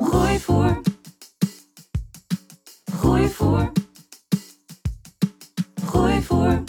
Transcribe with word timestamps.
Groeivoer. 0.00 0.80
Groeivoer. 2.84 3.72
Groeivoer. 5.84 6.62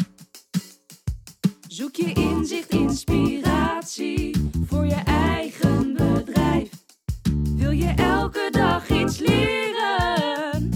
Zoek 1.67 1.95
je 1.95 2.14
inzicht, 2.14 2.69
inspiratie 2.69 4.52
voor 4.66 4.86
je 4.86 5.02
eigen 5.06 5.94
bedrijf. 5.94 6.69
Wil 7.56 7.72
je 7.72 7.94
elke 7.95 8.47
dag 8.52 8.89
iets 8.89 9.17
leren? 9.17 10.69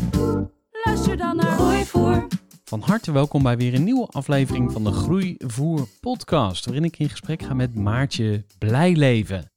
Luister 0.85 1.17
dan 1.17 1.35
naar 1.35 1.57
Groeivoer. 1.57 2.27
Van 2.63 2.81
harte 2.81 3.11
welkom 3.11 3.43
bij 3.43 3.57
weer 3.57 3.73
een 3.73 3.83
nieuwe 3.83 4.07
aflevering 4.07 4.71
van 4.71 4.83
de 4.83 4.91
Groeivoer 4.91 5.87
podcast, 5.99 6.65
waarin 6.65 6.83
ik 6.83 6.99
in 6.99 7.09
gesprek 7.09 7.41
ga 7.41 7.53
met 7.53 7.75
Maartje 7.75 8.45
Blijleven. 8.57 9.51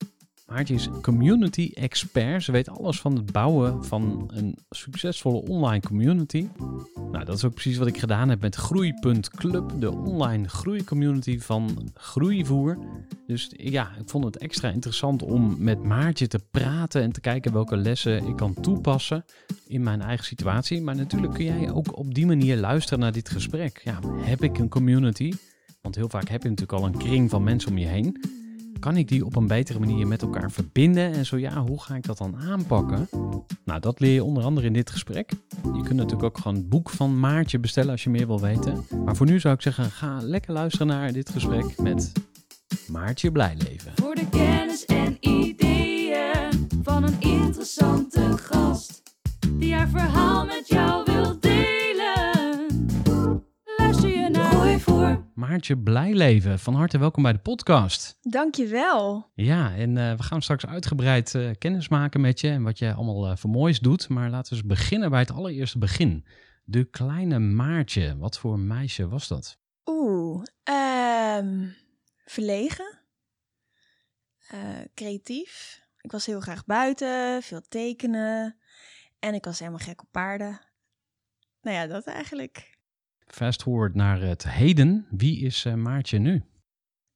Maartje 0.50 0.74
is 0.74 0.88
community 1.02 1.70
expert. 1.74 2.42
Ze 2.42 2.52
weet 2.52 2.68
alles 2.68 3.00
van 3.00 3.16
het 3.16 3.32
bouwen 3.32 3.84
van 3.84 4.30
een 4.34 4.58
succesvolle 4.70 5.42
online 5.42 5.80
community. 5.80 6.48
Nou, 7.12 7.24
dat 7.24 7.36
is 7.36 7.44
ook 7.44 7.52
precies 7.52 7.76
wat 7.76 7.86
ik 7.86 7.98
gedaan 7.98 8.28
heb 8.28 8.40
met 8.40 8.54
Groei.club, 8.54 9.72
de 9.78 9.92
online 9.92 10.48
groeicommunity 10.48 11.38
van 11.38 11.90
Groeivoer. 11.94 12.78
Dus 13.26 13.50
ja, 13.56 13.90
ik 14.00 14.08
vond 14.08 14.24
het 14.24 14.36
extra 14.36 14.70
interessant 14.70 15.22
om 15.22 15.56
met 15.58 15.82
Maartje 15.82 16.26
te 16.26 16.40
praten 16.50 17.02
en 17.02 17.12
te 17.12 17.20
kijken 17.20 17.52
welke 17.52 17.76
lessen 17.76 18.26
ik 18.26 18.36
kan 18.36 18.54
toepassen 18.54 19.24
in 19.66 19.82
mijn 19.82 20.00
eigen 20.00 20.24
situatie. 20.24 20.82
Maar 20.82 20.96
natuurlijk 20.96 21.34
kun 21.34 21.44
jij 21.44 21.72
ook 21.72 21.98
op 21.98 22.14
die 22.14 22.26
manier 22.26 22.56
luisteren 22.56 22.98
naar 22.98 23.12
dit 23.12 23.28
gesprek. 23.28 23.80
Ja, 23.84 23.98
heb 24.16 24.42
ik 24.42 24.58
een 24.58 24.68
community? 24.68 25.32
Want 25.82 25.94
heel 25.94 26.08
vaak 26.08 26.28
heb 26.28 26.42
je 26.42 26.48
natuurlijk 26.48 26.78
al 26.78 26.86
een 26.86 26.98
kring 26.98 27.30
van 27.30 27.42
mensen 27.42 27.70
om 27.70 27.78
je 27.78 27.86
heen. 27.86 28.39
Kan 28.80 28.96
ik 28.96 29.08
die 29.08 29.24
op 29.24 29.36
een 29.36 29.46
betere 29.46 29.78
manier 29.78 30.06
met 30.06 30.22
elkaar 30.22 30.50
verbinden? 30.50 31.12
En 31.12 31.26
zo 31.26 31.36
ja, 31.36 31.64
hoe 31.64 31.82
ga 31.82 31.94
ik 31.94 32.06
dat 32.06 32.18
dan 32.18 32.36
aanpakken? 32.36 33.08
Nou, 33.64 33.80
dat 33.80 34.00
leer 34.00 34.12
je 34.12 34.24
onder 34.24 34.42
andere 34.42 34.66
in 34.66 34.72
dit 34.72 34.90
gesprek. 34.90 35.30
Je 35.62 35.82
kunt 35.82 35.94
natuurlijk 35.94 36.22
ook 36.22 36.38
gewoon 36.38 36.56
het 36.56 36.68
boek 36.68 36.90
van 36.90 37.20
Maartje 37.20 37.58
bestellen 37.58 37.90
als 37.90 38.04
je 38.04 38.10
meer 38.10 38.26
wil 38.26 38.40
weten. 38.40 38.84
Maar 39.04 39.16
voor 39.16 39.26
nu 39.26 39.40
zou 39.40 39.54
ik 39.54 39.62
zeggen, 39.62 39.90
ga 39.90 40.18
lekker 40.22 40.52
luisteren 40.52 40.86
naar 40.86 41.12
dit 41.12 41.30
gesprek 41.30 41.78
met 41.78 42.12
Maartje 42.88 43.32
Blijleven. 43.32 43.92
Voor 43.94 44.14
de 44.14 44.28
kennis 44.28 44.84
en 44.84 45.16
ideeën 45.20 46.68
van 46.82 47.04
een 47.04 47.20
interessante 47.20 48.38
gast. 48.38 49.02
Die 49.52 49.74
haar 49.74 49.88
verhaal 49.88 50.44
met 50.44 50.68
jou 50.68 51.09
Maartje 55.40 55.78
Blijleven, 55.78 56.58
van 56.58 56.74
harte 56.74 56.98
welkom 56.98 57.22
bij 57.22 57.32
de 57.32 57.38
podcast. 57.38 58.16
Dankjewel. 58.20 59.30
Ja, 59.34 59.74
en 59.74 59.96
eh, 59.96 60.16
we 60.16 60.22
gaan 60.22 60.42
straks 60.42 60.66
uitgebreid 60.66 61.34
eh, 61.34 61.50
kennis 61.58 61.88
maken 61.88 62.20
met 62.20 62.40
je 62.40 62.48
en 62.48 62.62
wat 62.62 62.78
je 62.78 62.92
allemaal 62.92 63.26
eh, 63.26 63.36
voor 63.36 63.50
moois 63.50 63.80
doet. 63.80 64.08
Maar 64.08 64.30
laten 64.30 64.52
we 64.52 64.58
eens 64.58 64.68
beginnen 64.68 65.10
bij 65.10 65.20
het 65.20 65.30
allereerste 65.30 65.78
begin. 65.78 66.26
De 66.64 66.84
kleine 66.84 67.38
Maartje, 67.38 68.16
wat 68.16 68.38
voor 68.38 68.58
meisje 68.58 69.08
was 69.08 69.28
dat? 69.28 69.58
Oeh, 69.84 70.44
ehm, 70.62 71.68
verlegen. 72.24 72.98
Creatief. 74.94 75.82
Ik 76.00 76.12
was 76.12 76.26
heel 76.26 76.40
graag 76.40 76.64
buiten, 76.64 77.42
veel 77.42 77.62
tekenen. 77.68 78.56
En 79.18 79.34
ik 79.34 79.44
was 79.44 79.58
helemaal 79.58 79.78
gek 79.78 80.02
op 80.02 80.08
paarden. 80.10 80.60
Nou 81.62 81.76
ja, 81.76 81.86
dat 81.86 82.04
eigenlijk. 82.04 82.78
Fast 83.32 83.62
forward 83.62 83.94
naar 83.94 84.20
het 84.20 84.48
heden. 84.50 85.06
Wie 85.10 85.40
is 85.40 85.64
eh, 85.64 85.74
Maartje 85.74 86.18
nu? 86.18 86.42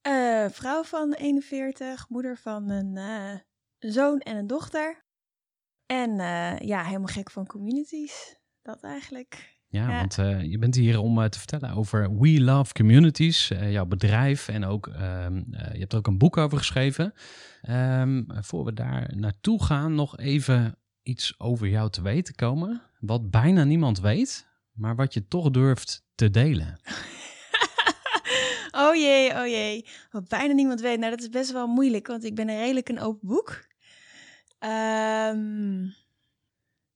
Eh, 0.01 0.45
vrouw 0.49 0.83
van 0.83 1.13
41, 1.13 2.09
moeder 2.09 2.37
van 2.37 2.69
een 2.69 2.97
eh, 2.97 3.39
zoon 3.91 4.19
en 4.19 4.37
een 4.37 4.47
dochter. 4.47 5.03
En 5.85 6.15
ja, 6.65 6.83
helemaal 6.83 7.07
gek 7.07 7.31
van 7.31 7.45
communities. 7.45 8.39
Dat 8.61 8.83
eigenlijk. 8.83 9.55
Ja, 9.67 9.89
Ja. 9.89 9.97
want 9.97 10.15
je 10.49 10.57
bent 10.59 10.75
hier 10.75 10.99
om 10.99 11.29
te 11.29 11.37
vertellen 11.39 11.69
over 11.69 12.17
We 12.17 12.41
Love 12.41 12.73
Communities, 12.73 13.47
jouw 13.47 13.85
bedrijf. 13.85 14.47
En 14.47 14.65
ook, 14.65 14.87
ehm, 14.87 15.43
eh, 15.51 15.73
je 15.73 15.79
hebt 15.79 15.91
er 15.91 15.97
ook 15.97 16.07
een 16.07 16.17
boek 16.17 16.37
over 16.37 16.57
geschreven. 16.57 17.13
Ehm, 17.61 18.23
voor 18.27 18.65
we 18.65 18.73
daar 18.73 19.15
naartoe 19.15 19.63
gaan, 19.63 19.95
nog 19.95 20.17
even 20.17 20.77
iets 21.03 21.39
over 21.39 21.67
jou 21.67 21.89
te 21.89 22.01
weten 22.01 22.35
komen. 22.35 22.81
Wat 22.99 23.29
bijna 23.31 23.63
niemand 23.63 23.99
weet, 23.99 24.47
maar 24.71 24.95
wat 24.95 25.13
je 25.13 25.27
toch 25.27 25.51
durft 25.51 26.04
te 26.15 26.29
delen. 26.29 26.79
oh 28.85 28.95
jee, 28.95 29.31
oh 29.31 29.47
jee. 29.47 29.85
Wat 30.11 30.27
bijna 30.27 30.53
niemand 30.53 30.81
weet. 30.81 30.99
Nou, 30.99 31.11
dat 31.11 31.21
is 31.21 31.29
best 31.29 31.51
wel 31.51 31.67
moeilijk, 31.67 32.07
want 32.07 32.23
ik 32.23 32.35
ben 32.35 32.49
een 32.49 32.59
redelijk 32.59 32.89
een 32.89 32.99
open 32.99 33.27
boek. 33.27 33.65
Ehm, 34.59 35.81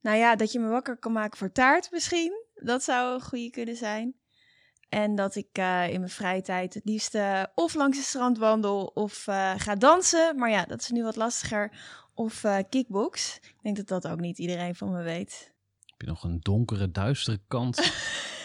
nou 0.01 0.17
ja, 0.17 0.35
dat 0.35 0.51
je 0.51 0.59
me 0.59 0.67
wakker 0.67 0.97
kan 0.97 1.11
maken 1.11 1.37
voor 1.37 1.51
taart 1.51 1.91
misschien. 1.91 2.43
Dat 2.53 2.83
zou 2.83 3.13
een 3.13 3.21
goede 3.21 3.49
kunnen 3.49 3.75
zijn. 3.75 4.15
En 4.89 5.15
dat 5.15 5.35
ik 5.35 5.49
eh, 5.51 5.89
in 5.89 5.99
mijn 5.99 6.11
vrije 6.11 6.41
tijd 6.41 6.73
het 6.73 6.85
liefst 6.85 7.15
eh, 7.15 7.43
of 7.55 7.73
langs 7.73 7.97
het 7.97 8.05
strand 8.05 8.37
wandel 8.37 8.85
of 8.85 9.27
eh, 9.27 9.53
ga 9.57 9.75
dansen. 9.75 10.35
Maar 10.37 10.49
ja, 10.49 10.65
dat 10.65 10.81
is 10.81 10.89
nu 10.89 11.03
wat 11.03 11.15
lastiger. 11.15 11.71
Of 12.13 12.45
kickbox. 12.69 13.39
Ik 13.41 13.55
denk 13.61 13.75
dat 13.75 13.87
dat 13.87 14.07
ook 14.07 14.19
niet 14.19 14.37
iedereen 14.37 14.75
van 14.75 14.91
me 14.91 15.03
weet. 15.03 15.53
Heb 15.85 16.01
je 16.01 16.07
nog 16.07 16.23
een 16.23 16.39
donkere, 16.39 16.91
duistere 16.91 17.39
kant? 17.47 17.77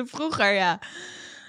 Vroeger, 0.14 0.52
ja. 0.52 0.80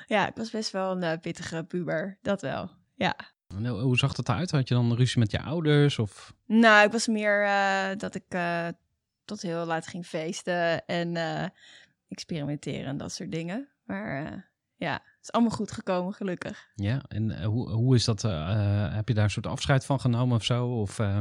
Ja, 0.07 0.27
ik 0.27 0.35
was 0.35 0.49
best 0.51 0.71
wel 0.71 0.91
een 0.91 1.03
eh, 1.03 1.19
pittige 1.19 1.63
puber. 1.63 2.17
Dat 2.21 2.41
wel, 2.41 2.69
ja. 2.95 3.15
En 3.47 3.65
hoe- 3.67 3.79
hoe 3.81 3.97
zag 3.97 4.13
dat 4.13 4.29
eruit? 4.29 4.51
Had 4.51 4.67
je 4.67 4.73
dan 4.73 4.95
ruzie 4.95 5.19
met 5.19 5.31
je 5.31 5.41
ouders? 5.41 5.99
Of... 5.99 6.33
Nou, 6.45 6.85
ik 6.85 6.91
was 6.91 7.07
meer 7.07 7.43
eh, 7.45 7.97
dat 7.97 8.15
ik 8.15 8.23
eh, 8.27 8.67
tot 9.25 9.41
heel 9.41 9.65
laat 9.65 9.87
ging 9.87 10.05
feesten 10.05 10.85
en 10.85 11.15
eh, 11.17 11.45
experimenteren 12.09 12.85
en 12.85 12.97
dat 12.97 13.11
soort 13.11 13.31
dingen. 13.31 13.69
Maar 13.85 14.25
eh, 14.25 14.37
ja, 14.75 14.93
het 14.93 15.21
is 15.21 15.31
allemaal 15.31 15.51
goed 15.55 15.71
gekomen, 15.71 16.13
gelukkig. 16.13 16.67
Ja, 16.75 17.01
en 17.07 17.31
eh, 17.31 17.45
hoe, 17.45 17.69
hoe 17.69 17.95
is 17.95 18.05
dat? 18.05 18.23
eh, 18.23 18.31
eh, 18.85 18.93
heb 18.95 19.07
je 19.07 19.13
daar 19.13 19.23
een 19.23 19.29
soort 19.29 19.47
afscheid 19.47 19.85
van 19.85 19.99
genomen 19.99 20.35
of 20.35 20.43
zo? 20.43 20.67
Of, 20.67 20.99
eh, 20.99 21.17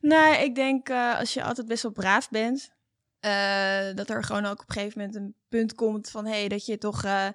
Nou, 0.00 0.34
ik 0.36 0.54
denk 0.54 0.88
eh, 0.88 1.18
als 1.18 1.34
je 1.34 1.42
altijd 1.44 1.66
best 1.66 1.82
wel 1.82 1.92
braaf 1.92 2.28
bent, 2.30 2.72
eh, 3.20 3.94
dat 3.94 4.10
er 4.10 4.24
gewoon 4.24 4.44
ook 4.44 4.60
op 4.62 4.68
een 4.68 4.74
gegeven 4.74 4.98
moment 4.98 5.16
een 5.16 5.34
punt 5.48 5.74
komt 5.74 6.10
van 6.10 6.26
hey, 6.26 6.48
dat 6.48 6.66
je 6.66 6.78
toch 6.78 7.04
eh, 7.04 7.26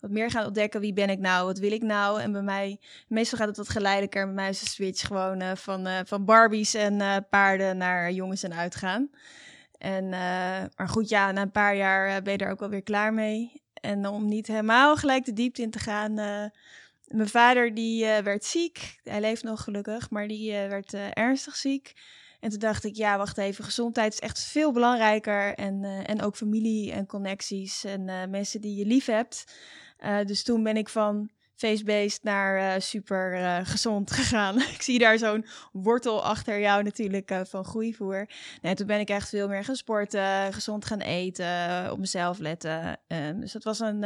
wat 0.00 0.10
meer 0.10 0.30
gaat 0.30 0.46
ontdekken. 0.46 0.80
Wie 0.80 0.92
ben 0.92 1.10
ik 1.10 1.18
nou? 1.18 1.46
Wat 1.46 1.58
wil 1.58 1.72
ik 1.72 1.82
nou? 1.82 2.20
En 2.20 2.32
bij 2.32 2.42
mij, 2.42 2.80
meestal 3.08 3.38
gaat 3.38 3.48
het 3.48 3.56
wat 3.56 3.68
geleidelijker. 3.68 4.24
Bij 4.24 4.34
mij 4.34 4.48
is 4.48 4.72
switch 4.72 5.06
gewoon 5.06 5.40
eh, 5.40 5.54
van, 5.54 5.88
van 6.06 6.24
Barbies 6.24 6.74
en 6.74 7.26
paarden 7.30 7.76
naar 7.76 8.12
jongens 8.12 8.42
en 8.42 8.54
uitgaan. 8.54 9.10
En, 9.78 10.08
maar 10.76 10.88
goed, 10.88 11.08
ja, 11.08 11.32
na 11.32 11.42
een 11.42 11.50
paar 11.50 11.76
jaar 11.76 12.22
ben 12.22 12.32
je 12.32 12.38
er 12.38 12.50
ook 12.50 12.60
wel 12.60 12.68
weer 12.68 12.82
klaar 12.82 13.14
mee. 13.14 13.62
En 13.74 14.06
om 14.06 14.28
niet 14.28 14.46
helemaal 14.46 14.96
gelijk 14.96 15.24
de 15.24 15.32
diepte 15.32 15.62
in 15.62 15.70
te 15.70 15.78
gaan. 15.78 16.14
mijn 17.04 17.28
vader 17.28 17.74
die 17.74 18.04
werd 18.04 18.44
ziek. 18.44 19.00
Hij 19.02 19.20
leeft 19.20 19.42
nog 19.42 19.62
gelukkig, 19.62 20.10
maar 20.10 20.28
die 20.28 20.52
werd 20.52 20.94
ernstig 21.12 21.56
ziek. 21.56 21.94
En 22.44 22.50
toen 22.50 22.58
dacht 22.58 22.84
ik, 22.84 22.96
ja, 22.96 23.16
wacht 23.16 23.38
even, 23.38 23.64
gezondheid 23.64 24.12
is 24.12 24.18
echt 24.18 24.40
veel 24.40 24.72
belangrijker. 24.72 25.54
En, 25.54 25.84
eh, 25.84 26.08
en 26.08 26.22
ook 26.22 26.36
familie 26.36 26.92
en 26.92 27.06
connecties 27.06 27.84
en 27.84 28.08
eh, 28.08 28.26
mensen 28.28 28.60
die 28.60 28.76
je 28.76 28.86
lief 28.86 29.06
hebt. 29.06 29.44
Eh, 29.96 30.24
dus 30.24 30.42
toen 30.42 30.62
ben 30.62 30.76
ik 30.76 30.88
van 30.88 31.30
face-based 31.54 32.22
naar 32.22 32.82
super 32.82 33.60
gezond 33.66 34.10
gegaan. 34.18 34.60
ik 34.60 34.82
zie 34.82 34.98
daar 34.98 35.18
zo'n 35.18 35.46
wortel 35.72 36.24
achter 36.24 36.60
jou 36.60 36.82
natuurlijk 36.82 37.32
van 37.42 37.64
groeivoer. 37.64 38.28
Nee, 38.62 38.74
toen 38.74 38.86
ben 38.86 39.00
ik 39.00 39.08
echt 39.08 39.28
veel 39.28 39.48
meer 39.48 39.64
gaan 39.64 39.76
sporten, 39.76 40.52
gezond 40.52 40.84
gaan 40.84 41.00
eten, 41.00 41.92
op 41.92 41.98
mezelf 41.98 42.38
letten. 42.38 43.00
Ehm, 43.06 43.40
dus 43.40 43.52
dat 43.52 43.64
was 43.64 43.80
een... 43.80 44.04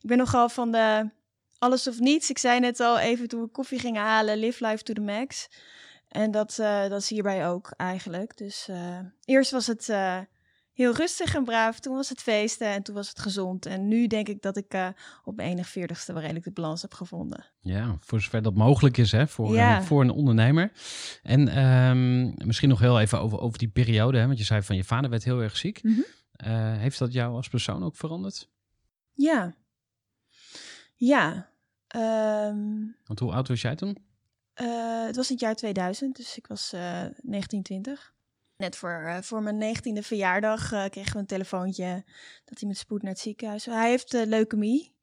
ik 0.00 0.08
ben 0.08 0.18
nogal 0.18 0.48
van 0.48 0.72
de 0.72 1.10
alles 1.58 1.88
of 1.88 1.98
niets. 1.98 2.30
Ik 2.30 2.38
zei 2.38 2.60
net 2.60 2.80
al 2.80 2.98
even 2.98 3.28
toen 3.28 3.40
we 3.40 3.48
koffie 3.48 3.78
gingen 3.78 4.02
halen, 4.02 4.38
live 4.38 4.66
life 4.66 4.82
to 4.82 4.92
the 4.92 5.00
max. 5.00 5.48
En 6.10 6.30
dat, 6.30 6.58
uh, 6.60 6.88
dat 6.88 7.00
is 7.00 7.08
hierbij 7.08 7.48
ook 7.48 7.72
eigenlijk. 7.76 8.36
Dus 8.36 8.66
uh, 8.70 8.98
eerst 9.24 9.50
was 9.50 9.66
het 9.66 9.88
uh, 9.88 10.18
heel 10.72 10.94
rustig 10.94 11.34
en 11.34 11.44
braaf. 11.44 11.80
Toen 11.80 11.94
was 11.94 12.08
het 12.08 12.20
feesten 12.20 12.66
en 12.66 12.82
toen 12.82 12.94
was 12.94 13.08
het 13.08 13.18
gezond. 13.18 13.66
En 13.66 13.88
nu 13.88 14.06
denk 14.06 14.28
ik 14.28 14.42
dat 14.42 14.56
ik 14.56 14.92
op 15.24 15.36
mijn 15.36 15.58
41ste 15.58 16.06
wel 16.06 16.20
redelijk 16.20 16.44
de 16.44 16.50
balans 16.50 16.82
heb 16.82 16.94
gevonden. 16.94 17.44
Ja, 17.60 17.96
voor 18.00 18.20
zover 18.20 18.42
dat 18.42 18.54
mogelijk 18.54 18.96
is 18.96 19.12
hè, 19.12 19.28
voor, 19.28 19.54
ja. 19.54 19.82
voor 19.82 20.00
een 20.00 20.10
ondernemer. 20.10 20.72
En 21.22 21.64
um, 21.64 22.34
misschien 22.46 22.68
nog 22.68 22.80
heel 22.80 23.00
even 23.00 23.20
over, 23.20 23.40
over 23.40 23.58
die 23.58 23.68
periode. 23.68 24.18
Hè, 24.18 24.26
want 24.26 24.38
je 24.38 24.44
zei 24.44 24.62
van 24.62 24.76
je 24.76 24.84
vader 24.84 25.10
werd 25.10 25.24
heel 25.24 25.40
erg 25.40 25.56
ziek. 25.56 25.82
Mm 25.82 25.94
-hmm. 25.94 26.76
heeft 26.76 26.98
dat 26.98 27.12
jou 27.12 27.34
als 27.34 27.48
persoon 27.48 27.82
ook 27.82 27.96
veranderd? 27.96 28.48
Ja. 29.12 29.54
Ja. 30.94 31.50
Um, 31.96 32.96
Want 33.04 33.18
hoe 33.18 33.32
oud 33.32 33.48
was 33.48 33.60
jij 33.60 33.74
toen? 33.74 34.08
Uh, 34.60 35.06
het 35.06 35.16
was 35.16 35.26
in 35.26 35.32
het 35.32 35.40
jaar 35.40 35.54
2000, 35.54 36.16
dus 36.16 36.36
ik 36.36 36.46
was 36.46 36.72
uh, 36.74 36.80
1920. 36.80 38.14
Net 38.56 38.76
voor, 38.76 39.02
uh, 39.06 39.18
voor 39.20 39.42
mijn 39.42 39.76
19e 39.76 39.98
verjaardag 39.98 40.68
kregen 40.68 41.12
we 41.12 41.18
een 41.18 41.26
telefoontje 41.26 42.04
dat 42.44 42.58
hij 42.58 42.68
met 42.68 42.78
spoed 42.78 43.02
naar 43.02 43.12
het 43.12 43.20
ziekenhuis. 43.20 43.64
Hij 43.64 43.90
heeft 43.90 44.12
leukemie. 44.12 44.94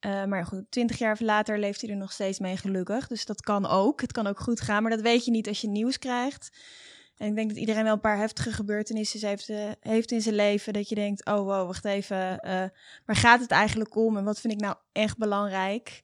maar 0.00 0.46
goed, 0.46 0.70
20 0.70 0.98
jaar 0.98 1.16
later 1.20 1.58
leeft 1.58 1.80
hij 1.80 1.90
er 1.90 1.96
nog 1.96 2.12
steeds 2.12 2.38
mee 2.38 2.56
gelukkig. 2.56 3.06
Dus 3.06 3.24
dat 3.24 3.40
kan 3.40 3.66
ook. 3.66 4.00
Het 4.00 4.12
kan 4.12 4.26
ook 4.26 4.40
goed 4.40 4.60
gaan, 4.60 4.82
maar 4.82 4.90
dat 4.90 5.00
weet 5.00 5.24
je 5.24 5.30
niet 5.30 5.48
als 5.48 5.60
je 5.60 5.68
nieuws 5.68 5.98
krijgt. 5.98 6.50
En 7.16 7.28
ik 7.28 7.34
denk 7.34 7.48
dat 7.48 7.58
iedereen 7.58 7.84
wel 7.84 7.92
een 7.92 8.00
paar 8.00 8.18
heftige 8.18 8.52
gebeurtenissen 8.52 9.28
heeft, 9.28 9.48
uh, 9.48 9.70
heeft 9.80 10.10
in 10.10 10.20
zijn 10.20 10.34
leven. 10.34 10.72
Dat 10.72 10.88
je 10.88 10.94
denkt, 10.94 11.24
oh 11.24 11.34
wow, 11.34 11.66
wacht 11.66 11.84
even. 11.84 12.16
Uh, 12.16 12.64
waar 13.04 13.16
gaat 13.16 13.40
het 13.40 13.50
eigenlijk 13.50 13.96
om? 13.96 14.16
En 14.16 14.24
wat 14.24 14.40
vind 14.40 14.52
ik 14.52 14.60
nou 14.60 14.76
echt 14.92 15.18
belangrijk? 15.18 16.02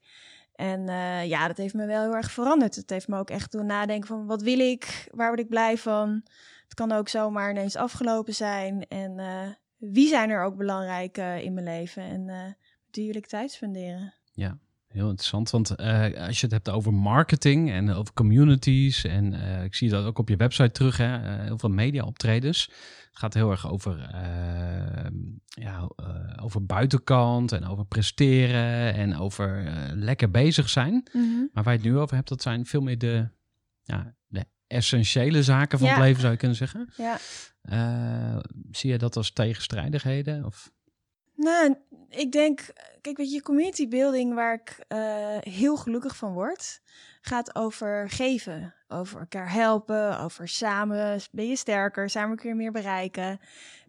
En 0.63 0.89
uh, 0.89 1.25
ja, 1.29 1.47
dat 1.47 1.57
heeft 1.57 1.75
me 1.75 1.87
wel 1.87 2.03
heel 2.03 2.15
erg 2.15 2.31
veranderd. 2.31 2.77
Het 2.77 2.91
heeft 2.91 3.09
me 3.09 3.19
ook 3.19 3.31
echt 3.31 3.53
doen 3.53 3.67
nadenken 3.67 4.09
van, 4.09 4.27
wat 4.27 4.43
wil 4.43 4.59
ik? 4.59 5.09
Waar 5.11 5.29
word 5.29 5.41
ik 5.41 5.49
blij 5.49 5.79
van? 5.79 6.23
Het 6.65 6.75
kan 6.75 6.93
ook 6.93 7.09
zomaar 7.09 7.51
ineens 7.51 7.77
afgelopen 7.77 8.35
zijn. 8.35 8.87
En 8.89 9.21
wie 9.77 10.09
zijn 10.09 10.31
er 10.31 10.45
ook 10.45 10.57
belangrijk 10.57 11.17
in 11.17 11.55
mijn 11.55 11.67
leven? 11.67 12.03
En 12.03 12.57
die 12.91 13.07
wil 13.07 13.17
ik 13.17 13.27
tijd 13.27 13.51
spenderen. 13.51 14.15
Ja, 14.33 14.59
Heel 14.93 15.09
interessant, 15.09 15.51
want 15.51 15.81
uh, 15.81 16.27
als 16.27 16.41
je 16.41 16.47
het 16.47 16.55
hebt 16.55 16.71
over 16.71 16.95
marketing 16.95 17.71
en 17.71 17.91
over 17.91 18.15
communities, 18.15 19.05
en 19.05 19.33
uh, 19.33 19.65
ik 19.65 19.75
zie 19.75 19.91
dat 19.91 20.05
ook 20.05 20.19
op 20.19 20.29
je 20.29 20.37
website 20.37 20.71
terug, 20.71 20.97
hè, 20.97 21.19
uh, 21.19 21.45
heel 21.45 21.59
veel 21.59 21.69
media 21.69 22.05
optredens. 22.05 22.67
Het 23.11 23.21
gaat 23.21 23.35
heel 23.35 23.51
erg 23.51 23.71
over, 23.71 24.11
ja, 25.49 25.89
over 26.43 26.67
buitenkant 26.67 27.53
en 27.53 27.65
over 27.65 27.87
presteren 27.87 28.95
en 28.95 29.17
over 29.17 29.73
lekker 29.95 30.31
bezig 30.31 30.69
zijn. 30.69 30.93
Mm 30.93 31.03
-hmm. 31.13 31.51
Maar 31.53 31.65
waar 31.65 31.73
je 31.73 31.79
het 31.79 31.89
nu 31.89 31.99
over 31.99 32.17
hebt, 32.17 32.29
dat 32.29 32.43
zijn 32.43 32.67
veel 32.67 32.81
meer 32.81 32.99
de, 32.99 33.29
ja, 33.83 34.15
de 34.27 34.45
essentiële 34.67 35.43
zaken 35.43 35.79
van 35.79 35.89
ja. 35.89 35.95
het 35.95 36.03
leven, 36.03 36.21
zou 36.21 36.33
je 36.33 36.39
kunnen 36.39 36.57
zeggen. 36.57 36.93
Ja. 36.97 37.19
zie 38.71 38.91
je 38.91 38.99
dat 38.99 39.17
als 39.17 39.33
tegenstrijdigheden? 39.33 40.45
Of? 40.45 40.73
Nou, 41.35 41.77
ik 42.09 42.33
denk, 42.33 42.67
kijk, 43.01 43.17
weet 43.17 43.33
je, 43.33 43.43
community 43.43 43.89
building 43.89 44.35
waar 44.35 44.55
ik 44.55 44.85
uh, 44.89 45.37
heel 45.41 45.77
gelukkig 45.77 46.17
van 46.17 46.33
word, 46.33 46.81
gaat 47.21 47.55
over 47.55 48.11
geven, 48.11 48.75
over 48.89 49.21
elkaar 49.21 49.53
helpen, 49.53 50.19
over 50.19 50.49
samen 50.49 51.21
ben 51.31 51.49
je 51.49 51.57
sterker, 51.57 52.11
samen 52.11 52.37
kun 52.37 52.49
je 52.49 52.55
meer 52.55 52.73
bereiken. 52.73 53.41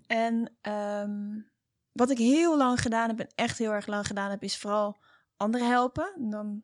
En 0.08 0.52
um, 0.62 1.52
wat 1.92 2.10
ik 2.10 2.18
heel 2.18 2.58
lang 2.58 2.82
gedaan 2.82 3.10
heb 3.10 3.20
en 3.20 3.32
echt 3.36 3.58
heel 3.58 3.72
erg 3.72 3.88
lang 3.88 4.08
gedaan 4.08 4.30
heb, 4.30 4.44
is 4.44 4.58
vooral 4.58 4.98
anderen 5.38 5.70
helpen. 5.70 6.14
En 6.16 6.30
dan 6.30 6.64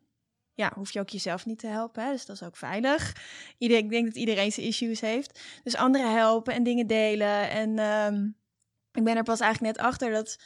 ja, 0.54 0.72
hoef 0.76 0.92
je 0.92 1.00
ook 1.00 1.10
jezelf 1.10 1.46
niet 1.46 1.60
te 1.60 1.68
helpen. 1.68 2.04
Hè? 2.04 2.12
Dus 2.12 2.26
dat 2.26 2.36
is 2.36 2.44
ook 2.44 2.58
veilig. 2.58 3.16
Ik 3.58 3.90
denk 3.90 4.06
dat 4.06 4.16
iedereen 4.16 4.52
zijn 4.52 4.66
issues 4.66 5.02
heeft. 5.02 5.40
Dus 5.64 5.76
anderen 5.76 6.14
helpen 6.14 6.54
en 6.54 6.64
dingen 6.64 6.88
delen. 6.88 7.50
En 7.50 7.80
um, 7.80 8.38
ik 8.92 9.04
ben 9.04 9.16
er 9.16 9.24
pas 9.24 9.40
eigenlijk 9.40 9.78
net 9.78 9.86
achter 9.86 10.12
dat 10.12 10.40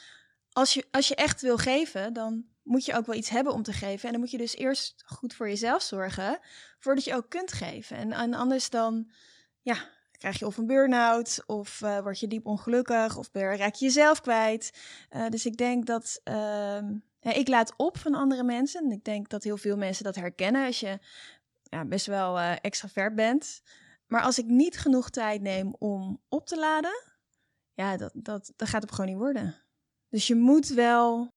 als 0.54 0.74
je, 0.74 0.84
als 0.90 1.08
je 1.08 1.14
echt 1.14 1.40
wil 1.40 1.56
geven, 1.56 2.12
dan 2.12 2.44
moet 2.62 2.84
je 2.84 2.94
ook 2.94 3.06
wel 3.06 3.16
iets 3.16 3.28
hebben 3.28 3.52
om 3.52 3.62
te 3.62 3.72
geven. 3.72 4.04
En 4.04 4.10
dan 4.10 4.20
moet 4.20 4.30
je 4.30 4.38
dus 4.38 4.56
eerst 4.56 5.02
goed 5.06 5.34
voor 5.34 5.48
jezelf 5.48 5.82
zorgen, 5.82 6.38
voordat 6.78 7.04
je 7.04 7.14
ook 7.14 7.28
kunt 7.28 7.52
geven. 7.52 8.12
En, 8.12 8.34
anders 8.34 8.70
dan, 8.70 9.10
ja, 9.60 9.88
krijg 10.18 10.38
je 10.38 10.46
of 10.46 10.56
een 10.56 10.66
burn-out, 10.66 11.42
of 11.46 11.80
uh, 11.80 11.98
word 11.98 12.20
je 12.20 12.26
diep 12.26 12.46
ongelukkig, 12.46 13.16
of 13.16 13.28
raak 13.32 13.74
je 13.74 13.84
jezelf 13.84 14.20
kwijt. 14.20 14.72
Uh, 15.10 15.28
dus 15.28 15.46
ik 15.46 15.56
denk 15.56 15.86
dat, 15.86 16.20
ja, 16.24 17.32
ik 17.32 17.48
laat 17.48 17.74
op 17.76 17.98
van 17.98 18.14
andere 18.14 18.42
mensen. 18.44 18.84
En 18.84 18.90
ik 18.90 19.04
denk 19.04 19.28
dat 19.28 19.42
heel 19.42 19.56
veel 19.56 19.76
mensen 19.76 20.04
dat 20.04 20.14
herkennen 20.14 20.66
als 20.66 20.80
je 20.80 20.98
ja, 21.62 21.84
best 21.84 22.06
wel 22.06 22.38
extravert 22.38 23.14
bent. 23.14 23.62
Maar 24.06 24.22
als 24.22 24.38
ik 24.38 24.46
niet 24.46 24.78
genoeg 24.78 25.10
tijd 25.10 25.40
neem 25.40 25.74
om 25.78 26.22
op 26.28 26.46
te 26.46 26.58
laden, 26.58 27.02
ja, 27.72 27.96
dat, 27.96 28.10
dat, 28.14 28.52
dat 28.56 28.68
gaat 28.68 28.82
het 28.82 28.90
gewoon 28.92 29.10
niet 29.10 29.18
worden. 29.18 29.63
Dus 30.14 30.26
je 30.26 30.34
moet 30.34 30.68
wel, 30.68 31.28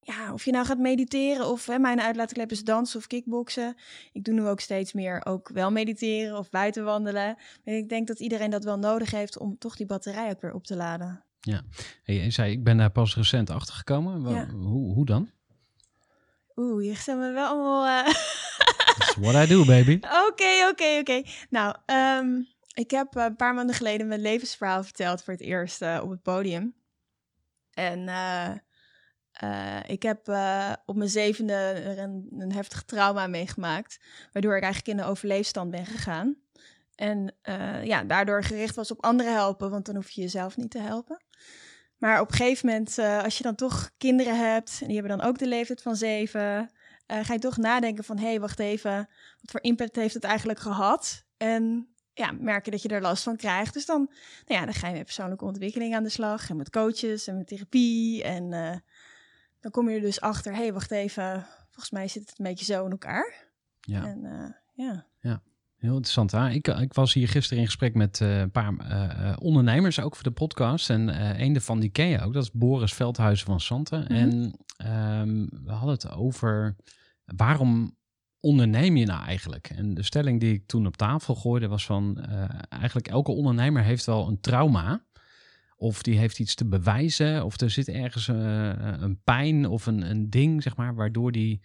ja, 0.00 0.32
of 0.32 0.44
je 0.44 0.50
nou 0.50 0.66
gaat 0.66 0.78
mediteren 0.78 1.46
of 1.46 1.66
hè, 1.66 1.78
mijn 1.78 2.00
uitlaatklep 2.00 2.50
is 2.50 2.64
dansen 2.64 2.98
of 2.98 3.06
kickboksen. 3.06 3.76
Ik 4.12 4.24
doe 4.24 4.34
nu 4.34 4.46
ook 4.46 4.60
steeds 4.60 4.92
meer 4.92 5.24
ook 5.24 5.48
wel 5.48 5.70
mediteren 5.70 6.38
of 6.38 6.50
buiten 6.50 6.84
wandelen. 6.84 7.36
En 7.64 7.76
ik 7.76 7.88
denk 7.88 8.06
dat 8.06 8.20
iedereen 8.20 8.50
dat 8.50 8.64
wel 8.64 8.78
nodig 8.78 9.10
heeft 9.10 9.38
om 9.38 9.58
toch 9.58 9.76
die 9.76 9.86
batterij 9.86 10.30
ook 10.30 10.40
weer 10.40 10.54
op 10.54 10.64
te 10.64 10.76
laden. 10.76 11.24
Ja, 11.40 11.62
hey, 12.02 12.14
je 12.14 12.30
zei 12.30 12.52
ik 12.52 12.64
ben 12.64 12.76
daar 12.76 12.90
pas 12.90 13.16
recent 13.16 13.50
achter 13.50 13.74
gekomen. 13.74 14.34
Ja. 14.34 14.46
Hoe, 14.46 14.94
hoe 14.94 15.06
dan? 15.06 15.30
Oeh, 16.54 16.84
je 16.84 16.94
zijn 16.94 17.18
we 17.18 17.30
wel 17.30 17.48
allemaal. 17.52 17.86
Uh... 17.86 18.14
That's 18.96 19.16
what 19.16 19.44
I 19.44 19.46
do, 19.46 19.64
baby. 19.64 19.94
Oké, 20.28 20.68
oké, 20.70 20.98
oké. 21.00 21.22
Nou, 21.50 21.76
um, 21.86 22.48
ik 22.74 22.90
heb 22.90 23.14
een 23.14 23.36
paar 23.36 23.54
maanden 23.54 23.74
geleden 23.74 24.06
mijn 24.06 24.20
levensverhaal 24.20 24.82
verteld 24.82 25.22
voor 25.22 25.32
het 25.32 25.42
eerst 25.42 25.82
uh, 25.82 26.00
op 26.02 26.10
het 26.10 26.22
podium. 26.22 26.74
En 27.76 27.98
uh, 28.08 28.50
uh, 29.42 29.80
ik 29.86 30.02
heb 30.02 30.28
uh, 30.28 30.72
op 30.86 30.96
mijn 30.96 31.08
zevende 31.08 31.82
een, 31.98 32.26
een 32.38 32.52
heftig 32.52 32.82
trauma 32.82 33.26
meegemaakt, 33.26 34.00
waardoor 34.32 34.56
ik 34.56 34.62
eigenlijk 34.62 34.98
in 34.98 35.04
de 35.04 35.10
overleefstand 35.10 35.70
ben 35.70 35.86
gegaan. 35.86 36.36
En 36.94 37.34
ja, 37.82 38.04
daardoor 38.04 38.44
gericht 38.44 38.76
was 38.76 38.90
op 38.90 39.04
anderen 39.04 39.32
helpen, 39.32 39.70
want 39.70 39.86
dan 39.86 39.94
hoef 39.94 40.10
je 40.10 40.20
jezelf 40.20 40.56
niet 40.56 40.70
te 40.70 40.78
helpen. 40.78 41.22
Maar 41.96 42.20
op 42.20 42.30
een 42.30 42.36
gegeven 42.36 42.66
moment, 42.66 42.98
als 42.98 43.36
je 43.36 43.42
dan 43.42 43.54
toch 43.54 43.90
kinderen 43.98 44.50
hebt, 44.50 44.78
en 44.80 44.86
die 44.86 44.96
hebben 44.96 45.18
dan 45.18 45.26
ook 45.26 45.38
de 45.38 45.46
leeftijd 45.46 45.82
van 45.82 45.96
zeven, 45.96 46.70
ga 47.06 47.32
je 47.32 47.38
toch 47.38 47.56
nadenken 47.56 48.04
van, 48.04 48.18
hé, 48.18 48.26
hey, 48.26 48.40
wacht 48.40 48.58
even, 48.58 48.96
wat 49.40 49.50
voor 49.50 49.62
impact 49.62 49.96
heeft 49.96 50.14
het 50.14 50.24
eigenlijk 50.24 50.58
gehad? 50.58 51.24
En 51.36 51.94
ja, 52.16 52.32
merken 52.32 52.72
dat 52.72 52.82
je 52.82 52.88
er 52.88 53.00
last 53.00 53.22
van 53.22 53.36
krijgt. 53.36 53.72
Dus 53.72 53.86
dan, 53.86 54.10
nou 54.46 54.60
ja, 54.60 54.64
dan 54.64 54.74
ga 54.74 54.88
je 54.88 54.94
met 54.94 55.04
persoonlijke 55.04 55.44
ontwikkeling 55.44 55.94
aan 55.94 56.02
de 56.02 56.08
slag. 56.08 56.50
En 56.50 56.56
met 56.56 56.70
coaches 56.70 57.26
en 57.26 57.36
met 57.36 57.46
therapie. 57.46 58.22
En 58.22 58.52
uh, 58.52 58.76
dan 59.60 59.70
kom 59.70 59.88
je 59.88 59.96
er 59.96 60.00
dus 60.00 60.20
achter, 60.20 60.52
hé, 60.52 60.58
hey, 60.58 60.72
wacht 60.72 60.90
even. 60.90 61.46
Volgens 61.70 61.90
mij 61.90 62.08
zit 62.08 62.28
het 62.28 62.38
een 62.38 62.44
beetje 62.44 62.64
zo 62.64 62.84
in 62.84 62.90
elkaar. 62.90 63.34
Ja. 63.80 64.06
En, 64.06 64.24
uh, 64.24 64.86
ja. 64.86 65.06
ja. 65.20 65.42
Heel 65.76 65.94
interessant. 65.94 66.30
Hè? 66.30 66.50
Ik, 66.50 66.68
ik 66.68 66.94
was 66.94 67.14
hier 67.14 67.28
gisteren 67.28 67.58
in 67.58 67.66
gesprek 67.66 67.94
met 67.94 68.20
uh, 68.20 68.38
een 68.38 68.50
paar 68.50 68.72
uh, 68.72 69.36
ondernemers, 69.38 70.00
ook 70.00 70.14
voor 70.14 70.24
de 70.24 70.30
podcast. 70.30 70.90
En 70.90 71.08
uh, 71.08 71.38
een 71.38 71.52
daarvan 71.52 71.80
die 71.80 71.90
ken 71.90 72.06
je 72.06 72.20
ook, 72.20 72.32
dat 72.32 72.42
is 72.42 72.52
Boris 72.52 72.94
Veldhuizen 72.94 73.46
van 73.46 73.60
Santen. 73.60 74.00
Mm 74.00 74.06
-hmm. 74.06 74.16
En 74.78 75.20
um, 75.20 75.48
we 75.64 75.72
hadden 75.72 75.94
het 75.94 76.10
over 76.10 76.76
waarom 77.24 77.95
onderneem 78.46 78.96
je 78.96 79.06
nou 79.06 79.24
eigenlijk? 79.24 79.70
En 79.74 79.94
de 79.94 80.02
stelling 80.02 80.40
die 80.40 80.54
ik 80.54 80.66
toen 80.66 80.86
op 80.86 80.96
tafel 80.96 81.34
gooide 81.34 81.68
was 81.68 81.86
van 81.86 82.18
uh, 82.28 82.44
eigenlijk 82.68 83.08
elke 83.08 83.30
ondernemer 83.30 83.82
heeft 83.82 84.06
wel 84.06 84.28
een 84.28 84.40
trauma. 84.40 85.04
Of 85.76 86.02
die 86.02 86.18
heeft 86.18 86.38
iets 86.38 86.54
te 86.54 86.66
bewijzen, 86.66 87.44
of 87.44 87.60
er 87.60 87.70
zit 87.70 87.88
ergens 87.88 88.28
uh, 88.28 88.72
een 88.76 89.20
pijn 89.24 89.66
of 89.66 89.86
een, 89.86 90.10
een 90.10 90.30
ding, 90.30 90.62
zeg 90.62 90.76
maar, 90.76 90.94
waardoor 90.94 91.32
die 91.32 91.60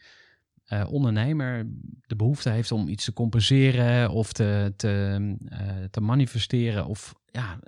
ondernemer 0.88 1.68
de 2.02 2.16
behoefte 2.16 2.50
heeft 2.50 2.72
om 2.72 2.88
iets 2.88 3.06
te 3.06 3.14
compenseren 3.14 4.10
of 4.10 4.34
te, 4.34 4.74
te, 4.76 5.36
te 5.92 6.02
manifesteren. 6.02 6.86
Of 6.86 7.14
ja, 7.32 7.60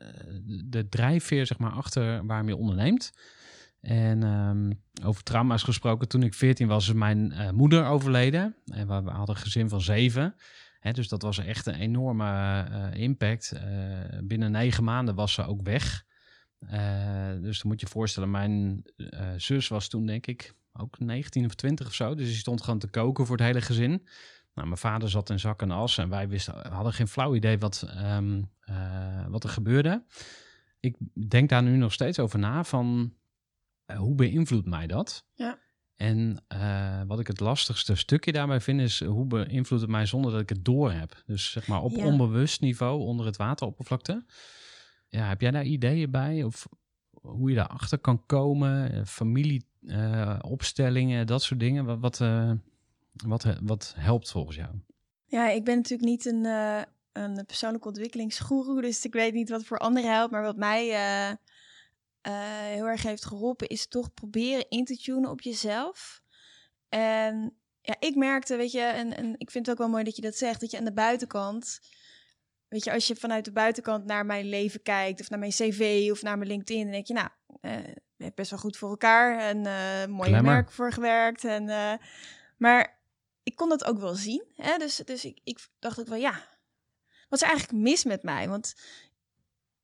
de 0.66 0.90
drijfveer, 0.90 1.46
zeg 1.46 1.58
maar, 1.58 1.72
achter 1.72 2.26
waarom 2.26 2.48
je 2.48 2.56
onderneemt. 2.56 3.12
En 3.84 4.24
um, 4.24 4.84
over 5.04 5.24
trauma's 5.24 5.64
gesproken, 5.64 6.08
toen 6.08 6.24
ik 6.24 6.34
14 6.34 6.68
was, 6.68 6.88
is 6.88 6.94
mijn 6.94 7.32
uh, 7.32 7.50
moeder 7.50 7.86
overleden. 7.86 8.56
En 8.66 8.88
we, 8.88 8.94
hadden 8.94 9.36
een 9.36 9.42
gezin 9.42 9.70
van 9.70 9.82
zeven. 9.82 10.36
Hè, 10.80 10.92
dus 10.92 11.08
dat 11.08 11.22
was 11.22 11.38
echt 11.38 11.66
een 11.66 11.80
enorme 11.80 12.68
uh, 12.72 13.02
impact. 13.02 13.54
Uh, 13.54 13.62
binnen 14.24 14.52
negen 14.52 14.84
maanden 14.84 15.16
was 15.16 15.34
ze 15.34 15.46
ook 15.46 15.62
weg. 15.62 16.06
Eh, 16.68 17.42
dus 17.42 17.62
dan 17.62 17.72
moet 17.72 17.80
je 17.80 17.86
je 17.86 17.92
voorstellen, 17.92 18.32
mijn 18.32 18.84
eh, 18.96 19.28
zus 19.38 19.68
was 19.68 19.88
toen 19.88 20.06
denk 20.06 20.28
ik 20.28 20.54
ook 20.74 21.00
19 21.00 21.46
of 21.46 21.54
20 21.54 21.88
of 21.88 21.94
zo. 21.94 22.16
Dus 22.16 22.28
die 22.28 22.36
stond 22.36 22.62
gewoon 22.64 22.80
te 22.80 22.88
koken 22.88 23.26
voor 23.26 23.38
het 23.38 23.46
hele 23.46 23.62
gezin. 23.62 24.08
Nou, 24.54 24.68
mijn 24.68 24.80
vader 24.80 25.10
zat 25.10 25.30
in 25.30 25.40
zak 25.40 25.62
en 25.62 25.72
as 25.72 25.98
en 25.98 26.10
wij 26.10 26.28
wisten, 26.28 26.72
hadden 26.72 26.94
geen 26.94 27.08
flauw 27.08 27.36
idee 27.36 27.58
wat, 27.58 27.86
ehm, 27.88 28.42
eh, 28.60 29.26
wat 29.28 29.44
er 29.44 29.50
gebeurde. 29.50 30.04
Ik 30.80 30.96
denk 31.30 31.50
daar 31.50 31.64
nu 31.64 31.78
nog 31.78 31.94
steeds 31.94 32.20
over 32.20 32.40
na 32.40 32.64
van 32.64 33.14
eh, 33.86 33.98
hoe 33.98 34.16
beïnvloedt 34.16 34.68
mij 34.68 34.88
dat? 34.88 35.26
Ja. 35.34 35.60
En 35.96 36.44
eh, 36.48 37.02
wat 37.08 37.20
ik 37.20 37.28
het 37.28 37.40
lastigste 37.40 37.96
stukje 37.96 38.32
daarbij 38.32 38.62
vind 38.62 38.82
is 38.82 39.04
hoe 39.04 39.26
beïnvloedt 39.26 39.82
het 39.84 39.92
mij 39.92 40.06
zonder 40.06 40.32
dat 40.32 40.42
ik 40.42 40.50
het 40.50 40.66
door 40.66 40.92
heb. 40.92 41.24
Dus 41.26 41.52
zeg 41.52 41.68
maar 41.68 41.82
op 41.82 41.96
Ja. 41.96 42.06
onbewust 42.06 42.62
niveau 42.62 43.00
onder 43.00 43.26
het 43.26 43.38
wateroppervlakte. 43.38 44.26
Ja, 45.08 45.28
heb 45.28 45.42
jij 45.42 45.52
daar 45.52 45.64
ideeën 45.66 46.12
bij? 46.12 46.44
Of 46.44 46.68
hoe 47.10 47.50
je 47.50 47.56
daarachter 47.56 47.98
kan 48.00 48.26
komen? 48.26 48.92
Eh, 48.92 49.02
Familieopstellingen, 49.06 51.28
dat 51.28 51.44
soort 51.44 51.60
dingen. 51.60 51.86
Wat, 51.86 52.00
wat, 52.00 52.22
eh, 52.22 52.52
wat, 53.26 53.46
wat 53.62 53.94
helpt 53.98 54.32
volgens 54.32 54.56
jou? 54.56 54.70
Ja, 55.26 55.50
ik 55.50 55.64
ben 55.64 55.76
natuurlijk 55.76 56.10
niet 56.10 56.26
een, 56.26 56.46
eh 56.46 56.82
een 57.14 57.46
persoonlijke 57.46 57.88
ontwikkelingsgoeroe, 57.88 58.82
dus 58.82 59.06
ik 59.06 59.14
weet 59.14 59.34
niet 59.34 59.50
wat 59.50 59.66
voor 59.66 59.78
anderen 59.78 60.12
helpt. 60.12 60.32
Maar 60.32 60.44
wat 60.44 60.58
mij 60.58 60.90
eh, 60.92 61.30
eh, 61.30 61.36
heel 62.32 62.86
erg 62.86 63.04
heeft 63.04 63.26
geholpen, 63.26 63.68
is 63.68 63.88
toch 63.88 64.14
proberen 64.14 64.70
in 64.70 64.86
te 64.86 64.98
tunen 64.98 65.30
op 65.30 65.42
jezelf. 65.42 66.22
En 66.90 67.58
ja, 67.82 67.96
ik 68.00 68.16
merkte, 68.16 68.56
weet 68.56 68.72
je, 68.72 68.82
en, 68.82 69.18
en 69.18 69.36
ik 69.38 69.52
vind 69.52 69.66
het 69.66 69.76
ook 69.76 69.82
wel 69.82 69.92
mooi 69.92 70.04
dat 70.04 70.16
je 70.16 70.22
dat 70.22 70.36
zegt, 70.36 70.60
dat 70.60 70.72
je 70.72 70.78
aan 70.78 70.86
de 70.86 70.94
buitenkant, 70.94 71.80
weet 72.68 72.84
je, 72.84 72.92
als 72.92 73.08
je 73.08 73.16
vanuit 73.16 73.46
de 73.46 73.52
buitenkant 73.52 74.06
naar 74.06 74.26
mijn 74.26 74.46
leven 74.46 74.82
kijkt, 74.82 75.22
of 75.22 75.30
naar 75.30 75.40
mijn 75.40 75.52
cv, 75.52 76.08
of 76.12 76.22
naar 76.22 76.38
mijn 76.38 76.50
LinkedIn, 76.50 76.84
dan 76.84 76.92
denk 76.92 77.08
je, 77.08 77.14
nou, 77.14 77.30
eh 77.62 77.94
hebt 78.24 78.36
best 78.36 78.50
wel 78.50 78.60
goed 78.60 78.78
voor 78.78 78.90
elkaar 78.90 79.40
en 79.40 79.66
eh 79.66 80.06
mooi 80.06 80.42
merk 80.42 80.72
voor 80.72 80.92
gewerkt. 80.92 81.44
En, 81.44 81.70
eh, 81.70 81.94
maar 82.58 83.00
ik 83.44 83.56
kon 83.56 83.70
dat 83.70 83.86
ook 83.86 84.00
wel 84.00 84.16
zien. 84.16 84.44
Hè? 84.56 84.78
Dus, 84.78 84.96
dus 84.96 85.26
ik, 85.26 85.40
ik 85.44 85.68
dacht 85.80 86.00
ook 86.00 86.08
wel, 86.08 86.18
ja, 86.18 86.32
wat 87.30 87.42
is 87.42 87.42
er 87.42 87.54
eigenlijk 87.54 87.84
mis 87.84 88.04
met 88.04 88.24
mij? 88.24 88.50
Want 88.50 88.74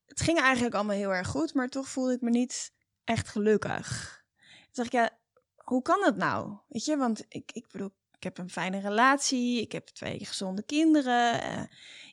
het 0.09 0.21
ging 0.21 0.39
eigenlijk 0.39 0.75
allemaal 0.75 0.95
heel 0.95 1.13
erg 1.13 1.27
goed, 1.27 1.53
maar 1.53 1.69
toch 1.69 1.87
voelde 1.87 2.13
ik 2.13 2.21
me 2.21 2.29
niet 2.29 2.73
echt 3.03 3.27
gelukkig. 3.27 4.17
Toen 4.37 4.67
dacht 4.71 4.87
ik, 4.87 4.93
ja, 4.93 5.17
hoe 5.55 5.81
kan 5.81 6.01
dat 6.01 6.15
nou? 6.15 6.57
Weet 6.67 6.85
je, 6.85 6.97
want 6.97 7.25
ik, 7.27 7.51
ik 7.51 7.67
bedoel, 7.71 7.91
ik 8.15 8.23
heb 8.23 8.37
een 8.37 8.49
fijne 8.49 8.79
relatie, 8.79 9.61
ik 9.61 9.71
heb 9.71 9.87
twee 9.87 10.25
gezonde 10.25 10.63
kinderen, 10.63 11.41
eh, 11.41 11.63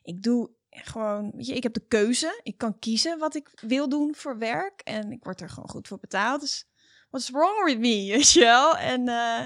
ik 0.03 0.23
doe 0.23 0.49
gewoon, 0.69 1.31
weet 1.35 1.45
je, 1.45 1.55
ik 1.55 1.63
heb 1.63 1.73
de 1.73 1.87
keuze, 1.87 2.39
ik 2.43 2.57
kan 2.57 2.79
kiezen 2.79 3.19
wat 3.19 3.35
ik 3.35 3.49
wil 3.61 3.89
doen 3.89 4.15
voor 4.15 4.37
werk 4.37 4.81
en 4.81 5.11
ik 5.11 5.23
word 5.23 5.41
er 5.41 5.49
gewoon 5.49 5.69
goed 5.69 5.87
voor 5.87 5.99
betaald. 5.99 6.41
Dus 6.41 6.67
what's 7.09 7.29
wrong 7.29 7.63
with 7.63 7.79
me, 7.79 8.07
weet 8.15 8.31
je 8.31 8.39
wel? 8.39 8.77
En, 8.77 9.07
eh, 9.07 9.45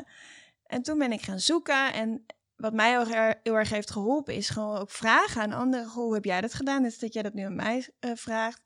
en 0.66 0.82
toen 0.82 0.98
ben 0.98 1.12
ik 1.12 1.22
gaan 1.22 1.40
zoeken 1.40 1.94
en 1.94 2.26
wat 2.62 2.74
mij 2.74 2.90
heel, 2.90 3.16
erg- 3.16 3.40
heel 3.44 3.56
erg 3.56 3.70
heeft 3.70 3.92
geholpen 3.92 4.34
is 4.34 4.50
gewoon 4.50 4.78
ook 4.78 4.90
vragen 4.90 5.42
aan 5.42 5.54
anderen. 5.54 5.88
Hoe 5.88 6.14
heb 6.14 6.26
jij 6.26 6.42
dat 6.42 6.54
gedaan? 6.54 6.84
Als 6.84 6.98
dat 6.98 7.14
jij 7.14 7.24
dat 7.24 7.34
nu 7.34 7.44
aan 7.44 7.56
mij 7.56 7.90
eh, 8.00 8.12
vraagt. 8.16 8.62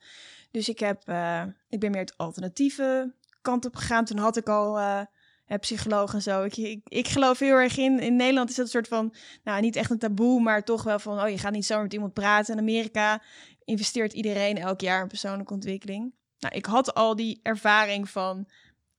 Dus 0.52 0.70
ik, 0.70 0.80
heb, 0.80 1.02
eh, 1.06 1.44
ik 1.70 1.80
ben 1.80 1.92
meer 1.92 2.00
het 2.00 2.18
alternatieve 2.18 3.14
kant 3.42 3.66
op 3.66 3.76
gegaan. 3.76 4.06
Toen 4.06 4.18
had 4.18 4.38
ik 4.38 4.50
al 4.50 4.78
eh, 4.78 5.02
een 5.48 5.60
psycholoog 5.60 6.14
en 6.14 6.22
zo. 6.22 6.44
Ik, 6.44 6.58
ik, 6.58 6.82
ik 6.88 7.08
geloof 7.08 7.40
heel 7.40 7.58
erg 7.58 7.78
in. 7.78 8.00
In 8.00 8.16
Nederland 8.16 8.50
is 8.50 8.56
dat 8.56 8.66
een 8.66 8.72
soort 8.72 8.88
van, 8.88 9.14
nou 9.44 9.62
niet 9.62 9.76
echt 9.76 9.92
een 9.92 10.00
taboe, 10.00 10.42
maar 10.42 10.64
toch 10.64 10.84
wel 10.84 11.00
van, 11.00 11.22
oh 11.22 11.30
je 11.30 11.38
gaat 11.38 11.52
niet 11.52 11.66
zomaar 11.66 11.84
met 11.84 11.94
iemand 11.94 12.14
praten. 12.14 12.54
In 12.54 12.60
Amerika 12.60 13.22
investeert 13.64 14.14
iedereen 14.14 14.58
elk 14.58 14.82
jaar 14.82 15.02
in 15.02 15.08
persoonlijke 15.08 15.54
ontwikkeling. 15.54 16.14
Nou, 16.40 16.56
ik 16.56 16.66
had 16.66 16.94
al 16.94 17.16
die 17.16 17.40
ervaring 17.44 18.10
van, 18.10 18.50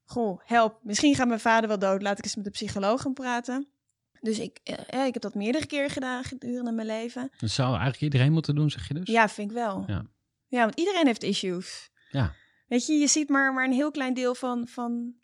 goh, 0.04 0.40
help, 0.44 0.78
misschien 0.82 1.14
gaat 1.14 1.28
mijn 1.28 1.40
vader 1.40 1.68
wel 1.68 1.78
dood. 1.78 2.02
Laat 2.02 2.18
ik 2.18 2.24
eens 2.24 2.36
met 2.36 2.44
de 2.44 2.50
psycholoog 2.50 3.02
gaan 3.02 3.12
praten. 3.12 3.68
Dus 4.26 4.38
ik, 4.38 4.58
eh, 4.62 5.06
ik 5.06 5.12
heb 5.12 5.22
dat 5.22 5.34
meerdere 5.34 5.66
keren 5.66 5.90
gedaan 5.90 6.24
gedurende 6.24 6.72
mijn 6.72 6.86
leven. 6.86 7.30
Dat 7.38 7.50
zou 7.50 7.68
eigenlijk 7.68 8.00
iedereen 8.00 8.32
moeten 8.32 8.54
doen, 8.54 8.70
zeg 8.70 8.88
je 8.88 8.94
dus? 8.94 9.08
Ja, 9.08 9.28
vind 9.28 9.50
ik 9.50 9.56
wel. 9.56 9.84
Ja. 9.86 10.04
Ja, 10.48 10.60
want 10.60 10.78
iedereen 10.78 11.06
heeft 11.06 11.22
issues. 11.22 11.90
Ja. 12.10 12.34
Weet 12.66 12.86
je, 12.86 12.92
je 12.92 13.06
ziet 13.06 13.28
maar, 13.28 13.52
maar 13.54 13.64
een 13.64 13.72
heel 13.72 13.90
klein 13.90 14.14
deel 14.14 14.34
van, 14.34 14.68
van, 14.68 15.14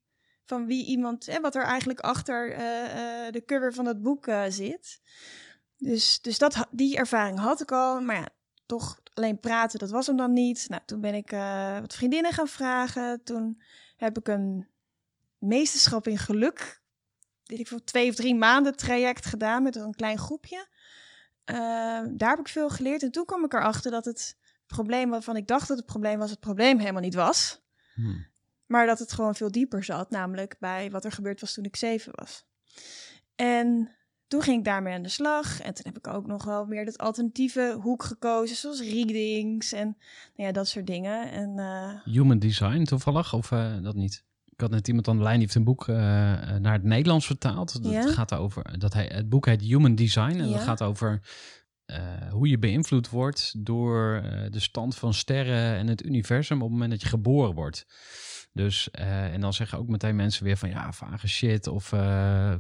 van 0.45 0.67
wie 0.67 0.87
iemand, 0.87 1.27
hè, 1.27 1.41
wat 1.41 1.55
er 1.55 1.63
eigenlijk 1.63 2.01
achter 2.01 2.53
eh, 2.53 3.27
eh, 3.27 3.33
de 3.33 3.45
cover 3.45 3.75
van 3.75 3.87
het 3.87 4.03
boek 4.03 4.31
zit. 4.49 5.01
Dus, 5.77 6.21
dus 6.21 6.39
dat, 6.39 6.67
die 6.71 6.97
ervaring 6.97 7.39
had 7.39 7.61
ik 7.61 7.73
al. 7.73 8.01
Maar 8.01 8.17
ja, 8.17 8.29
toch 8.67 9.01
alleen 9.15 9.41
praten, 9.41 9.79
dat 9.79 9.91
was 9.91 10.07
hem 10.07 10.17
dan 10.17 10.33
niet. 10.33 10.67
Nou, 10.69 10.83
toen 10.87 11.01
ben 11.01 11.15
ik 11.15 11.31
wat 11.81 11.95
vriendinnen 11.95 12.33
gaan 12.33 12.49
vragen. 12.49 13.23
Toen 13.25 13.63
heb 13.97 14.19
ik 14.19 14.29
een 14.29 14.69
meesterschap 15.39 16.07
in 16.07 16.19
geluk, 16.19 16.82
weet 17.53 17.61
ik 17.61 17.69
voor 17.69 17.85
twee 17.85 18.09
of 18.09 18.15
drie 18.15 18.35
maanden 18.35 18.77
traject 18.77 19.27
gedaan 19.27 19.63
met 19.63 19.77
een 19.77 19.95
klein 19.95 20.19
groepje. 20.19 20.67
Eh, 21.45 21.57
daar 22.11 22.31
heb 22.31 22.39
ik 22.39 22.49
veel 22.49 22.69
geleerd. 22.71 23.03
En 23.03 23.11
toen 23.11 23.25
kwam 23.25 23.45
ik 23.45 23.53
erachter 23.53 23.91
dat 23.91 24.05
het 24.05 24.37
probleem 24.67 25.11
waarvan 25.11 25.37
ik 25.37 25.47
dacht 25.47 25.69
dat 25.69 25.77
het 25.77 25.87
probleem 25.87 26.19
was, 26.19 26.31
het 26.31 26.41
probleem 26.41 26.79
helemaal 26.79 27.03
niet 27.03 27.15
was. 27.15 27.61
Hm. 27.95 28.21
Maar 28.67 28.87
dat 28.87 28.99
het 28.99 29.13
gewoon 29.13 29.35
veel 29.35 29.51
dieper 29.51 29.85
zat, 29.85 30.11
namelijk 30.11 30.57
bij 30.59 30.91
wat 30.91 31.05
er 31.05 31.13
gebeurd 31.13 31.41
was 31.41 31.55
toen 31.55 31.65
ik 31.65 31.77
zeven 31.77 32.13
was. 32.15 32.45
En 33.35 33.91
toen 34.27 34.43
ging 34.43 34.59
ik 34.59 34.65
daarmee 34.65 34.95
aan 34.95 35.03
de 35.03 35.09
slag. 35.09 35.61
En 35.61 35.75
toen 35.75 35.85
heb 35.93 35.99
ik 35.99 36.07
ook 36.07 36.27
nog 36.27 36.45
wel 36.45 36.67
meer 36.67 36.85
dat 36.85 36.99
alternatieve 36.99 37.79
hoek 37.81 38.03
gekozen, 38.03 38.57
zoals 38.57 38.81
readings 38.81 39.73
en 39.73 39.87
nou 40.37 40.49
ja, 40.49 40.53
dat 40.53 40.69
soort 40.69 40.87
dingen. 40.87 41.31
En 41.31 41.59
eh, 41.59 42.15
Human 42.15 42.39
Design 42.39 42.83
toevallig, 42.83 43.33
of 43.35 43.53
eh, 43.53 43.83
dat 43.83 43.95
niet? 43.95 44.25
Ik 44.53 44.61
had 44.61 44.71
net 44.71 44.89
iemand 44.89 45.09
aan 45.09 45.17
de 45.17 45.23
lijn 45.23 45.35
die 45.35 45.43
heeft 45.45 45.55
een 45.57 45.65
boek 45.65 45.89
eh, 45.89 46.33
eh, 46.55 46.61
naar 46.61 46.73
het 46.73 46.83
Nederlands 46.83 47.27
vertaald. 47.27 47.83
Dat 47.83 47.93
Ja? 47.93 48.13
gaat 48.13 48.35
over, 48.35 48.79
dat 48.79 48.93
hij, 48.93 49.11
het 49.13 49.29
boek 49.29 49.47
heet 49.47 49.61
Human 49.63 49.95
Design 49.95 50.39
en 50.41 50.51
dat 50.51 50.61
gaat 50.61 50.83
over 50.83 51.21
eh, 51.85 51.99
hoe 52.31 52.49
je 52.49 52.59
beïnvloed 52.59 53.09
wordt 53.11 53.55
door 53.65 54.23
de 54.51 54.61
stand 54.61 54.97
van 54.97 55.15
sterren 55.15 55.77
en 55.77 55.87
het 55.87 56.05
universum 56.05 56.57
op 56.57 56.63
het 56.63 56.73
moment 56.73 56.91
dat 56.91 57.01
je 57.03 57.09
geboren 57.09 57.55
wordt. 57.55 57.87
Dus, 58.53 58.91
en 58.91 59.41
dan 59.41 59.53
zeggen 59.53 59.79
ook 59.79 59.89
meteen 59.89 60.17
mensen 60.17 60.45
weer 60.45 60.57
van 60.57 60.69
ja, 60.69 60.93
vage 60.93 61.29
shit 61.29 61.67
of 61.67 61.89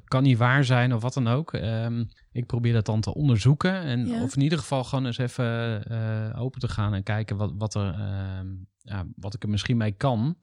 kan 0.05 0.23
niet 0.23 0.39
waar 0.39 0.65
zijn 0.65 0.95
of 0.95 1.03
wat 1.03 1.15
dan 1.15 1.29
ook. 1.29 1.53
Ehm, 1.53 2.05
ik 2.33 2.47
probeer 2.47 2.73
dat 2.73 2.87
dan 2.87 3.01
te 3.01 3.15
onderzoeken 3.15 3.75
en 3.75 4.07
Ja. 4.07 4.23
of 4.23 4.37
in 4.37 4.43
ieder 4.43 4.59
geval 4.59 4.85
gewoon 4.85 5.07
eens 5.07 5.19
even 5.19 6.35
open 6.37 6.61
te 6.61 6.69
gaan 6.69 6.95
en 6.95 7.03
kijken 7.03 7.37
wat, 7.37 7.53
wat, 7.57 7.75
er, 7.75 7.95
ehm, 7.95 8.47
ja, 8.79 9.05
wat 9.17 9.35
ik 9.35 9.43
er 9.43 9.49
misschien 9.49 9.77
mee 9.77 9.93
kan. 9.93 10.37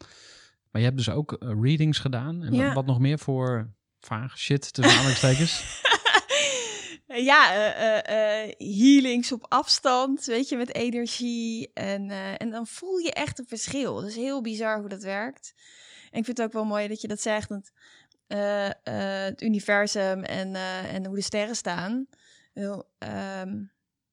Maar 0.71 0.81
je 0.81 0.88
hebt 0.88 0.97
dus 0.97 1.09
ook 1.09 1.33
eh, 1.33 1.49
readings 1.61 1.99
gedaan 1.99 2.43
en 2.43 2.53
Ja. 2.53 2.65
wat, 2.65 2.73
wat 2.73 2.85
nog 2.85 2.99
meer 2.99 3.19
voor 3.19 3.73
vage 3.99 4.38
shit 4.38 4.73
tussen 4.73 4.93
aanhalingstekens. 4.93 5.81
ja, 7.31 7.53
eh, 7.53 8.43
eh, 8.43 8.53
healings 8.57 9.31
op 9.31 9.45
afstand, 9.47 10.25
weet 10.25 10.49
je, 10.49 10.57
met 10.57 10.73
energie. 10.75 11.71
En, 11.73 12.09
en 12.38 12.49
dan 12.49 12.67
voel 12.67 12.97
je 12.97 13.13
echt 13.13 13.39
een 13.39 13.47
verschil. 13.47 13.95
Dat 13.95 14.09
is 14.09 14.15
heel 14.15 14.41
bizar 14.41 14.79
hoe 14.79 14.89
dat 14.89 15.03
werkt. 15.03 15.53
En 16.11 16.19
ik 16.19 16.25
vind 16.25 16.38
het 16.38 16.45
ook 16.45 16.53
wel 16.53 16.65
mooi 16.65 16.88
dat 16.88 17.01
je 17.01 17.07
dat 17.07 17.21
zegt. 17.21 17.49
Het 18.83 19.41
universum 19.41 20.23
en, 20.23 20.55
en 20.85 21.05
hoe 21.05 21.15
de 21.15 21.21
sterren 21.21 21.55
staan. 21.55 22.07
Ehm, 22.53 23.63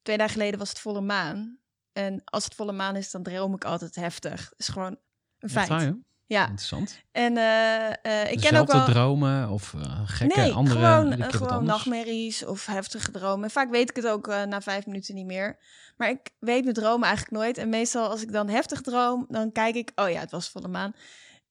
twee 0.02 0.16
dagen 0.16 0.32
geleden 0.32 0.58
was 0.58 0.68
het 0.68 0.78
volle 0.78 1.00
maan. 1.00 1.58
En 1.92 2.22
als 2.24 2.44
het 2.44 2.54
volle 2.54 2.72
maan 2.72 2.96
is, 2.96 3.10
dan 3.10 3.22
droom 3.22 3.54
ik 3.54 3.64
altijd 3.64 3.94
heftig. 3.94 4.48
Dat 4.48 4.58
is 4.58 4.68
gewoon 4.68 4.98
een 5.38 5.50
feit. 5.50 5.94
Ja, 6.28 6.42
Interessant. 6.48 7.00
en 7.12 7.36
eh, 7.36 7.86
eh, 7.86 8.32
ik 8.32 8.40
ken 8.40 8.56
ook 8.56 8.72
wel... 8.72 8.84
dromen 8.84 9.50
of 9.50 9.74
eh, 9.74 10.00
gekke 10.04 10.40
Nee, 10.40 10.52
andere... 10.52 10.78
gewoon, 10.78 11.32
gewoon 11.32 11.64
nachtmerries 11.64 12.44
of 12.44 12.66
heftige 12.66 13.10
dromen. 13.10 13.44
En 13.44 13.50
vaak 13.50 13.70
weet 13.70 13.90
ik 13.90 13.96
het 13.96 14.06
ook 14.06 14.26
na 14.26 14.60
vijf 14.60 14.86
minuten 14.86 15.14
niet 15.14 15.26
meer. 15.26 15.58
Maar 15.96 16.10
ik 16.10 16.30
weet 16.38 16.62
mijn 16.62 16.74
dromen 16.74 17.08
eigenlijk 17.08 17.36
nooit. 17.36 17.58
En 17.58 17.68
meestal 17.68 18.08
als 18.08 18.22
ik 18.22 18.32
dan 18.32 18.48
heftig 18.48 18.80
droom, 18.80 19.26
dan 19.28 19.52
kijk 19.52 19.74
ik... 19.74 19.92
Oh 19.94 20.10
ja, 20.10 20.20
het 20.20 20.30
was 20.30 20.48
volle 20.48 20.68
maan. 20.68 20.94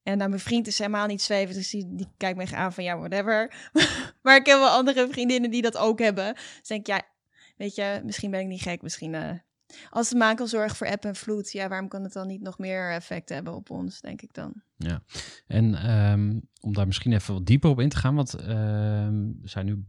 En 0.04 0.18
nou, 0.18 0.30
mijn 0.30 0.42
vriend 0.42 0.68
is 0.68 0.78
helemaal 0.78 1.08
niet 1.08 1.22
zweven, 1.22 1.56
dus 1.56 1.70
die, 1.70 1.96
die 1.96 2.12
kijkt 2.18 2.38
me 2.38 2.56
aan 2.56 2.74
van 2.74 2.84
ja, 2.84 2.98
whatever. 2.98 3.54
maar 4.24 4.36
ik 4.36 4.46
heb 4.46 4.58
wel 4.58 4.70
andere 4.70 5.08
vriendinnen 5.12 5.52
die 5.52 5.62
dat 5.62 5.78
ook 5.78 6.00
hebben. 6.00 6.34
Dus 6.34 6.68
denk 6.68 6.80
ik, 6.80 6.88
ja, 6.88 7.02
weet 7.58 7.76
je, 7.76 8.02
misschien 8.04 8.32
ben 8.32 8.40
ik 8.40 8.48
niet 8.48 8.62
gek. 8.62 8.82
Misschien 8.82 9.42
als 9.90 10.10
de 10.10 10.16
maan 10.16 10.36
kan 10.36 10.48
zorgen 10.48 10.76
voor 10.76 10.88
eb 10.88 11.06
en 11.06 11.16
vloed, 11.16 11.52
ja, 11.52 11.68
waarom 11.68 11.88
kan 11.88 12.04
het 12.04 12.14
dan 12.14 12.28
niet 12.28 12.42
nog 12.42 12.58
meer 12.58 12.92
effect 12.92 13.30
hebben 13.30 13.56
op 13.56 13.70
ons, 13.70 14.02
denk 14.02 14.22
ik 14.22 14.34
dan. 14.34 14.54
En 15.48 15.76
ehm, 15.76 16.40
om 16.60 16.74
daar 16.74 16.86
misschien 16.86 17.14
even 17.14 17.34
wat 17.34 17.46
dieper 17.46 17.70
op 17.70 17.80
in 17.80 17.90
te 17.90 17.98
gaan, 17.98 18.16
want 18.16 18.34
ehm, 18.34 19.24
we 19.42 19.48
zijn 19.48 19.66
nu 19.66 19.86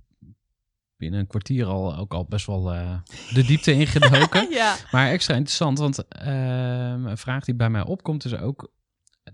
binnen 0.96 1.20
een 1.20 1.26
kwartier 1.26 1.66
al 1.66 1.96
ook 1.96 2.14
al 2.14 2.24
best 2.24 2.46
wel 2.46 2.72
eh, 2.72 2.98
de 3.34 3.44
diepte 3.44 3.72
ingedoken. 3.80 4.50
ja. 4.50 4.76
Maar 4.90 5.10
extra 5.10 5.34
interessant, 5.34 5.78
want 5.78 6.08
ehm, 6.08 7.06
een 7.06 7.18
vraag 7.18 7.44
die 7.44 7.54
bij 7.54 7.70
mij 7.70 7.84
opkomt 7.84 8.24
is 8.24 8.34
ook, 8.34 8.72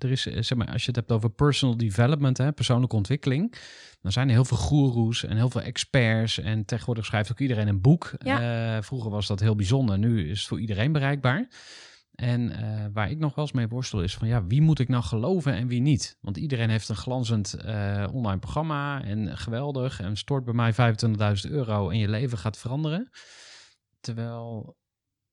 er 0.03 0.11
is, 0.11 0.27
eh, 0.27 0.43
zeg 0.43 0.59
maar, 0.59 0.73
als 0.73 0.81
je 0.81 0.87
het 0.87 0.97
hebt 0.97 1.13
over 1.13 1.31
personal 1.31 1.77
development, 1.77 2.39
hè, 2.39 2.53
persoonlijke 2.53 2.97
ontwikkeling, 2.97 3.55
dan 4.01 4.13
zijn 4.13 4.29
er 4.29 4.35
heel 4.35 4.45
veel 4.45 4.57
goeroes 4.57 5.25
en 5.25 5.37
heel 5.37 5.51
veel 5.51 5.61
experts 5.61 6.39
en 6.39 6.65
tegenwoordig 6.65 7.05
schrijft 7.05 7.31
ook 7.31 7.41
iedereen 7.41 7.69
een 7.69 7.81
boek. 7.81 8.13
Ja. 8.19 8.77
Eh, 8.77 8.83
vroeger 8.83 9.11
was 9.11 9.27
dat 9.27 9.41
heel 9.41 9.57
bijzonder, 9.57 9.99
nu 9.99 10.31
is 10.31 10.39
het 10.39 10.49
voor 10.49 10.61
iedereen 10.61 10.93
bereikbaar. 10.93 11.49
En 12.15 12.51
eh, 12.51 12.87
waar 12.93 13.11
ik 13.11 13.19
nog 13.19 13.35
wel 13.35 13.45
eens 13.45 13.55
mee 13.55 13.69
worstel 13.69 14.03
is 14.03 14.15
van 14.15 14.29
ja, 14.29 14.47
wie 14.47 14.63
moet 14.63 14.79
ik 14.79 14.89
nou 14.89 15.03
geloven 15.03 15.55
en 15.55 15.67
wie 15.67 15.81
niet? 15.81 16.17
Want 16.21 16.37
iedereen 16.37 16.71
heeft 16.71 16.89
een 16.89 16.97
glanzend 16.97 17.57
online 18.13 18.39
programma 18.39 19.05
en 19.05 19.39
geweldig 19.39 20.01
en 20.01 20.17
stort 20.17 20.45
bij 20.45 20.55
mij 20.55 20.73
25.000 20.73 21.51
euro 21.51 21.91
en 21.91 21.99
je 21.99 22.09
leven 22.09 22.39
gaat 22.39 22.59
veranderen. 22.59 23.11
Terwijl 24.01 24.77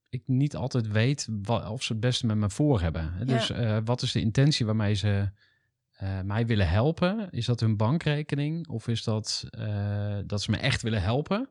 ik 0.10 0.24
niet 0.26 0.56
altijd 0.56 0.88
weet 0.88 1.28
wa- 1.42 1.72
of 1.72 1.84
ze 1.84 1.92
het 1.92 2.02
beste 2.02 2.26
met 2.26 2.38
me 2.38 2.50
voor 2.50 2.82
hebben. 2.82 3.28
Dus 3.28 3.50
eh, 3.50 3.78
wat 3.84 4.02
is 4.02 4.12
de 4.12 4.20
intentie 4.20 4.66
waarmee 4.66 4.94
ze 4.94 5.32
eh, 5.92 6.22
mij 6.22 6.46
willen 6.46 6.70
helpen? 6.70 7.30
Is 7.32 7.46
dat 7.46 7.60
hun 7.60 7.78
bankrekening 7.78 8.68
of 8.68 8.88
is 8.88 9.04
dat 9.04 9.46
eh, 9.50 10.20
dat 10.26 10.42
ze 10.42 10.52
me 10.52 10.58
echt 10.58 10.82
willen 10.82 11.02
helpen? 11.02 11.50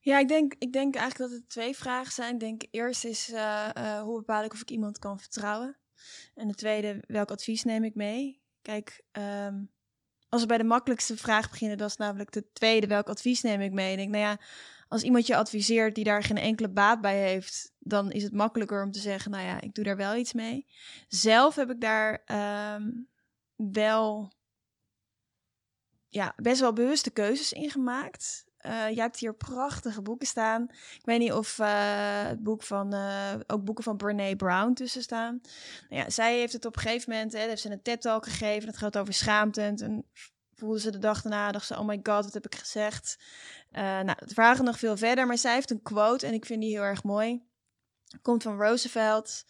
Ja, 0.00 0.18
ik 0.18 0.28
denk, 0.28 0.54
ik 0.58 0.72
denk 0.72 0.94
eigenlijk 0.94 1.30
dat 1.30 1.40
het 1.40 1.48
twee 1.48 1.76
vragen 1.76 2.12
zijn. 2.12 2.34
Ik 2.34 2.40
denk 2.40 2.62
eerst 2.70 3.04
is 3.04 3.32
hoe 4.02 4.18
bepaal 4.18 4.44
ik 4.44 4.52
of 4.52 4.60
ik 4.60 4.70
iemand 4.70 4.98
kan 4.98 5.18
vertrouwen? 5.18 5.76
En 6.34 6.48
de 6.48 6.54
tweede, 6.54 7.04
welk 7.06 7.30
advies 7.30 7.64
neem 7.64 7.84
ik 7.84 7.94
mee? 7.94 8.40
Kijk, 8.62 9.02
ehm, 9.12 9.64
als 10.28 10.40
we 10.40 10.46
bij 10.46 10.58
de 10.58 10.64
makkelijkste 10.64 11.16
vraag 11.16 11.50
beginnen, 11.50 11.78
dat 11.78 11.88
is 11.88 11.96
namelijk 11.96 12.32
de 12.32 12.52
tweede, 12.52 12.86
welk 12.86 13.08
advies 13.08 13.42
neem 13.42 13.60
ik 13.60 13.72
mee? 13.72 13.90
Ik 13.90 13.96
denk, 13.96 14.10
nou 14.10 14.22
ja, 14.22 14.38
als 14.88 15.02
iemand 15.02 15.26
je 15.26 15.36
adviseert 15.36 15.94
die 15.94 16.04
daar 16.04 16.22
geen 16.22 16.36
enkele 16.36 16.68
baat 16.68 17.00
bij 17.00 17.18
heeft, 17.18 17.72
dan 17.78 18.10
is 18.10 18.22
het 18.22 18.32
makkelijker 18.32 18.82
om 18.84 18.90
te 18.90 18.98
zeggen, 18.98 19.30
nou 19.30 19.44
ja, 19.44 19.60
ik 19.60 19.74
doe 19.74 19.84
daar 19.84 19.96
wel 19.96 20.16
iets 20.16 20.32
mee. 20.32 20.66
Zelf 21.08 21.54
heb 21.54 21.70
ik 21.70 21.80
daar 21.80 22.22
ehm, 22.24 22.90
wel 23.56 24.32
ja, 26.08 26.32
best 26.36 26.60
wel 26.60 26.72
bewuste 26.72 27.10
keuzes 27.10 27.52
in 27.52 27.70
gemaakt. 27.70 28.46
Eh, 28.58 28.72
jij 28.72 29.02
hebt 29.02 29.18
hier 29.18 29.34
prachtige 29.34 30.02
boeken 30.02 30.26
staan. 30.26 30.62
Ik 30.70 31.04
weet 31.04 31.18
niet 31.18 31.32
of 31.32 31.58
eh, 31.58 32.26
het 32.26 32.42
boek 32.42 32.62
van, 32.62 32.92
eh, 32.92 33.34
ook 33.46 33.64
boeken 33.64 33.84
van 33.84 33.96
Brene 33.96 34.36
Brown 34.36 34.72
tussen 34.72 35.02
staan. 35.02 35.40
Nou 35.88 36.02
ja, 36.02 36.10
zij 36.10 36.38
heeft 36.38 36.52
het 36.52 36.64
op 36.64 36.76
een 36.76 36.82
gegeven 36.82 37.12
moment, 37.12 37.32
hè, 37.32 37.38
heeft 37.38 37.62
ze 37.62 37.70
een 37.70 37.82
TED-talk 37.82 38.24
gegeven. 38.24 38.66
Dat 38.66 38.76
gaat 38.76 38.98
over 38.98 39.14
schaamte. 39.14 39.62
En 39.62 40.04
voelde 40.58 40.80
ze 40.80 40.90
de 40.90 40.98
dag 40.98 41.22
daarna, 41.22 41.52
dacht 41.52 41.66
ze, 41.66 41.78
oh 41.78 41.86
my 41.86 42.00
god, 42.02 42.24
wat 42.24 42.34
heb 42.34 42.46
ik 42.46 42.54
gezegd? 42.54 43.18
Eh 43.70 43.82
nou, 43.82 44.16
het 44.18 44.32
vragen 44.32 44.64
nog 44.64 44.78
veel 44.78 44.96
verder, 44.96 45.26
maar 45.26 45.38
zij 45.38 45.54
heeft 45.54 45.70
een 45.70 45.82
quote 45.82 46.26
en 46.26 46.32
ik 46.32 46.46
vind 46.46 46.60
die 46.60 46.70
heel 46.70 46.82
erg 46.82 47.02
mooi. 47.02 47.46
Komt 48.22 48.42
van 48.42 48.60
Roosevelt. 48.60 49.44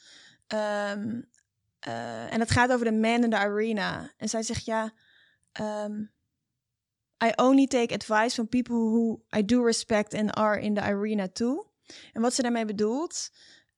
Ehm, 0.47 1.21
eh, 1.79 2.33
en 2.33 2.41
het 2.41 2.51
gaat 2.51 2.73
over 2.73 2.85
de 2.85 2.93
man 2.93 3.23
in 3.25 3.31
the 3.31 3.37
arena. 3.37 4.13
En 4.17 4.29
zij 4.29 4.43
zegt, 4.43 4.65
ja... 4.65 4.93
ehm, 5.53 6.03
I 7.25 7.33
only 7.37 7.67
take 7.67 7.95
advice 7.95 8.35
from 8.35 8.49
people 8.49 8.77
who 8.77 9.23
I 9.37 9.43
do 9.43 9.65
respect 9.65 10.15
and 10.15 10.35
are 10.37 10.61
in 10.61 10.75
the 10.75 10.81
arena 10.81 11.29
too. 11.29 11.67
En 12.13 12.23
wat 12.23 12.35
ze 12.35 12.43
daarmee 12.43 12.65
bedoelt, 12.65 13.31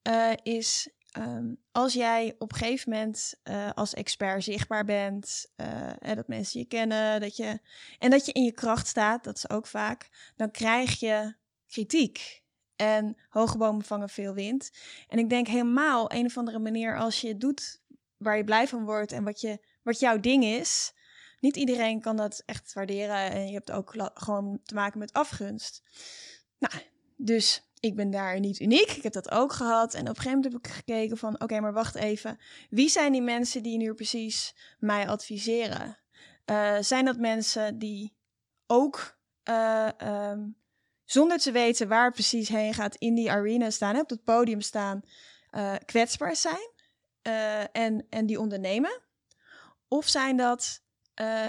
eh, 0.03 0.33
is 0.43 0.89
ehm, 1.11 1.55
als 1.73 1.93
jij 1.93 2.35
op 2.39 2.53
een 2.53 2.59
gegeven 2.59 2.91
moment 2.91 3.35
eh, 3.43 3.71
als 3.75 3.95
expert 3.95 4.45
zichtbaar 4.45 4.85
bent, 4.85 5.53
eh, 5.57 5.93
en 5.99 6.17
dat 6.17 6.29
mensen 6.29 6.61
je 6.61 6.67
kennen, 6.67 7.21
dat 7.21 7.37
je, 7.37 7.61
en 7.99 8.11
dat 8.11 8.27
je 8.27 8.33
in 8.33 8.45
je 8.45 8.53
kracht 8.53 8.87
staat, 8.87 9.25
dat 9.25 9.37
is 9.37 9.51
ook 9.51 9.67
vaak, 9.67 10.09
dan 10.37 10.51
krijg 10.51 11.01
je 11.01 11.35
kritiek. 11.67 12.43
En 12.77 13.17
hoge 13.29 13.59
bomen 13.59 13.85
vangen 13.85 14.09
veel 14.09 14.35
wind. 14.35 14.71
En 15.09 15.19
ik 15.19 15.31
denk 15.31 15.47
helemaal 15.47 16.13
een 16.13 16.27
of 16.27 16.37
andere 16.37 16.59
manier 16.59 16.99
als 16.99 17.21
je 17.21 17.37
doet 17.37 17.81
waar 18.17 18.37
je 18.37 18.45
blij 18.45 18.69
van 18.69 18.85
wordt 18.85 19.13
en 19.13 19.25
wat, 19.25 19.41
je, 19.41 19.59
wat 19.83 20.01
jouw 20.01 20.21
ding 20.21 20.45
is, 20.45 20.93
niet 21.41 21.57
iedereen 21.57 22.01
kan 22.01 22.17
dat 22.17 22.43
echt 22.47 22.73
waarderen. 22.73 23.31
En 23.31 23.47
je 23.47 23.53
hebt 23.53 23.71
ook 23.71 24.11
gewoon 24.15 24.61
te 24.63 24.75
maken 24.75 24.99
met 24.99 25.13
afgunst. 25.13 25.83
Nou, 26.59 26.75
dus 27.17 27.70
ik 27.81 27.97
ben 27.97 28.11
daar 28.11 28.41
niet 28.41 28.61
uniek. 28.61 28.91
Ik 28.91 29.03
heb 29.03 29.13
dat 29.13 29.31
ook 29.31 29.53
gehad. 29.53 29.95
En 29.95 30.01
op 30.01 30.09
een 30.09 30.15
gegeven 30.17 30.35
moment 30.35 30.53
heb 30.53 30.65
ik 30.65 30.73
gekeken 30.73 31.17
van... 31.17 31.41
oké, 31.41 31.61
maar 31.61 31.73
wacht 31.73 31.95
even. 31.95 32.39
Wie 32.71 32.89
zijn 32.89 33.13
die 33.13 33.23
mensen 33.23 33.63
die 33.63 33.77
nu 33.77 33.95
precies 33.95 34.55
mij 34.79 35.09
adviseren? 35.09 35.99
Eh, 36.45 36.77
zijn 36.81 37.05
dat 37.05 37.17
mensen 37.17 37.79
die 37.79 38.17
ook... 38.67 39.19
eh, 39.43 40.01
ehm, 40.01 40.49
zonder 41.05 41.39
te 41.39 41.53
weten 41.53 41.89
waar 41.89 42.13
precies 42.13 42.49
heen 42.49 42.75
gaat... 42.75 42.97
in 42.97 43.15
die 43.15 43.31
arena 43.31 43.71
staan, 43.71 43.99
op 43.99 44.11
het 44.11 44.25
podium 44.25 44.61
staan... 44.61 45.03
eh, 45.51 45.75
kwetsbaar 45.85 46.37
zijn 46.37 46.69
en, 47.73 48.07
en 48.11 48.27
die 48.27 48.41
ondernemen? 48.41 49.01
Of 49.89 50.09
zijn 50.09 50.37
dat 50.37 50.83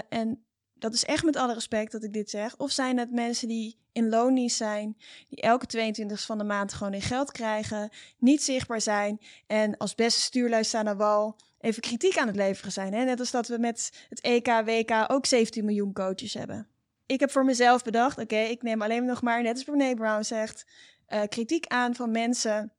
en 0.08 0.46
dat 0.82 0.94
is 0.94 1.04
echt 1.04 1.24
met 1.24 1.36
alle 1.36 1.54
respect 1.54 1.92
dat 1.92 2.04
ik 2.04 2.12
dit 2.12 2.30
zeg. 2.30 2.56
Of 2.56 2.70
zijn 2.70 2.98
het 2.98 3.10
mensen 3.10 3.48
die 3.48 3.76
in 3.92 4.08
loondienst 4.08 4.56
zijn, 4.56 4.96
die 5.28 5.40
elke 5.40 5.66
22 5.66 6.20
van 6.20 6.38
de 6.38 6.44
maand 6.44 6.72
gewoon 6.72 6.94
in 6.94 7.02
geld 7.02 7.32
krijgen, 7.32 7.90
niet 8.18 8.42
zichtbaar 8.42 8.80
zijn 8.80 9.20
en 9.46 9.76
als 9.76 9.94
beste 9.94 10.20
stuurlui 10.20 10.64
staan 10.64 10.88
aan 10.88 10.96
wal 10.96 11.36
even 11.60 11.82
kritiek 11.82 12.18
aan 12.18 12.26
het 12.26 12.36
leveren 12.36 12.72
zijn. 12.72 12.92
Hè? 12.94 13.04
Net 13.04 13.20
als 13.20 13.30
dat 13.30 13.48
we 13.48 13.58
met 13.58 14.06
het 14.08 14.20
EK, 14.20 14.46
WK 14.46 15.04
ook 15.06 15.26
17 15.26 15.64
miljoen 15.64 15.92
coaches 15.92 16.34
hebben. 16.34 16.68
Ik 17.06 17.20
heb 17.20 17.30
voor 17.30 17.44
mezelf 17.44 17.82
bedacht, 17.82 18.18
oké, 18.18 18.36
ik 18.36 18.62
neem 18.62 18.82
alleen 18.82 19.04
nog 19.04 19.22
maar, 19.22 19.42
net 19.42 19.54
als 19.54 19.64
Brene 19.64 19.94
Brown 19.94 20.22
zegt, 20.22 20.66
eh, 21.06 21.22
kritiek 21.28 21.66
aan 21.66 21.94
van 21.94 22.10
mensen 22.10 22.72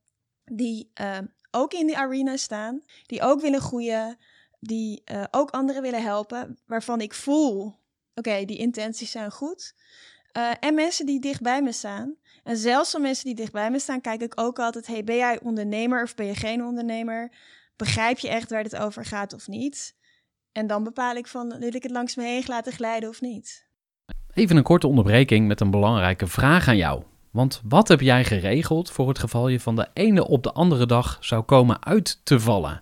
die 0.46 0.92
eh, 0.94 1.18
ook 1.52 1.74
in 1.74 1.88
die 1.88 1.98
arena 1.98 2.38
staan, 2.38 2.82
die 3.06 3.22
ook 3.22 3.42
willen 3.42 3.62
groeien, 3.62 4.18
die 4.60 5.02
eh, 5.06 5.24
ook 5.32 5.50
anderen 5.50 5.82
willen 5.82 6.02
helpen, 6.02 6.60
waarvan 6.66 7.02
ik 7.02 7.14
voel, 7.14 7.76
oké, 8.16 8.46
die 8.46 8.58
intenties 8.58 9.12
zijn 9.12 9.32
goed. 9.32 9.74
Eh, 10.32 10.52
en 10.60 10.76
mensen 10.76 11.06
die 11.06 11.20
dicht 11.20 11.42
bij 11.42 11.62
me 11.62 11.72
staan. 11.72 12.16
En 12.44 12.58
zelfs 12.58 12.92
van 12.92 13.02
mensen 13.02 13.26
die 13.26 13.36
dicht 13.36 13.52
bij 13.52 13.72
me 13.72 13.80
staan, 13.80 14.02
kijk 14.02 14.22
ik 14.22 14.34
ook 14.36 14.60
altijd, 14.60 14.88
hey, 14.88 15.04
ben 15.04 15.16
jij 15.16 15.40
ondernemer 15.42 16.04
of 16.04 16.16
ben 16.16 16.26
je 16.26 16.36
geen 16.36 16.66
ondernemer? 16.66 17.32
Begrijp 17.76 18.20
je 18.20 18.30
echt 18.30 18.50
waar 18.50 18.64
het 18.64 18.76
over 18.76 19.06
gaat 19.06 19.34
of 19.34 19.48
niet? 19.48 19.96
En 20.52 20.68
dan 20.68 20.84
bepaal 20.84 21.16
ik 21.16 21.28
van, 21.28 21.60
wil 21.60 21.76
ik 21.76 21.84
het 21.84 21.92
langs 21.92 22.16
me 22.16 22.24
heen 22.24 22.44
laten 22.48 22.74
glijden 22.74 23.10
of 23.10 23.22
niet? 23.22 23.68
Even 24.34 24.58
een 24.58 24.64
korte 24.64 24.88
onderbreking 24.88 25.48
met 25.48 25.62
een 25.62 25.72
belangrijke 25.72 26.28
vraag 26.28 26.68
aan 26.68 26.78
jou. 26.78 27.04
Want 27.32 27.62
wat 27.64 27.88
heb 27.88 28.02
jij 28.02 28.24
geregeld 28.24 28.92
voor 28.92 29.08
het 29.08 29.20
geval 29.20 29.48
je 29.48 29.60
van 29.60 29.76
de 29.76 29.88
ene 29.94 30.28
op 30.28 30.44
de 30.44 30.52
andere 30.52 30.86
dag 30.86 31.18
zou 31.20 31.44
komen 31.44 31.86
uit 31.86 32.20
te 32.24 32.40
vallen? 32.40 32.82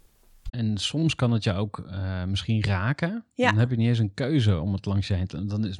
En 0.51 0.77
soms 0.77 1.15
kan 1.15 1.31
het 1.31 1.43
je 1.43 1.53
ook 1.53 1.79
eh, 1.79 2.23
misschien 2.23 2.63
raken. 2.63 3.25
Ja. 3.33 3.49
Dan 3.49 3.59
heb 3.59 3.69
je 3.69 3.75
niet 3.75 3.87
eens 3.87 3.99
een 3.99 4.13
keuze 4.13 4.59
om 4.59 4.73
het 4.73 4.85
langs 4.85 5.07
je 5.07 5.13
heen 5.13 5.27
te... 5.27 5.45
Dan 5.45 5.65
is, 5.65 5.79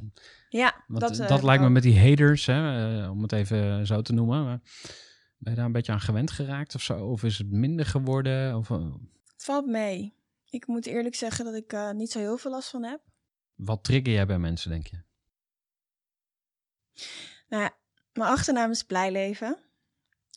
Ja, 0.50 0.84
want 0.88 1.02
dat, 1.02 1.16
dat, 1.16 1.40
eh, 1.40 1.44
lijkt 1.44 1.64
me 1.64 1.70
met 1.70 1.84
die 1.84 2.00
haters, 2.00 2.46
hè, 2.46 3.02
eh, 3.04 3.10
om 3.10 3.22
het 3.22 3.32
even 3.32 3.88
zo 3.88 4.02
te 4.02 4.14
noemen. 4.14 4.44
Maar 4.44 4.60
ben 5.42 5.52
je 5.52 5.58
daar 5.58 5.66
een 5.66 5.72
beetje 5.72 5.92
aan 5.92 6.02
gewend 6.02 6.32
geraakt 6.32 6.76
of 6.76 6.82
zo? 6.82 7.06
Of 7.08 7.24
is 7.24 7.38
het 7.38 7.52
minder 7.52 7.86
geworden? 7.86 8.58
Of, 8.58 8.70
eh, 8.70 8.94
Het 9.34 9.44
valt 9.44 9.66
mee. 9.66 10.16
Ik 10.50 10.68
moet 10.68 10.86
eerlijk 10.86 11.16
zeggen 11.16 11.46
dat 11.46 11.56
ik 11.56 11.74
eh, 11.74 11.92
niet 11.92 12.12
zo 12.12 12.20
heel 12.20 12.38
veel 12.38 12.52
last 12.52 12.70
van 12.70 12.84
heb. 12.84 13.02
wat 13.56 13.84
trigger 13.84 14.14
jij 14.14 14.26
bij 14.26 14.40
mensen, 14.40 14.70
denk 14.70 14.88
je? 14.88 15.02
Nou 17.50 17.70
mijn 18.14 18.30
achternaam 18.30 18.72
is 18.72 18.84
Blijleven. 18.84 19.58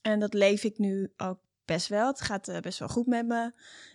En 0.02 0.20
dat 0.20 0.34
leef 0.34 0.64
ik 0.64 0.78
nu 0.78 1.12
ook 1.16 1.40
best 1.64 1.88
wel. 1.88 2.06
Het 2.06 2.20
gaat 2.20 2.48
eh, 2.48 2.60
best 2.60 2.78
wel 2.78 2.88
goed 2.88 3.06
met 3.06 3.26
me. 3.26 3.52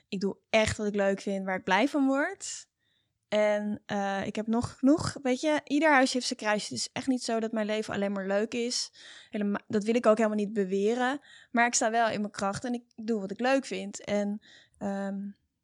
Ik 0.10 0.20
doe 0.20 0.38
echt 0.50 0.78
wat 0.78 0.88
ik 0.88 0.96
leuk 0.96 1.22
vind, 1.22 1.46
waar 1.46 1.58
ik 1.58 1.64
blij 1.64 1.88
van 1.88 2.06
word. 2.06 2.68
En 3.28 3.82
eh, 3.86 4.26
ik 4.26 4.36
heb 4.36 4.48
nog 4.48 4.78
genoeg, 4.80 5.18
weet 5.22 5.42
je, 5.42 5.62
ieder 5.64 5.92
huisje 5.92 6.14
heeft 6.14 6.28
zijn 6.28 6.40
kruisje. 6.40 6.74
Het 6.74 6.78
is 6.78 6.90
echt 6.94 7.08
niet 7.08 7.24
zo 7.24 7.40
dat 7.40 7.52
mijn 7.52 7.66
leven 7.66 7.94
alleen 7.94 8.12
maar 8.12 8.28
leuk 8.28 8.54
is. 8.54 8.92
Dat 9.68 9.84
wil 9.84 9.96
ik 9.96 10.06
ook 10.06 10.18
helemaal 10.18 10.38
niet 10.38 10.54
beweren. 10.54 11.20
Maar 11.52 11.66
ik 11.66 11.74
sta 11.74 11.92
wel 11.92 12.10
in 12.10 12.20
mijn 12.20 12.32
kracht 12.32 12.66
en 12.66 12.74
ik 12.74 12.84
doe 12.96 13.20
wat 13.20 13.32
ik 13.32 13.40
leuk 13.40 13.66
vind. 13.66 14.04
En 14.04 14.42
ehm, 14.78 15.18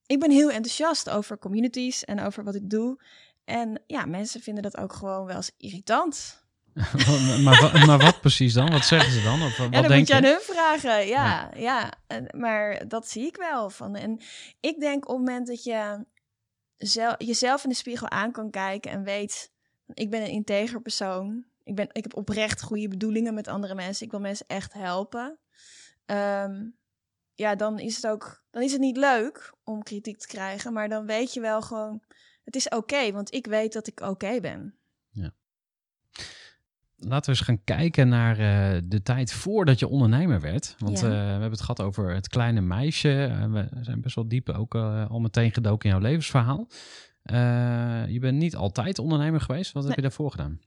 ik 0.05 0.19
ben 0.19 0.31
heel 0.31 0.51
enthousiast 0.51 1.10
over 1.10 1.38
communities 1.38 2.03
en 2.03 2.19
over 2.19 2.43
wat 2.43 2.55
ik 2.55 2.69
doe. 2.69 3.03
En 3.45 3.81
ja, 3.88 4.05
mensen 4.05 4.41
vinden 4.41 4.63
dat 4.63 4.77
ook 4.77 4.93
gewoon 4.93 5.25
wel 5.25 5.36
eens 5.36 5.51
irritant. 5.58 6.44
maar, 7.43 7.83
maar 7.85 7.99
wat 7.99 8.21
precies 8.21 8.53
dan? 8.53 8.69
Wat 8.69 8.85
zeggen 8.85 9.11
ze 9.11 9.21
dan? 9.21 9.41
Of 9.41 9.57
wat 9.57 9.67
Ja, 9.71 9.81
dan 9.81 9.88
denk 9.88 9.99
moet 9.99 10.07
je 10.07 10.15
aan 10.15 10.23
hun 10.23 10.39
vragen. 10.41 11.07
Ja, 11.07 11.51
ja. 11.55 11.93
Maar 12.35 12.88
dat 12.88 13.09
zie 13.09 13.25
ik 13.25 13.35
wel. 13.35 13.69
Van. 13.69 13.95
En 13.95 14.19
ik 14.59 14.79
denk 14.79 15.09
op 15.09 15.17
het 15.17 15.25
moment 15.25 15.47
dat 15.47 15.63
je 15.63 16.05
zel- 16.77 17.15
jezelf 17.17 17.63
in 17.63 17.69
de 17.69 17.75
spiegel 17.75 18.09
aan 18.09 18.31
kan 18.31 18.49
kijken 18.49 18.91
en 18.91 19.03
weet, 19.03 19.51
ik 19.93 20.09
ben 20.09 20.21
een 20.21 20.27
integer 20.27 20.81
persoon. 20.81 21.45
Ik, 21.63 21.75
ben, 21.75 21.88
ik 21.91 22.03
heb 22.03 22.15
oprecht 22.15 22.61
goede 22.61 22.88
bedoelingen 22.88 23.33
met 23.33 23.47
andere 23.47 23.75
mensen. 23.75 24.05
Ik 24.05 24.11
wil 24.11 24.19
mensen 24.19 24.45
echt 24.47 24.73
helpen. 24.73 25.38
Ehm, 26.05 26.63
ja, 27.33 27.55
dan 27.55 27.79
is 27.79 27.95
het 27.95 28.07
ook, 28.07 28.43
dan 28.51 28.61
is 28.61 28.71
het 28.71 28.81
niet 28.81 28.97
leuk 28.97 29.53
om 29.63 29.83
kritiek 29.83 30.17
te 30.17 30.27
krijgen, 30.27 30.73
maar 30.73 30.89
dan 30.89 31.05
weet 31.05 31.33
je 31.33 31.39
wel 31.39 31.61
gewoon, 31.61 32.01
het 32.43 32.55
is 32.55 32.69
oké, 32.69 33.11
want 33.11 33.33
ik 33.33 33.45
weet 33.45 33.73
dat 33.73 33.88
ik 33.88 33.99
oké 33.99 34.39
ben. 34.39 34.75
Laten 36.97 37.31
we 37.31 37.38
eens 37.38 37.47
gaan 37.47 37.63
kijken 37.63 38.08
naar 38.08 38.39
eh, 38.39 38.81
de 38.84 39.01
tijd 39.01 39.34
voordat 39.34 39.79
je 39.79 39.88
ondernemer 39.88 40.41
werd. 40.41 40.75
Want 40.79 40.99
Ja. 40.99 41.05
eh, 41.05 41.12
we 41.12 41.17
hebben 41.17 41.51
het 41.51 41.60
gehad 41.62 41.81
over 41.81 42.13
het 42.13 42.27
kleine 42.27 42.62
meisje. 42.62 43.23
Eh, 43.25 43.51
we 43.51 43.67
zijn 43.81 44.01
best 44.01 44.15
wel 44.15 44.27
diep 44.27 44.49
ook 44.49 44.75
al 44.75 45.19
meteen 45.19 45.51
gedoken 45.51 45.89
in 45.89 45.95
jouw 45.95 46.05
levensverhaal. 46.05 46.67
Je 48.08 48.17
bent 48.19 48.38
niet 48.38 48.55
altijd 48.55 48.99
ondernemer 48.99 49.41
geweest. 49.41 49.71
Wat 49.71 49.84
heb 49.84 49.95
je 49.95 50.01
daarvoor 50.01 50.31
gedaan? 50.31 50.60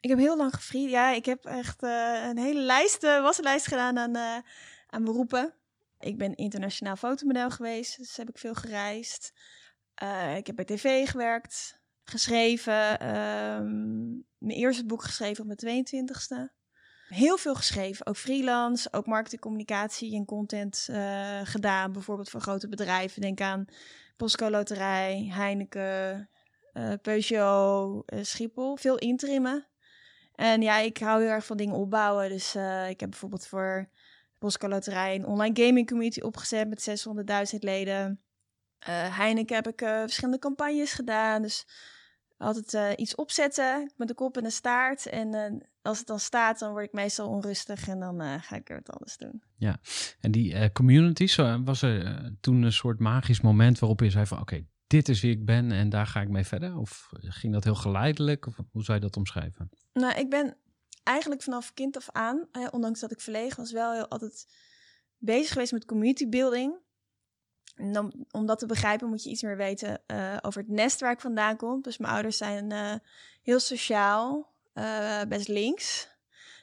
Ik 0.00 0.08
heb 0.10 0.18
heel 0.18 0.36
lang 0.36 0.54
gevriend. 0.54 0.90
Ja, 0.90 1.12
ik 1.14 1.24
heb 1.24 1.44
echt 1.44 1.82
een 1.82 2.38
hele 2.38 2.60
lijst, 2.60 3.04
eh 3.04 3.22
wassenlijst 3.22 3.66
gedaan 3.66 3.98
aan, 3.98 4.42
aan 4.86 5.04
beroepen. 5.04 5.52
Ik 6.00 6.18
ben 6.18 6.34
internationaal 6.34 6.96
fotomodel 6.96 7.50
geweest, 7.50 7.98
dus 7.98 8.16
heb 8.16 8.28
ik 8.28 8.38
veel 8.38 8.54
gereisd. 8.54 9.32
Ik 10.36 10.46
heb 10.46 10.56
bij 10.56 10.64
tv 10.64 11.08
gewerkt, 11.08 11.77
geschreven. 12.08 12.98
ehm, 12.98 14.06
mijn 14.38 14.58
eerste 14.58 14.86
boek 14.86 15.02
geschreven 15.02 15.40
op 15.40 15.46
mijn 15.46 15.58
22e. 15.58 16.56
Heel 17.08 17.36
veel 17.36 17.54
geschreven, 17.54 18.06
ook 18.06 18.16
freelance, 18.16 18.92
ook 18.92 19.06
marketing, 19.06 19.40
communicatie 19.40 20.14
en 20.14 20.24
content 20.24 20.86
eh, 20.90 21.40
gedaan. 21.44 21.92
Bijvoorbeeld 21.92 22.30
voor 22.30 22.40
grote 22.40 22.68
bedrijven. 22.68 23.20
Denk 23.20 23.40
aan 23.40 23.64
Postco 24.16 24.50
Loterij, 24.50 25.30
Heineken, 25.32 26.30
eh, 26.72 26.92
Peugeot, 27.02 28.10
eh, 28.10 28.18
Schiphol. 28.22 28.76
Veel 28.76 28.98
interimmen. 28.98 29.66
En 30.34 30.62
ja, 30.62 30.78
ik 30.78 30.98
hou 30.98 31.22
heel 31.22 31.30
erg 31.30 31.46
van 31.46 31.56
dingen 31.56 31.74
opbouwen. 31.74 32.28
Dus 32.28 32.54
ik 32.88 33.00
heb 33.00 33.10
bijvoorbeeld 33.10 33.46
voor 33.46 33.88
Postco 34.38 34.68
Loterij 34.68 35.14
een 35.14 35.26
online 35.26 35.64
gaming 35.64 35.86
community 35.86 36.20
opgezet 36.20 36.68
met 36.68 36.82
600.000 36.82 37.62
leden. 37.62 38.22
Heineken 38.88 39.56
heb 39.56 39.68
ik 39.68 39.78
verschillende 39.78 40.38
campagnes 40.38 40.92
gedaan. 40.92 41.42
Dus 41.42 41.66
altijd 42.38 42.74
eh, 42.74 42.90
iets 42.96 43.14
opzetten 43.14 43.92
met 43.96 44.08
de 44.08 44.14
kop 44.14 44.36
en 44.36 44.42
de 44.42 44.50
staart. 44.50 45.06
En 45.06 45.34
eh, 45.34 45.52
als 45.82 45.98
het 45.98 46.06
dan 46.06 46.18
staat, 46.18 46.58
dan 46.58 46.70
word 46.70 46.84
ik 46.84 46.92
meestal 46.92 47.28
onrustig 47.28 47.88
en 47.88 48.00
dan 48.00 48.20
eh, 48.20 48.34
ga 48.40 48.56
ik 48.56 48.70
er 48.70 48.76
wat 48.76 48.90
anders 48.90 49.16
doen. 49.16 49.42
En 50.20 50.30
die 50.30 50.72
communities, 50.72 51.36
was 51.64 51.82
er 51.82 52.32
toen 52.40 52.62
een 52.62 52.72
soort 52.72 52.98
magisch 52.98 53.40
moment 53.40 53.78
waarop 53.78 54.00
je 54.00 54.10
zei 54.10 54.26
van 54.26 54.40
oké, 54.40 54.66
dit 54.86 55.08
is 55.08 55.20
wie 55.20 55.30
ik 55.30 55.44
ben 55.44 55.72
en 55.72 55.88
daar 55.88 56.06
ga 56.06 56.20
ik 56.20 56.28
mee 56.28 56.44
verder? 56.44 56.76
Of 56.76 57.08
ging 57.10 57.52
dat 57.52 57.64
heel 57.64 57.74
geleidelijk? 57.74 58.46
Of 58.46 58.56
hoe 58.70 58.84
zou 58.84 58.98
je 58.98 59.04
dat 59.04 59.16
omschrijven? 59.16 59.70
Nou, 59.92 60.18
ik 60.18 60.30
ben 60.30 60.56
eigenlijk 61.08 61.42
vanaf 61.42 61.74
kind 61.74 61.96
af 61.96 62.08
aan, 62.12 62.48
eh, 62.52 62.66
ondanks 62.70 63.00
dat 63.00 63.10
ik 63.10 63.20
verlegen 63.20 63.56
was, 63.56 63.72
wel 63.72 63.92
heel 63.92 64.08
altijd 64.08 64.46
bezig 65.18 65.52
geweest 65.52 65.72
met 65.72 65.84
community 65.84 66.28
building. 66.28 66.74
Om 68.30 68.46
dat 68.46 68.58
te 68.58 68.66
begrijpen 68.66 69.08
moet 69.08 69.22
je 69.22 69.30
iets 69.30 69.42
meer 69.42 69.56
weten 69.56 70.02
eh, 70.06 70.36
over 70.40 70.60
het 70.60 70.70
nest 70.70 71.00
waar 71.00 71.12
ik 71.12 71.20
vandaan 71.20 71.56
kom. 71.56 71.82
Dus 71.82 71.98
mijn 71.98 72.12
ouders 72.12 72.36
zijn 72.36 72.72
eh, 72.72 72.94
heel 73.42 73.60
sociaal, 73.60 74.52
eh, 74.72 75.22
best 75.28 75.48
links. 75.48 76.08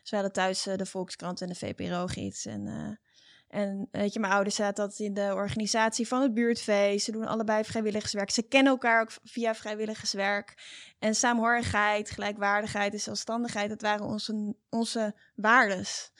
Ze 0.03 0.15
hadden 0.15 0.33
thuis 0.33 0.63
de 0.63 0.85
Volkskrant 0.85 1.41
en 1.41 1.47
de 1.47 1.55
VPRO-gids. 1.55 2.45
En, 2.45 2.99
en 3.47 3.87
weet 3.91 4.13
je, 4.13 4.19
mijn 4.19 4.33
ouders 4.33 4.55
zaten 4.55 4.91
in 4.97 5.13
de 5.13 5.31
organisatie 5.33 6.07
van 6.07 6.21
het 6.21 6.33
buurtfeest. 6.33 7.05
Ze 7.05 7.11
doen 7.11 7.27
allebei 7.27 7.63
vrijwilligerswerk. 7.63 8.29
Ze 8.29 8.41
kennen 8.41 8.71
elkaar 8.71 9.01
ook 9.01 9.11
via 9.23 9.55
vrijwilligerswerk. 9.55 10.53
En 10.99 11.15
saamhorigheid, 11.15 12.11
gelijkwaardigheid 12.11 12.93
en 12.93 12.99
zelfstandigheid, 12.99 13.69
dat 13.69 13.81
waren 13.81 14.05
onze, 14.05 14.55
onze 14.69 15.15
waardes. 15.35 16.11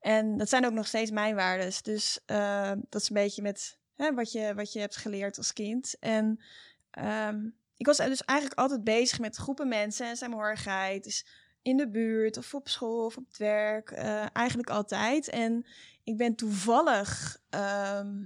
En 0.00 0.36
dat 0.36 0.48
zijn 0.48 0.66
ook 0.66 0.72
nog 0.72 0.86
steeds 0.86 1.10
mijn 1.10 1.34
waardes. 1.34 1.82
Dus 1.82 2.20
dat 2.88 3.00
is 3.02 3.08
een 3.08 3.14
beetje 3.14 3.42
met 3.42 3.79
wat, 4.14 4.32
je, 4.32 4.54
wat 4.54 4.72
je 4.72 4.80
hebt 4.80 4.96
geleerd 4.96 5.36
als 5.36 5.52
kind. 5.52 5.96
En 6.00 6.40
ehm, 6.90 7.48
ik 7.76 7.86
was 7.86 7.96
dus 7.96 8.24
eigenlijk 8.24 8.60
altijd 8.60 8.84
bezig 8.84 9.18
met 9.18 9.36
groepen 9.36 9.68
mensen 9.68 10.06
en 10.06 10.16
saamhorigheid. 10.16 11.04
Dus 11.04 11.26
in 11.62 11.76
de 11.76 11.90
buurt 11.90 12.36
of 12.36 12.54
op 12.54 12.68
school 12.68 13.04
of 13.04 13.16
op 13.16 13.26
het 13.28 13.36
werk. 13.36 13.90
eh, 13.90 14.26
eigenlijk 14.32 14.70
altijd. 14.70 15.28
En 15.28 15.66
ik 16.04 16.16
ben 16.16 16.34
toevallig 16.34 17.40
ehm, 17.50 18.16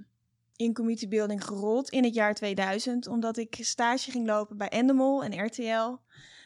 in 0.57 0.75
community 0.75 1.09
building 1.09 1.45
gerold 1.45 1.91
in 1.91 2.05
het 2.05 2.15
jaar 2.15 2.35
2000. 2.35 3.07
Omdat 3.07 3.37
ik 3.37 3.57
stage 3.61 4.11
ging 4.11 4.27
lopen 4.27 4.57
bij 4.57 4.69
Endemol 4.69 5.25
en 5.25 5.45
RTL. 5.45 5.97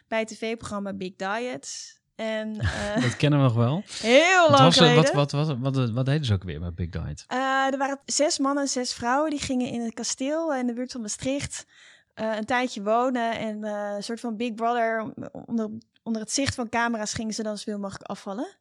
Bij 0.09 0.19
het 0.19 0.29
tv-programma 0.29 0.95
Big 0.95 1.17
Diet. 1.17 1.98
En 2.19 2.61
eh, 2.61 3.03
Dat 3.03 3.17
kennen 3.17 3.39
we 3.39 3.45
nog 3.45 3.55
wel. 3.55 3.83
heel 3.87 4.51
lang 4.51 4.63
was, 4.63 4.77
geleden. 4.77 5.15
wat, 5.15 5.33
wat, 5.33 5.49
wat, 5.49 5.59
wat, 5.59 5.91
wat 5.91 6.07
deden 6.07 6.25
ze 6.25 6.33
ook 6.33 6.43
weer 6.43 6.61
bij 6.61 6.73
Big 6.73 6.89
Diet? 6.89 7.25
Eh, 7.27 7.39
er 7.73 7.79
waren 7.79 8.01
zes 8.05 8.39
mannen 8.39 8.63
en 8.63 8.69
zes 8.69 8.93
vrouwen 8.93 9.31
die 9.31 9.41
gingen 9.41 9.67
in 9.67 9.81
het 9.81 9.95
kasteel 9.95 10.55
in 10.55 10.67
de 10.67 10.73
buurt 10.73 10.93
van 10.93 11.01
Maastricht 11.01 11.67
eh, 12.15 12.37
een 12.37 12.45
tijdje 12.45 12.83
wonen. 12.83 13.39
En 13.39 13.63
een 13.65 14.03
soort 14.03 14.21
van 14.21 14.37
Big 14.37 14.55
Brother, 14.55 15.13
onder, 15.47 15.71
onder 16.03 16.23
het 16.23 16.33
zicht 16.33 16.55
van 16.55 16.69
camera's 16.69 17.15
gingen 17.15 17.35
ze 17.35 17.43
dan 17.43 17.59
zoveel 17.59 17.79
mogelijk 17.79 18.11
afvallen. 18.11 18.57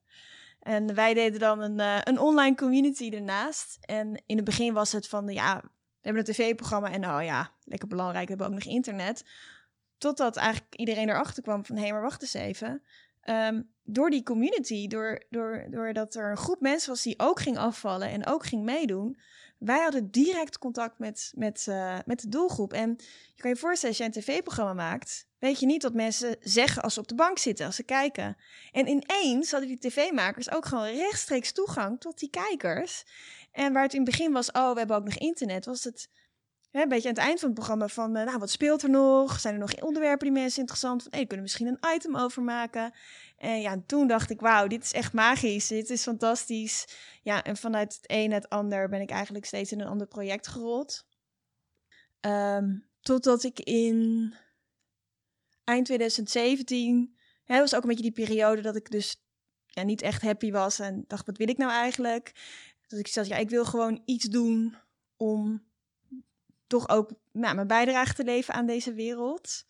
En 0.59 0.95
wij 0.95 1.13
deden 1.13 1.39
dan 1.39 1.61
een, 1.61 1.79
een 2.03 2.19
online 2.19 2.55
community 2.55 3.09
ernaast. 3.09 3.77
En 3.81 4.23
in 4.25 4.35
het 4.35 4.45
begin 4.45 4.73
was 4.73 4.91
het 4.91 5.07
van, 5.07 5.27
ja, 5.27 5.61
we 5.61 5.69
hebben 6.01 6.27
een 6.27 6.33
tv-programma 6.33 6.91
en 6.91 7.05
oh 7.05 7.23
ja, 7.23 7.51
lekker 7.63 7.87
belangrijk, 7.87 8.23
we 8.23 8.29
hebben 8.29 8.47
ook 8.47 8.63
nog 8.63 8.73
internet. 8.73 9.25
Totdat 9.97 10.35
eigenlijk 10.35 10.75
iedereen 10.75 11.09
erachter 11.09 11.43
kwam 11.43 11.65
van, 11.65 11.75
hé, 11.75 11.81
hey, 11.81 11.91
maar 11.91 12.01
wacht 12.01 12.21
eens 12.21 12.33
even. 12.33 12.81
Ehm, 13.27 13.61
door 13.83 14.09
die 14.09 14.23
community, 14.23 14.87
door, 14.87 15.23
door, 15.29 15.67
doordat 15.69 16.15
er 16.15 16.29
een 16.29 16.37
groep 16.37 16.61
mensen 16.61 16.89
was 16.89 17.01
die 17.01 17.19
ook 17.19 17.39
ging 17.39 17.57
afvallen 17.57 18.09
en 18.09 18.25
ook 18.25 18.45
ging 18.45 18.63
meedoen, 18.63 19.17
wij 19.57 19.79
hadden 19.79 20.11
direct 20.11 20.57
contact 20.57 20.99
met, 20.99 21.31
met, 21.35 21.65
eh, 21.67 21.97
met 22.05 22.21
de 22.21 22.29
doelgroep. 22.29 22.73
En 22.73 22.95
je 23.35 23.41
kan 23.41 23.49
je 23.49 23.57
voorstellen, 23.57 23.95
als 23.95 24.05
je 24.05 24.11
een 24.13 24.21
tv-programma 24.21 24.73
maakt, 24.73 25.27
weet 25.39 25.59
je 25.59 25.65
niet 25.65 25.83
wat 25.83 25.93
mensen 25.93 26.35
zeggen 26.39 26.81
als 26.81 26.93
ze 26.93 26.99
op 26.99 27.07
de 27.07 27.15
bank 27.15 27.37
zitten, 27.37 27.65
als 27.65 27.75
ze 27.75 27.83
kijken. 27.83 28.37
En 28.71 28.87
ineens 28.87 29.51
hadden 29.51 29.69
die 29.69 29.79
tv-makers 29.79 30.51
ook 30.51 30.65
gewoon 30.65 30.95
rechtstreeks 30.95 31.51
toegang 31.51 31.99
tot 31.99 32.19
die 32.19 32.29
kijkers. 32.29 33.05
En 33.51 33.73
waar 33.73 33.83
het 33.83 33.93
in 33.93 34.01
het 34.01 34.09
begin 34.09 34.31
was, 34.31 34.51
oh, 34.51 34.71
we 34.71 34.79
hebben 34.79 34.97
ook 34.97 35.05
nog 35.05 35.17
internet, 35.17 35.65
was 35.65 35.83
het 35.83 36.09
een 36.71 36.89
beetje 36.89 37.09
aan 37.09 37.15
het 37.15 37.23
eind 37.23 37.39
van 37.39 37.49
het 37.49 37.57
programma 37.57 37.87
van, 37.87 38.15
eh, 38.15 38.25
nou, 38.25 38.39
wat 38.39 38.49
speelt 38.49 38.83
er 38.83 38.89
nog? 38.89 39.39
Zijn 39.39 39.53
er 39.53 39.59
nog 39.59 39.81
onderwerpen 39.81 40.25
die 40.25 40.41
mensen 40.41 40.59
interessant 40.59 41.01
vinden? 41.01 41.19
Hey, 41.19 41.27
kunnen 41.27 41.45
misschien 41.45 41.67
een 41.67 41.95
item 41.95 42.17
over 42.17 42.41
maken? 42.41 42.93
En 43.37 43.61
ja, 43.61 43.83
toen 43.85 44.07
dacht 44.07 44.29
ik, 44.29 44.39
wauw, 44.39 44.67
dit 44.67 44.83
is 44.83 44.93
echt 44.93 45.13
magisch. 45.13 45.67
Dit 45.67 45.89
is 45.89 46.01
fantastisch. 46.01 46.87
Ja, 47.23 47.43
en 47.43 47.57
vanuit 47.57 47.93
het 47.95 48.11
een 48.11 48.29
naar 48.29 48.41
het 48.41 48.49
ander 48.49 48.89
ben 48.89 49.01
ik 49.01 49.09
eigenlijk 49.09 49.45
steeds 49.45 49.71
in 49.71 49.79
een 49.79 49.87
ander 49.87 50.07
project 50.07 50.47
gerold. 50.47 51.05
Ehm, 52.19 52.77
totdat 53.01 53.43
ik 53.43 53.59
in 53.59 54.33
eind 55.63 55.85
2017, 55.85 57.17
hè, 57.43 57.53
dat 57.53 57.69
was 57.69 57.75
ook 57.75 57.81
een 57.81 57.89
beetje 57.89 58.11
die 58.11 58.25
periode 58.25 58.61
dat 58.61 58.75
ik 58.75 58.91
dus 58.91 59.21
ja, 59.65 59.83
niet 59.83 60.01
echt 60.01 60.21
happy 60.21 60.51
was 60.51 60.79
en 60.79 61.03
dacht, 61.07 61.25
wat 61.25 61.37
wil 61.37 61.49
ik 61.49 61.57
nou 61.57 61.71
eigenlijk? 61.71 62.31
Dat 62.87 62.99
ik 62.99 63.07
zei, 63.07 63.27
ja, 63.27 63.35
ik 63.35 63.49
wil 63.49 63.65
gewoon 63.65 64.01
iets 64.05 64.25
doen 64.25 64.75
om 65.15 65.65
toch 66.67 66.89
ook 66.89 67.11
nou, 67.31 67.55
mijn 67.55 67.67
bijdrage 67.67 68.13
te 68.13 68.23
leveren 68.23 68.59
aan 68.59 68.65
deze 68.65 68.93
wereld. 68.93 69.65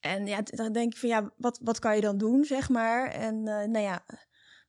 En 0.00 0.26
ja, 0.26 0.42
dan 0.42 0.72
denk 0.72 0.92
ik 0.92 0.98
van 0.98 1.08
ja, 1.08 1.30
wat, 1.36 1.58
wat 1.62 1.78
kan 1.78 1.94
je 1.94 2.00
dan 2.00 2.18
doen, 2.18 2.44
zeg 2.44 2.68
maar? 2.68 3.10
En 3.10 3.48
eh, 3.48 3.68
nou 3.68 3.78
ja, 3.78 4.04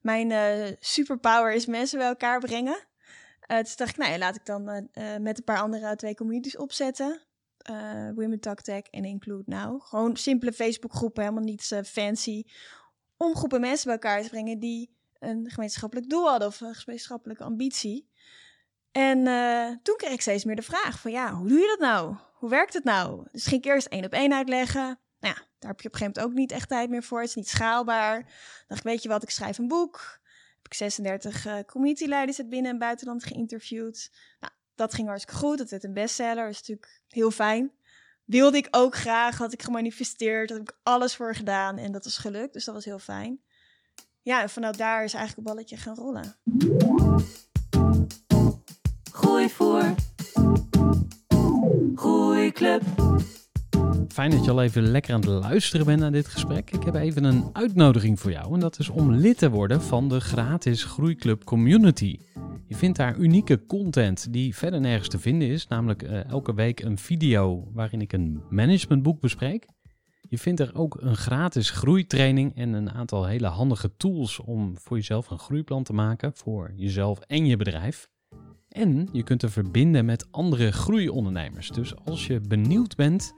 mijn 0.01 0.31
eh, 0.31 0.75
superpower 0.79 1.53
is 1.53 1.65
mensen 1.65 1.97
bij 1.97 2.07
elkaar 2.07 2.39
brengen. 2.39 2.87
Eh 3.41 3.59
dus 3.59 3.75
dacht 3.75 3.91
ik, 3.91 3.97
nou 3.97 4.11
ja, 4.11 4.17
laat 4.17 4.35
ik 4.35 4.45
dan 4.45 4.63
met 5.19 5.37
een 5.37 5.43
paar 5.43 5.59
andere 5.59 5.95
twee 5.95 6.15
communities 6.15 6.57
opzetten. 6.57 7.21
Women 8.15 8.39
Talk 8.39 8.61
Tech 8.61 8.81
en 8.81 9.05
Include 9.05 9.43
Now. 9.45 9.81
Gewoon 9.81 10.17
simpele 10.17 10.53
Facebookgroepen, 10.53 11.23
helemaal 11.23 11.43
niet 11.43 11.71
eh, 11.71 11.83
fancy. 11.83 12.43
Om 13.17 13.35
groepen 13.35 13.61
mensen 13.61 13.85
bij 13.85 13.93
elkaar 13.93 14.21
te 14.21 14.29
brengen 14.29 14.59
die 14.59 14.95
een 15.19 15.49
gemeenschappelijk 15.49 16.09
doel 16.09 16.29
hadden 16.29 16.47
of 16.47 16.61
een 16.61 16.75
gemeenschappelijke 16.75 17.43
ambitie. 17.43 18.09
En 18.91 19.27
eh, 19.27 19.67
toen 19.83 19.95
kreeg 19.95 20.11
ik 20.11 20.21
steeds 20.21 20.43
meer 20.43 20.55
de 20.55 20.61
vraag 20.61 20.99
van 20.99 21.11
ja, 21.11 21.33
hoe 21.33 21.47
doe 21.47 21.59
je 21.59 21.67
dat 21.77 21.79
nou? 21.89 22.15
Hoe 22.33 22.49
werkt 22.49 22.73
het 22.73 22.83
nou? 22.83 23.27
Dus 23.31 23.45
ging 23.45 23.63
ik 23.63 23.71
eerst 23.71 23.87
één 23.87 24.05
op 24.05 24.13
één 24.13 24.33
uitleggen. 24.33 24.99
Nou 25.19 25.35
ja, 25.35 25.41
daar 25.59 25.71
heb 25.71 25.81
je 25.81 25.87
op 25.87 25.93
een 25.93 25.99
gegeven 25.99 26.05
moment 26.05 26.19
ook 26.19 26.33
niet 26.33 26.51
echt 26.51 26.69
tijd 26.69 26.89
meer 26.89 27.03
voor. 27.03 27.19
Het 27.19 27.29
is 27.29 27.35
niet 27.35 27.49
schaalbaar. 27.49 28.19
Dan 28.19 28.31
dacht 28.67 28.79
ik, 28.79 28.85
weet 28.85 29.03
je 29.03 29.09
wat, 29.09 29.23
ik 29.23 29.29
schrijf 29.29 29.57
een 29.57 29.67
boek. 29.67 30.19
Heb 30.55 30.65
ik 30.65 30.73
36 30.73 31.45
eh 31.45 31.57
community 31.65 32.05
leiders 32.05 32.39
uit 32.39 32.49
binnen- 32.49 32.71
en 32.71 32.77
buitenland 32.77 33.23
geïnterviewd. 33.23 34.11
Nou, 34.39 34.53
dat 34.75 34.93
ging 34.93 35.07
hartstikke 35.07 35.39
goed. 35.39 35.57
Dat 35.57 35.69
werd 35.69 35.83
een 35.83 35.93
bestseller. 35.93 36.43
Dat 36.43 36.53
is 36.53 36.59
natuurlijk 36.59 37.01
heel 37.07 37.31
fijn. 37.31 37.71
Wilde 38.25 38.57
ik 38.57 38.67
ook 38.71 38.95
graag, 38.95 39.37
had 39.37 39.53
ik 39.53 39.61
gemanifesteerd. 39.61 40.49
Daar 40.49 40.57
heb 40.57 40.69
ik 40.69 40.77
alles 40.83 41.15
voor 41.15 41.35
gedaan 41.35 41.77
en 41.77 41.91
dat 41.91 42.05
is 42.05 42.17
gelukt. 42.17 42.53
Dus 42.53 42.65
dat 42.65 42.75
was 42.75 42.85
heel 42.85 42.99
fijn. 42.99 43.41
ja, 44.21 44.41
en 44.41 44.49
vanuit 44.49 44.77
daar 44.77 45.03
is 45.03 45.13
eigenlijk 45.13 45.47
het 45.47 45.55
balletje 45.55 45.77
gaan 45.77 45.95
rollen. 45.95 46.35
Voor. 49.49 49.95
Groeiclub. 51.95 52.81
Fijn 54.07 54.31
dat 54.31 54.45
je 54.45 54.51
al 54.51 54.61
even 54.61 54.83
lekker 54.83 55.13
aan 55.13 55.19
het 55.19 55.29
luisteren 55.29 55.85
bent 55.85 55.99
naar 55.99 56.11
dit 56.11 56.27
gesprek. 56.27 56.71
Ik 56.71 56.83
heb 56.83 56.95
even 56.95 57.23
een 57.23 57.49
uitnodiging 57.53 58.19
voor 58.19 58.31
jou 58.31 58.53
en 58.53 58.59
dat 58.59 58.79
is 58.79 58.89
om 58.89 59.11
lid 59.11 59.37
te 59.37 59.49
worden 59.49 59.81
van 59.81 60.09
de 60.09 60.19
gratis 60.19 60.83
Groeiclub 60.83 61.43
Community. 61.43 62.19
Je 62.67 62.75
vindt 62.75 62.97
daar 62.97 63.17
unieke 63.17 63.65
content 63.65 64.33
die 64.33 64.55
verder 64.55 64.79
nergens 64.79 65.09
te 65.09 65.19
vinden 65.19 65.47
is, 65.47 65.67
namelijk 65.67 66.03
eh, 66.03 66.29
elke 66.29 66.53
week 66.53 66.79
een 66.79 66.97
video 66.97 67.69
waarin 67.73 68.01
ik 68.01 68.13
een 68.13 68.41
managementboek 68.49 69.19
bespreek. 69.19 69.65
Je 70.29 70.37
vindt 70.37 70.59
er 70.59 70.71
ook 70.75 70.97
een 70.99 71.15
gratis 71.15 71.69
groeitraining 71.69 72.55
en 72.55 72.73
een 72.73 72.91
aantal 72.91 73.25
hele 73.25 73.47
handige 73.47 73.95
tools 73.97 74.39
om 74.39 74.77
voor 74.77 74.97
jezelf 74.97 75.29
een 75.29 75.39
groeiplan 75.39 75.83
te 75.83 75.93
maken 75.93 76.31
voor 76.35 76.71
jezelf 76.75 77.19
en 77.19 77.45
je 77.45 77.57
bedrijf. 77.57 78.10
En 78.71 79.09
je 79.11 79.23
kunt 79.23 79.43
er 79.43 79.51
verbinden 79.51 80.05
met 80.05 80.31
andere 80.31 80.71
groeiondernemers. 80.71 81.69
Dus 81.69 81.95
als 82.05 82.27
je 82.27 82.39
benieuwd 82.39 82.95
bent, 82.95 83.33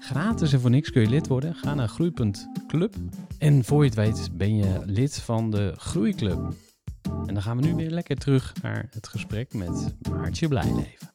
gratis 0.00 0.52
en 0.52 0.60
voor 0.60 0.70
niks 0.70 0.90
kun 0.90 1.02
je 1.02 1.08
lid 1.08 1.26
worden. 1.26 1.54
Ga 1.54 1.74
naar 1.74 1.88
groei.club. 1.88 2.94
En 3.38 3.64
voor 3.64 3.84
je 3.84 3.90
het 3.90 3.98
weet 3.98 4.30
ben 4.32 4.56
je 4.56 4.82
lid 4.84 5.16
van 5.16 5.50
de 5.50 5.74
Groeiclub. 5.76 6.52
En 7.26 7.34
dan 7.34 7.42
gaan 7.42 7.56
we 7.56 7.66
nu 7.66 7.74
weer 7.74 7.90
lekker 7.90 8.16
terug 8.16 8.54
naar 8.62 8.88
het 8.90 9.08
gesprek 9.08 9.54
met 9.54 9.94
Maartje 10.10 10.48
Blijleven. 10.48 11.12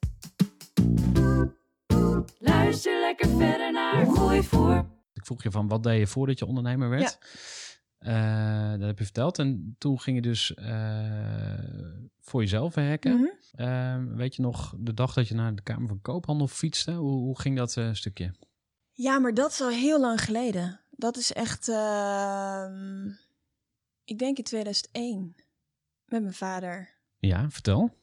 Luister 2.39 2.99
lekker 2.99 3.29
verder 3.29 3.71
naar 3.71 4.05
Gooi 4.05 4.43
voor. 4.43 4.85
Ik 5.13 5.25
vroeg 5.25 5.43
je 5.43 5.51
van 5.51 5.67
wat 5.67 5.83
deed 5.83 5.99
je 5.99 6.07
voordat 6.07 6.39
je 6.39 6.45
ondernemer 6.45 6.89
werd? 6.89 7.17
Eh, 8.05 8.71
dat 8.71 8.87
heb 8.87 8.97
je 8.97 9.03
verteld. 9.03 9.39
En 9.39 9.75
toen 9.77 9.99
ging 9.99 10.15
je 10.15 10.21
dus 10.21 10.53
eh, 10.53 11.59
voor 12.19 12.41
jezelf 12.41 12.75
werken. 12.75 13.15
Mhm. 13.17 13.25
Eh, 13.51 13.95
weet 14.15 14.35
je 14.35 14.41
nog 14.41 14.73
de 14.77 14.93
dag 14.93 15.13
dat 15.13 15.27
je 15.27 15.35
naar 15.35 15.55
de 15.55 15.61
Kamer 15.61 15.87
van 15.87 16.01
Koophandel 16.01 16.47
fietste? 16.47 16.91
Hoe, 16.91 17.11
hoe 17.11 17.39
ging 17.39 17.57
dat 17.57 17.77
eh, 17.77 17.89
stukje? 17.91 18.33
Ja, 18.91 19.19
maar 19.19 19.33
dat 19.33 19.51
is 19.51 19.61
al 19.61 19.69
heel 19.69 19.99
lang 19.99 20.21
geleden. 20.21 20.79
Dat 20.91 21.17
is 21.17 21.33
echt, 21.33 21.69
ehm, 21.69 23.07
ik 24.03 24.19
denk 24.19 24.37
in 24.37 24.43
2001, 24.43 25.35
met 26.05 26.21
mijn 26.21 26.33
vader. 26.33 26.89
Ja, 27.17 27.49
vertel. 27.49 27.93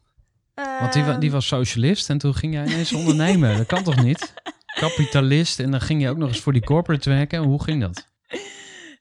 Want 0.54 0.92
die, 0.92 1.02
die 1.04 1.12
Ehm, 1.12 1.30
was 1.30 1.46
socialist 1.46 2.10
en 2.10 2.18
toen 2.18 2.34
ging 2.34 2.54
jij 2.54 2.66
ineens 2.66 2.92
ondernemen. 3.02 3.56
Dat 3.56 3.66
kan 3.66 3.82
toch 3.82 4.02
niet? 4.02 4.34
Kapitalist 4.80 5.60
en 5.60 5.70
dan 5.70 5.80
ging 5.80 6.02
je 6.02 6.08
ook 6.08 6.16
nog 6.16 6.28
eens 6.28 6.40
voor 6.40 6.52
die 6.52 6.64
corporate 6.64 7.10
werken. 7.10 7.42
Hoe 7.42 7.62
ging 7.62 7.80
dat? 7.80 8.10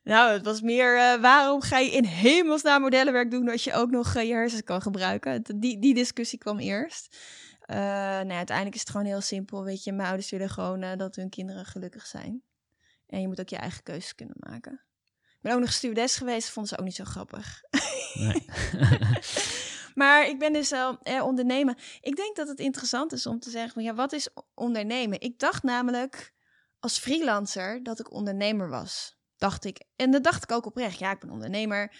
Nou, 0.04 0.32
het 0.32 0.46
was 0.46 0.62
meer, 0.62 0.98
eh, 0.98 1.22
waarom 1.22 1.62
ga 1.62 1.78
je 1.78 1.92
in 1.92 2.06
hemelsnaam 2.06 2.82
modellenwerk 2.82 3.32
doen 3.32 3.50
als 3.50 3.64
je 3.64 3.74
ook 3.74 3.90
nog 3.90 4.16
eh, 4.16 4.28
je 4.28 4.34
hersens 4.34 4.64
kan 4.64 4.82
gebruiken? 4.82 5.44
Die, 5.56 5.80
die 5.80 5.94
discussie 5.94 6.40
kwam 6.40 6.60
eerst. 6.60 7.18
Eh 7.62 7.78
nou, 7.78 8.32
uiteindelijk 8.32 8.76
is 8.76 8.82
het 8.82 8.90
gewoon 8.90 9.06
heel 9.06 9.22
simpel. 9.22 9.64
Weet 9.64 9.84
je, 9.84 9.92
mijn 9.92 10.08
ouders 10.08 10.32
willen 10.32 10.50
gewoon 10.50 10.98
dat 10.98 11.16
hun 11.16 11.30
kinderen 11.30 11.66
gelukkig 11.66 12.06
zijn. 12.06 12.44
En 13.08 13.22
je 13.22 13.28
moet 13.28 13.40
ook 13.40 13.50
je 13.50 13.56
eigen 13.56 13.84
keuzes 13.84 14.16
kunnen 14.16 14.36
maken. 14.40 14.82
Ik 15.12 15.38
ben 15.42 15.54
ook 15.54 15.60
nog 15.60 15.72
stewardess 15.72 16.18
geweest, 16.18 16.50
vonden 16.50 16.72
ze 16.72 16.78
ook 16.78 16.86
niet 16.86 16.96
zo 16.96 17.04
grappig. 17.04 17.62
Nee. 18.14 18.46
Maar 19.96 20.28
ik 20.28 20.40
ben 20.40 20.54
dus 20.54 20.70
wel 20.70 21.00
eh, 21.00 21.26
ondernemen. 21.26 21.78
Ik 22.02 22.16
denk 22.16 22.36
dat 22.36 22.48
het 22.48 22.60
interessant 22.60 23.12
is 23.12 23.26
om 23.26 23.40
te 23.40 23.50
zeggen, 23.50 23.72
van, 23.72 23.84
ja, 23.84 23.94
wat 23.94 24.14
is 24.14 24.30
ondernemen? 24.54 25.20
Ik 25.20 25.40
dacht 25.40 25.64
namelijk 25.64 26.34
als 26.80 27.00
freelancer 27.00 27.84
dat 27.84 28.00
ik 28.00 28.12
ondernemer 28.12 28.70
was. 28.70 29.20
Dacht 29.42 29.66
ik. 29.66 29.84
En 29.96 30.12
dat 30.12 30.24
dacht 30.24 30.44
ik 30.44 30.52
ook 30.52 30.66
oprecht. 30.66 31.00
Ja, 31.00 31.12
ik 31.12 31.20
ben 31.20 31.30
ondernemer. 31.30 31.94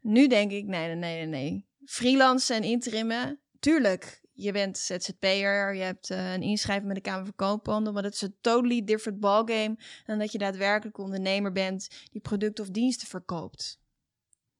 Nu 0.00 0.26
denk 0.26 0.50
ik, 0.52 0.66
nee, 0.66 0.94
nee, 0.94 0.96
nee, 0.96 1.26
nee. 1.26 1.66
Freelancen 1.84 2.56
en 2.56 2.62
interimmen, 2.62 3.40
tuurlijk. 3.60 4.20
Je 4.32 4.52
bent 4.52 4.78
ZZP'er, 4.78 5.74
je 5.74 5.82
hebt 5.82 6.10
eh, 6.10 6.32
een 6.32 6.42
inschrijving 6.42 6.86
met 6.86 6.96
de 6.96 7.02
Kamer 7.02 7.24
van 7.24 7.34
Koophandel, 7.34 7.92
maar 7.92 8.02
dat 8.02 8.12
is 8.12 8.22
een 8.22 8.36
totally 8.40 8.84
different 8.84 9.20
ballgame 9.20 9.78
dan 10.04 10.18
dat 10.18 10.32
je 10.32 10.38
daadwerkelijk 10.38 10.98
ondernemer 10.98 11.52
bent 11.52 11.88
die 12.10 12.20
producten 12.20 12.64
of 12.64 12.70
diensten 12.70 13.08
verkoopt. 13.08 13.80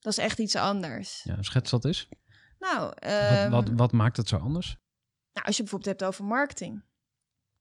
Dat 0.00 0.12
is 0.12 0.18
echt 0.24 0.38
iets 0.38 0.56
anders. 0.56 1.22
Ja, 1.22 1.42
schets 1.42 1.70
dat 1.70 1.84
eens. 1.84 2.08
Nou, 2.58 2.80
Wat, 2.80 2.98
ehm, 2.98 3.50
wat, 3.50 3.68
wat 3.68 3.92
maakt 3.92 4.16
het 4.16 4.28
zo 4.28 4.36
anders? 4.36 4.76
nou, 5.32 5.46
als 5.46 5.56
je 5.56 5.62
bijvoorbeeld 5.62 5.98
hebt 5.98 6.10
over 6.10 6.24
marketing. 6.24 6.82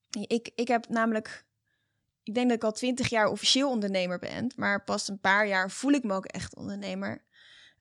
Ik, 0.09 0.51
ik 0.55 0.67
heb 0.67 0.89
namelijk, 0.89 1.45
ik 2.25 2.33
denk 2.33 2.47
dat 2.47 2.57
ik 2.57 2.63
al 2.63 2.71
twintig 2.71 3.09
jaar 3.09 3.27
officieel 3.27 3.69
ondernemer 3.69 4.19
ben, 4.19 4.51
maar 4.55 4.83
pas 4.83 5.07
een 5.07 5.19
paar 5.19 5.47
jaar 5.47 5.71
voel 5.71 5.91
ik 5.91 6.03
me 6.03 6.13
ook 6.13 6.25
echt 6.25 6.55
ondernemer. 6.55 7.23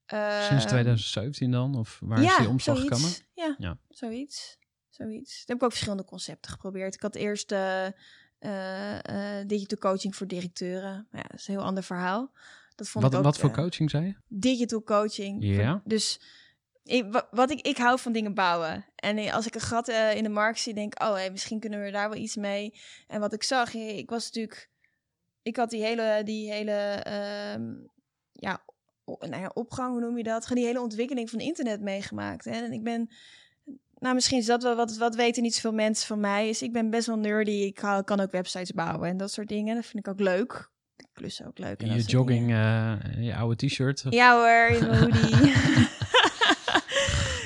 Sinds 0.07 0.65
Ehm, 0.65 0.67
2017 0.67 1.51
dan? 1.51 1.75
Of 1.79 1.99
waar 2.03 2.23
is 2.23 2.37
die 2.37 2.49
omslag 2.49 2.77
zoiets. 2.77 2.97
gekomen? 2.97 3.17
Ja, 3.35 3.55
Ja. 3.59 3.79
zoiets. 3.89 4.59
zoiets. 4.89 5.33
Toen 5.37 5.45
heb 5.47 5.57
ik 5.57 5.63
ook 5.63 5.71
verschillende 5.71 6.05
concepten 6.05 6.51
geprobeerd. 6.51 6.95
Ik 6.95 7.01
had 7.03 7.15
eerst 7.15 7.53
eh, 7.53 7.87
digital 9.47 9.79
coaching 9.79 10.17
voor 10.17 10.27
directeuren. 10.27 11.07
Maar 11.11 11.21
ja, 11.23 11.29
dat 11.29 11.39
is 11.41 11.49
een 11.49 11.55
heel 11.55 11.65
ander 11.65 11.83
verhaal. 11.83 12.33
Dat 12.75 12.89
vond 12.89 13.05
Wat, 13.05 13.13
ik 13.13 13.19
ook, 13.19 13.25
wat 13.25 13.39
voor 13.39 13.49
eh, 13.51 13.55
coaching 13.57 13.91
zei 13.91 14.07
je? 14.07 14.15
digital 14.29 14.83
coaching. 14.83 15.45
Ja. 15.45 15.83
Dus 15.85 16.21
ik, 16.85 17.05
wa- 17.13 17.29
wat 17.31 17.51
ik, 17.51 17.61
ik 17.61 17.77
hou 17.77 17.99
van 17.99 18.13
dingen 18.13 18.35
bouwen. 18.35 18.85
En 18.97 19.31
als 19.33 19.47
ik 19.47 19.55
een 19.55 19.61
gat 19.61 19.89
eh, 19.89 20.17
in 20.17 20.23
de 20.23 20.29
markt 20.29 20.59
zie, 20.59 20.75
denk 20.75 20.95
ik, 20.95 21.03
oh, 21.03 21.13
hey, 21.15 21.31
misschien 21.31 21.61
kunnen 21.61 21.83
we 21.83 21.91
daar 21.91 22.09
wel 22.11 22.19
iets 22.19 22.37
mee. 22.37 22.75
En 23.07 23.21
wat 23.21 23.33
ik 23.33 23.43
zag, 23.43 23.75
ik 23.75 24.11
was 24.11 24.25
natuurlijk, 24.25 24.71
ik 25.43 25.57
had 25.57 25.71
die 25.71 25.83
hele, 25.85 26.21
die 26.25 26.51
hele, 26.53 26.73
ehm, 27.03 27.63
ja, 28.33 28.63
nou 29.05 29.41
ja, 29.43 29.51
opgang, 29.55 29.91
hoe 29.91 30.01
noem 30.01 30.17
je 30.17 30.23
dat? 30.23 30.47
Die 30.53 30.65
hele 30.65 30.81
ontwikkeling 30.81 31.31
van 31.31 31.39
internet 31.39 31.81
meegemaakt. 31.81 32.45
Hè? 32.45 32.51
En 32.65 32.73
ik 32.73 32.83
ben, 32.83 33.09
nou, 33.99 34.15
misschien 34.15 34.39
is 34.39 34.47
dat 34.47 34.63
wel 34.63 34.77
wat, 34.77 34.97
wat 34.97 35.15
weten 35.15 35.43
niet 35.43 35.55
zoveel 35.55 35.73
mensen 35.73 36.07
van 36.07 36.21
mij. 36.21 36.49
Is 36.49 36.63
ik 36.63 36.73
ben 36.73 36.91
best 36.91 37.07
wel 37.07 37.19
nerdy. 37.19 37.51
Ik 37.51 37.79
hou- 37.79 38.03
kan 38.03 38.21
ook 38.21 38.31
websites 38.31 38.73
bouwen 38.73 39.09
en 39.09 39.17
dat 39.17 39.33
soort 39.33 39.49
dingen. 39.49 39.75
Dat 39.75 39.87
vind 39.87 40.07
ik 40.07 40.13
ook 40.13 40.21
leuk. 40.21 40.71
Ik 40.97 41.07
klus 41.13 41.43
ook 41.45 41.59
leuk. 41.59 41.81
en 41.83 41.95
Je 41.95 42.03
jogging, 42.03 42.51
eh, 42.53 42.95
je 43.19 43.35
oude 43.37 43.67
t-shirt, 43.67 44.05
Ja 44.11 44.35
hoor, 44.37 44.77
in 44.77 44.87
mijn 44.89 45.01
hoodie. 45.01 45.53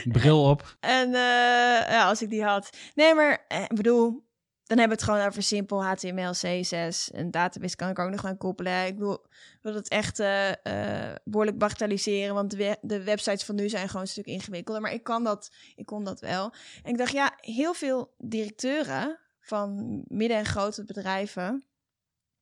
bril 0.04 0.42
op. 0.42 0.76
En 0.80 1.06
eh, 1.06 1.90
ja, 1.90 2.08
als 2.08 2.22
ik 2.22 2.30
die 2.30 2.44
had. 2.44 2.70
Nee, 2.94 3.14
maar 3.14 3.44
eh, 3.48 3.62
ik 3.62 3.76
bedoel, 3.76 4.26
dan 4.68 4.78
hebben 4.78 4.96
we 4.96 5.02
het 5.02 5.12
gewoon 5.12 5.28
over 5.28 5.42
simpel 5.42 5.84
HTML, 5.84 6.30
CSS. 6.30 7.10
Een 7.12 7.30
database 7.30 7.76
kan 7.76 7.88
ik 7.88 7.98
ook 7.98 8.10
nog 8.10 8.24
aan 8.24 8.36
koppelen. 8.36 8.86
Ik 8.86 8.98
ik 8.98 9.58
wil 9.62 9.74
het 9.74 9.88
echt 9.88 10.18
eh, 10.18 10.50
eh, 10.50 11.16
behoorlijk 11.24 11.58
bagatelliseren. 11.58 12.34
Want 12.34 12.50
de, 12.50 12.78
de 12.80 13.02
websites 13.02 13.44
van 13.44 13.54
nu 13.54 13.68
zijn 13.68 13.86
gewoon 13.86 14.02
een 14.02 14.08
stuk 14.08 14.26
ingewikkelder. 14.26 14.82
Maar 14.82 14.92
ik 14.92 15.02
kan 15.02 15.24
dat, 15.24 15.50
ik 15.74 15.86
kon 15.86 16.04
dat 16.04 16.20
wel. 16.20 16.52
En 16.82 16.90
ik 16.90 16.98
dacht, 16.98 17.12
ja, 17.12 17.32
heel 17.36 17.74
veel 17.74 18.14
directeuren 18.18 19.18
van 19.40 20.02
midden- 20.08 20.36
en 20.36 20.46
grote 20.46 20.84
bedrijven... 20.84 21.64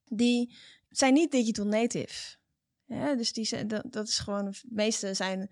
die 0.04 0.56
zijn 0.88 1.12
niet 1.12 1.30
digital 1.30 1.66
native. 1.66 2.36
Dus 3.16 3.32
die 3.32 3.44
zijn, 3.44 3.68
dat, 3.68 3.82
dat 3.86 4.08
is 4.08 4.18
gewoon... 4.18 4.44
De 4.44 4.62
meeste 4.68 5.14
zijn 5.14 5.50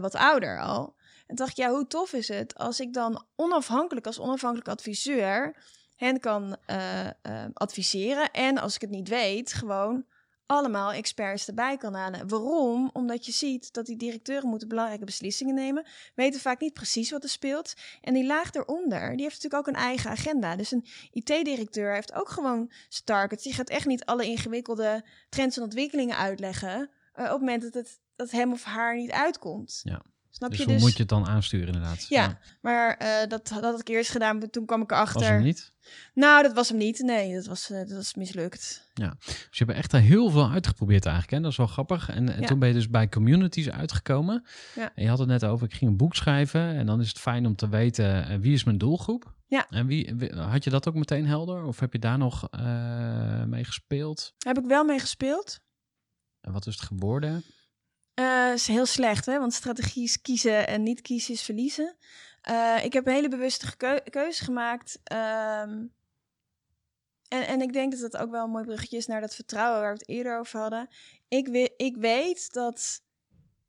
wat 0.00 0.14
ouder 0.14 0.60
al. 0.60 0.96
En 1.26 1.36
dacht 1.36 1.50
ik, 1.50 1.56
ja, 1.56 1.70
hoe 1.70 1.86
tof 1.86 2.12
is 2.12 2.28
het 2.28 2.58
als 2.58 2.80
ik 2.80 2.92
dan 2.92 3.24
onafhankelijk, 3.36 4.06
als 4.06 4.20
onafhankelijk 4.20 4.68
adviseur, 4.68 5.56
hen 5.96 6.20
kan 6.20 6.56
eh, 6.66 7.06
eh, 7.06 7.12
adviseren. 7.52 8.30
En 8.30 8.58
als 8.58 8.74
ik 8.74 8.80
het 8.80 8.90
niet 8.90 9.08
weet, 9.08 9.52
gewoon 9.52 10.04
allemaal 10.46 10.92
experts 10.92 11.48
erbij 11.48 11.76
kan 11.76 11.94
halen. 11.94 12.28
Waarom? 12.28 12.90
Omdat 12.92 13.26
je 13.26 13.32
ziet 13.32 13.72
dat 13.72 13.86
die 13.86 13.96
directeuren 13.96 14.48
moeten 14.48 14.68
belangrijke 14.68 15.04
beslissingen 15.04 15.54
nemen, 15.54 15.86
weten 16.14 16.40
vaak 16.40 16.60
niet 16.60 16.72
precies 16.72 17.10
wat 17.10 17.22
er 17.22 17.28
speelt. 17.28 17.74
En 18.00 18.14
die 18.14 18.26
laag 18.26 18.54
eronder, 18.54 19.10
die 19.10 19.22
heeft 19.22 19.42
natuurlijk 19.42 19.54
ook 19.54 19.66
een 19.66 19.82
eigen 19.82 20.10
agenda. 20.10 20.56
Dus 20.56 20.70
een 20.70 20.86
IT-directeur 21.12 21.94
heeft 21.94 22.12
ook 22.12 22.28
gewoon 22.28 22.70
zijn 22.88 23.04
targets. 23.04 23.42
Die 23.42 23.52
gaat 23.52 23.68
echt 23.68 23.86
niet 23.86 24.04
alle 24.04 24.24
ingewikkelde 24.24 25.04
trends 25.28 25.56
en 25.56 25.62
ontwikkelingen 25.62 26.16
uitleggen 26.16 26.90
eh, 27.12 27.24
op 27.24 27.30
het 27.30 27.40
moment 27.40 27.62
dat 27.62 27.74
het 27.74 28.00
dat 28.16 28.30
hem 28.30 28.52
of 28.52 28.64
haar 28.64 28.96
niet 28.96 29.10
uitkomt. 29.10 29.80
Ja. 29.84 30.02
Snap 30.34 30.50
Dus 30.50 30.58
je 30.58 30.64
hoe 30.64 30.72
dus? 30.74 30.82
moet 30.82 30.92
je 30.92 30.98
het 30.98 31.08
dan 31.08 31.26
aansturen 31.26 31.66
inderdaad? 31.66 32.06
Ja, 32.08 32.38
maar 32.60 32.96
eh, 32.96 33.28
dat, 33.28 33.48
dat 33.48 33.62
had 33.62 33.80
ik 33.80 33.88
eerst 33.88 34.10
gedaan. 34.10 34.38
maar 34.38 34.50
Toen 34.50 34.66
kwam 34.66 34.82
ik 34.82 34.90
erachter. 34.90 35.20
Was 35.20 35.28
hem 35.28 35.42
niet? 35.42 35.72
Nou, 36.14 36.42
dat 36.42 36.52
was 36.52 36.68
hem 36.68 36.78
niet. 36.78 36.98
Nee, 36.98 37.34
dat 37.34 37.46
was, 37.46 37.70
eh, 37.70 37.78
dat 37.78 37.90
was 37.90 38.14
mislukt. 38.14 38.90
Dus 38.94 39.58
je 39.58 39.64
hebt 39.64 39.76
echt 39.78 39.92
heel 39.92 40.30
veel 40.30 40.50
uitgeprobeerd 40.50 41.04
eigenlijk. 41.04 41.34
Hè? 41.36 41.40
Dat 41.40 41.50
is 41.50 41.56
wel 41.56 41.66
grappig. 41.66 42.08
En, 42.08 42.28
en 42.28 42.40
Ja. 42.40 42.46
toen 42.46 42.58
ben 42.58 42.68
je 42.68 42.74
dus 42.74 42.88
bij 42.90 43.08
communities 43.08 43.70
uitgekomen. 43.70 44.44
Ja. 44.74 44.92
En 44.94 45.02
je 45.02 45.08
had 45.08 45.18
het 45.18 45.28
net 45.28 45.44
over, 45.44 45.66
ik 45.66 45.74
ging 45.74 45.90
een 45.90 45.96
boek 45.96 46.14
schrijven. 46.14 46.60
En 46.60 46.86
dan 46.86 47.00
is 47.00 47.08
het 47.08 47.18
fijn 47.18 47.46
om 47.46 47.56
te 47.56 47.68
weten, 47.68 48.26
eh, 48.28 48.38
wie 48.38 48.52
is 48.52 48.64
mijn 48.64 48.78
doelgroep? 48.78 49.34
Ja. 49.46 49.66
En 49.70 49.86
wie, 49.86 50.30
had 50.34 50.64
je 50.64 50.70
dat 50.70 50.88
ook 50.88 50.94
meteen 50.94 51.26
helder? 51.26 51.64
Of 51.64 51.80
heb 51.80 51.92
je 51.92 51.98
daar 51.98 52.18
nog 52.18 52.48
eh, 52.50 53.42
mee 53.44 53.64
gespeeld? 53.64 54.34
Heb 54.38 54.58
ik 54.58 54.64
wel 54.64 54.84
mee 54.84 54.98
gespeeld. 54.98 55.60
En 56.40 56.52
wat 56.52 56.66
is 56.66 56.74
het 56.74 56.84
geworden? 56.84 57.44
Eh 58.14 58.52
is 58.52 58.66
heel 58.66 58.86
slecht, 58.86 59.26
hè? 59.26 59.38
Want 59.38 59.52
strategie 59.52 60.04
is 60.04 60.20
kiezen 60.20 60.66
en 60.66 60.82
niet 60.82 61.00
kiezen 61.00 61.34
is 61.34 61.42
verliezen. 61.42 61.96
Eh, 62.42 62.84
ik 62.84 62.92
heb 62.92 63.06
een 63.06 63.12
hele 63.12 63.28
bewuste 63.28 63.76
keuze 64.10 64.44
gemaakt. 64.44 65.00
ehm, 65.04 65.86
en, 67.28 67.46
en 67.46 67.60
ik 67.60 67.72
denk 67.72 67.92
dat 67.92 68.00
dat 68.00 68.16
ook 68.22 68.30
wel 68.30 68.44
een 68.44 68.50
mooi 68.50 68.64
bruggetje 68.64 68.96
is 68.96 69.06
naar 69.06 69.20
dat 69.20 69.34
vertrouwen 69.34 69.80
waar 69.80 69.92
we 69.92 69.98
het 69.98 70.08
eerder 70.08 70.38
over 70.38 70.60
hadden. 70.60 70.88
Ik, 71.28 71.48
we, 71.48 71.74
ik 71.76 71.96
weet 71.96 72.52
dat 72.52 73.02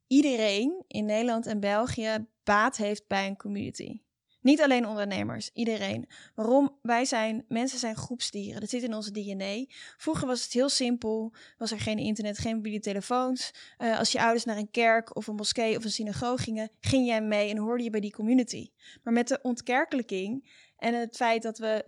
iedereen 0.06 0.84
in 0.88 1.04
Nederland 1.04 1.46
en 1.46 1.60
België 1.60 2.26
baat 2.44 2.76
heeft 2.76 3.06
bij 3.06 3.26
een 3.26 3.36
community. 3.36 4.00
Niet 4.44 4.60
alleen 4.60 4.86
ondernemers, 4.86 5.50
iedereen. 5.52 6.08
Waarom? 6.34 6.78
Wij 6.82 7.04
zijn, 7.04 7.44
mensen 7.48 7.78
zijn 7.78 7.96
groepsdieren. 7.96 8.60
Dat 8.60 8.70
zit 8.70 8.82
in 8.82 8.94
onze 8.94 9.10
DNA. 9.10 9.64
Vroeger 9.96 10.26
was 10.26 10.42
het 10.42 10.52
heel 10.52 10.68
simpel. 10.68 11.32
Was 11.58 11.70
er 11.70 11.80
geen 11.80 11.98
internet, 11.98 12.38
geen 12.38 12.54
mobiele 12.54 12.80
telefoons. 12.80 13.50
Uh, 13.78 13.98
als 13.98 14.12
je 14.12 14.20
ouders 14.20 14.44
naar 14.44 14.56
een 14.56 14.70
kerk 14.70 15.16
of 15.16 15.26
een 15.26 15.34
moskee 15.34 15.76
of 15.76 15.84
een 15.84 15.90
synagoog 15.90 16.42
gingen, 16.42 16.70
ging 16.80 17.06
jij 17.06 17.22
mee 17.22 17.50
en 17.50 17.56
hoorde 17.56 17.84
je 17.84 17.90
bij 17.90 18.00
die 18.00 18.12
community. 18.12 18.70
Maar 19.02 19.12
met 19.12 19.28
de 19.28 19.38
ontkerkelijking 19.42 20.50
en 20.76 20.94
het 20.94 21.16
feit 21.16 21.42
dat 21.42 21.58
we 21.58 21.84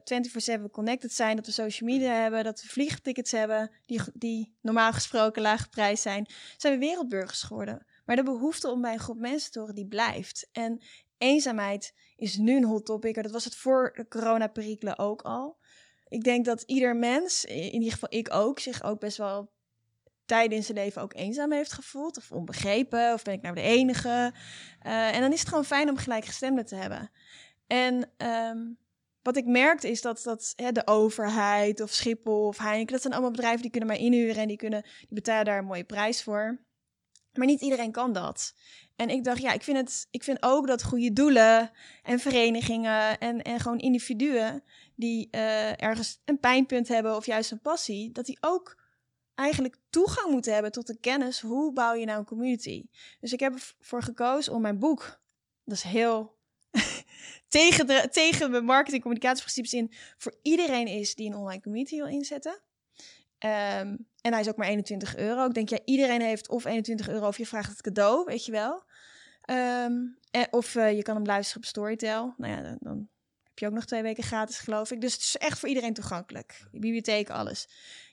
24/7 0.60 0.70
connected 0.70 1.12
zijn, 1.12 1.36
dat 1.36 1.46
we 1.46 1.52
social 1.52 1.90
media 1.90 2.12
hebben, 2.12 2.44
dat 2.44 2.62
we 2.62 2.68
vliegtickets 2.68 3.32
hebben 3.32 3.70
die, 3.86 4.00
die 4.14 4.56
normaal 4.60 4.92
gesproken 4.92 5.42
lage 5.42 5.68
prijs 5.68 6.02
zijn, 6.02 6.26
zijn 6.56 6.72
we 6.72 6.86
wereldburgers 6.86 7.42
geworden. 7.42 7.86
Maar 8.06 8.16
de 8.16 8.22
behoefte 8.22 8.70
om 8.70 8.80
bij 8.80 8.92
een 8.92 8.98
groep 8.98 9.18
mensen 9.18 9.52
te 9.52 9.58
horen, 9.58 9.74
die 9.74 9.86
blijft. 9.86 10.48
En 10.52 10.80
eenzaamheid 11.18 11.94
is 12.16 12.36
nu 12.36 12.56
een 12.56 12.64
hot 12.64 12.86
topic. 12.86 13.14
Dat 13.14 13.30
was 13.30 13.44
het 13.44 13.56
voor 13.56 13.92
de 13.94 14.08
coronaperikelen 14.08 14.98
ook 14.98 15.22
al. 15.22 15.58
Ik 16.08 16.24
denk 16.24 16.44
dat 16.44 16.62
ieder 16.62 16.96
mens, 16.96 17.44
in 17.44 17.72
ieder 17.72 17.92
geval 17.92 18.12
ik 18.12 18.34
ook, 18.34 18.58
zich 18.58 18.82
ook 18.82 19.00
best 19.00 19.16
wel 19.16 19.54
tijden 20.24 20.56
in 20.56 20.64
zijn 20.64 20.78
leven 20.78 21.02
ook 21.02 21.14
eenzaam 21.14 21.52
heeft 21.52 21.72
gevoeld. 21.72 22.16
Of 22.16 22.32
onbegrepen, 22.32 23.12
of 23.12 23.22
ben 23.22 23.34
ik 23.34 23.42
nou 23.42 23.54
de 23.54 23.60
enige. 23.60 24.32
Uh, 24.86 25.14
en 25.14 25.20
dan 25.20 25.32
is 25.32 25.40
het 25.40 25.48
gewoon 25.48 25.64
fijn 25.64 25.88
om 25.88 25.96
gelijkgestemden 25.96 26.66
te 26.66 26.74
hebben. 26.74 27.10
En 27.66 28.10
um, 28.16 28.78
wat 29.22 29.36
ik 29.36 29.46
merkte 29.46 29.90
is 29.90 30.02
dat, 30.02 30.22
dat 30.22 30.52
hè, 30.56 30.72
de 30.72 30.86
overheid 30.86 31.80
of 31.80 31.90
Schiphol 31.90 32.46
of 32.46 32.58
Heineken... 32.58 32.92
dat 32.92 33.00
zijn 33.00 33.12
allemaal 33.12 33.30
bedrijven 33.30 33.62
die 33.62 33.70
kunnen 33.70 33.88
mij 33.88 33.98
inhuren... 33.98 34.42
en 34.42 34.48
die, 34.48 34.56
kunnen, 34.56 34.82
die 34.82 35.14
betalen 35.14 35.44
daar 35.44 35.58
een 35.58 35.64
mooie 35.64 35.84
prijs 35.84 36.22
voor. 36.22 36.58
Maar 37.36 37.46
niet 37.46 37.60
iedereen 37.60 37.92
kan 37.92 38.12
dat. 38.12 38.54
En 38.96 39.10
ik 39.10 39.24
dacht, 39.24 39.40
ja, 39.40 39.52
ik 39.52 39.62
vind, 39.62 39.76
het, 39.76 40.06
ik 40.10 40.22
vind 40.22 40.42
ook 40.42 40.66
dat 40.66 40.82
goede 40.82 41.12
doelen 41.12 41.70
en 42.02 42.18
verenigingen 42.18 43.18
en, 43.18 43.42
en 43.42 43.60
gewoon 43.60 43.78
individuen 43.78 44.62
die 44.94 45.28
uh, 45.30 45.82
ergens 45.82 46.20
een 46.24 46.40
pijnpunt 46.40 46.88
hebben 46.88 47.16
of 47.16 47.26
juist 47.26 47.50
een 47.50 47.60
passie, 47.60 48.12
dat 48.12 48.26
die 48.26 48.38
ook 48.40 48.84
eigenlijk 49.34 49.76
toegang 49.90 50.30
moeten 50.30 50.52
hebben 50.52 50.72
tot 50.72 50.86
de 50.86 50.98
kennis. 50.98 51.40
Hoe 51.40 51.72
bouw 51.72 51.94
je 51.94 52.04
nou 52.04 52.18
een 52.18 52.24
community? 52.24 52.84
Dus 53.20 53.32
ik 53.32 53.40
heb 53.40 53.54
ervoor 53.78 54.02
gekozen 54.02 54.52
om 54.52 54.60
mijn 54.60 54.78
boek, 54.78 55.20
dat 55.64 55.76
is 55.76 55.82
heel 55.82 56.36
tegen, 57.48 57.86
de, 57.86 58.08
tegen 58.10 58.50
mijn 58.50 58.64
marketing 58.64 59.02
communicatieprincipes 59.02 59.72
in, 59.72 59.92
voor 60.16 60.34
iedereen 60.42 60.86
is 60.86 61.14
die 61.14 61.26
een 61.26 61.36
online 61.36 61.62
community 61.62 61.96
wil 61.96 62.06
inzetten. 62.06 62.60
Um, 63.38 64.08
en 64.26 64.32
hij 64.32 64.40
is 64.40 64.48
ook 64.48 64.56
maar 64.56 64.68
21 64.68 65.16
euro. 65.16 65.46
Ik 65.46 65.54
denk, 65.54 65.68
ja, 65.68 65.78
iedereen 65.84 66.20
heeft 66.20 66.48
of 66.48 66.64
21 66.64 67.08
euro 67.08 67.26
of 67.26 67.38
je 67.38 67.46
vraagt 67.46 67.70
het 67.70 67.80
cadeau, 67.80 68.24
weet 68.24 68.44
je 68.44 68.52
wel. 68.52 68.84
Um, 69.84 70.18
of 70.50 70.74
uh, 70.74 70.96
je 70.96 71.02
kan 71.02 71.14
hem 71.16 71.24
luisteren 71.24 71.62
op 71.62 71.68
Storytel. 71.68 72.34
Nou 72.36 72.52
ja, 72.52 72.62
dan, 72.62 72.76
dan, 72.80 73.08
heb 73.42 73.58
je 73.58 73.66
ook 73.66 73.72
nog 73.72 73.84
twee 73.84 74.02
weken 74.02 74.22
gratis, 74.22 74.58
geloof 74.58 74.90
ik. 74.90 75.00
Dus 75.00 75.12
het 75.12 75.22
is 75.22 75.36
echt 75.36 75.58
voor 75.58 75.68
iedereen 75.68 75.94
toegankelijk. 75.94 76.66
bibliotheek, 76.70 77.30
alles. 77.30 77.68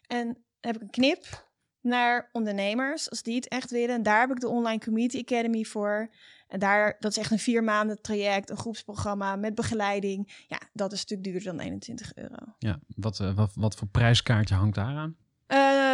En 0.07 0.37
heb 0.59 0.75
ik 0.75 0.81
een 0.81 0.89
knip 0.89 1.51
naar 1.81 2.29
ondernemers, 2.31 3.09
als 3.09 3.23
die 3.23 3.35
het 3.35 3.47
echt 3.47 3.71
willen. 3.71 3.95
En 3.95 4.03
daar 4.03 4.19
heb 4.19 4.31
ik 4.31 4.39
de 4.39 4.47
Online 4.47 4.79
Community 4.79 5.19
Academy 5.19 5.63
voor. 5.63 6.13
En 6.47 6.59
daar, 6.59 6.95
dat 6.99 7.11
is 7.11 7.17
echt 7.17 7.31
een 7.31 7.39
vier 7.39 7.63
maanden 7.63 8.01
traject, 8.01 8.49
een 8.49 8.57
groepsprogramma 8.57 9.35
met 9.35 9.55
begeleiding. 9.55 10.45
Ja, 10.47 10.59
dat 10.73 10.91
is 10.91 10.99
natuurlijk 10.99 11.29
duurder 11.29 11.51
dan 11.51 11.65
21 11.65 12.15
euro. 12.15 12.55
Ja, 12.59 12.79
wat, 12.87 13.19
uh, 13.19 13.35
wat, 13.35 13.51
wat 13.55 13.75
voor 13.75 13.87
prijskaartje 13.87 14.55
hangt 14.55 14.75
daaraan? 14.75 15.17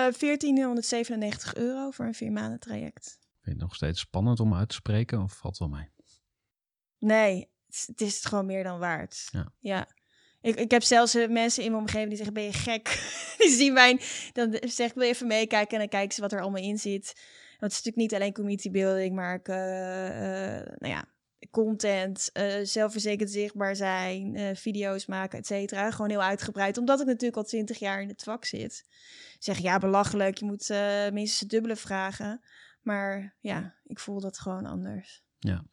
Uh, 0.10 0.32
eh, 0.32 0.40
1497 0.40 1.56
euro 1.56 1.92
voor 1.92 2.06
een 2.06 2.14
vier 2.14 2.32
maanden 2.32 2.60
traject. 2.60 3.04
Vind 3.04 3.42
je 3.42 3.50
het 3.52 3.60
nog 3.60 3.76
steeds 3.76 4.00
spannend 4.00 4.40
om 4.40 4.54
uit 4.54 4.70
te 4.70 4.76
spreken 4.76 5.22
of 5.22 5.34
valt 5.34 5.58
wel 5.58 5.68
mee? 5.68 5.90
Nee, 7.00 7.50
het 7.66 8.02
is, 8.02 8.16
het 8.16 8.26
gewoon 8.26 8.46
meer 8.46 8.64
dan 8.64 8.80
waard. 8.80 9.28
Ja. 9.32 9.54
ja. 9.60 9.88
Ik, 10.42 10.56
ik 10.56 10.72
heb 10.72 10.84
zelfs 10.84 11.16
uh, 11.16 11.30
mensen 11.30 11.64
in 11.64 11.72
mijn 11.72 11.84
omgeving 11.84 12.08
die 12.08 12.18
zeggen, 12.18 12.34
ben 12.34 12.44
je 12.44 12.54
gek? 12.54 12.86
die 13.38 13.50
zien 13.50 13.74
mij, 13.74 14.02
dan 14.34 14.58
zeg 14.62 14.90
ik, 14.90 14.94
wil 14.94 15.04
je 15.04 15.10
even 15.10 15.28
meekijken? 15.28 15.74
En 15.74 15.80
dan 15.80 15.88
kijken 15.88 16.14
ze 16.14 16.22
wat 16.22 16.32
er 16.32 16.42
allemaal 16.42 16.62
in 16.62 16.78
zit. 16.78 17.06
Dat 17.58 17.72
is 17.72 17.76
natuurlijk 17.76 17.96
niet 17.96 18.14
alleen 18.14 18.34
community 18.34 18.72
building, 18.72 19.16
maar 19.16 19.36
ik, 19.36 19.48
uh, 19.48 19.56
nou 20.78 20.94
ja, 20.94 21.06
content, 21.52 22.30
uh, 22.34 22.54
zelfverzekerd 22.64 23.32
zichtbaar 23.32 23.76
zijn, 23.76 24.36
uh, 24.36 24.50
video's 24.54 25.06
maken, 25.06 25.40
et 25.40 25.46
cetera. 25.46 25.92
Gewoon 25.92 26.10
heel 26.10 26.24
uitgebreid, 26.24 26.78
omdat 26.78 27.00
ik 27.00 27.06
natuurlijk 27.06 27.38
al 27.38 27.44
twintig 27.44 27.80
jaar 27.80 28.02
in 28.02 28.08
het 28.08 28.24
vak 28.24 28.46
zit. 28.46 28.86
Zeg 29.40 29.58
ja, 29.58 29.78
belachelijk, 29.78 30.38
je 30.38 30.46
moet 30.46 30.70
uh, 30.70 31.10
minstens 31.10 31.40
het 31.40 31.50
dubbele 31.50 31.76
vragen. 31.76 32.42
Maar 32.82 33.36
ja, 33.40 33.76
ik 33.86 34.00
voel 34.00 34.20
dat 34.20 34.40
gewoon 34.40 34.66
anders. 34.66 35.24
Ja. 35.40 35.64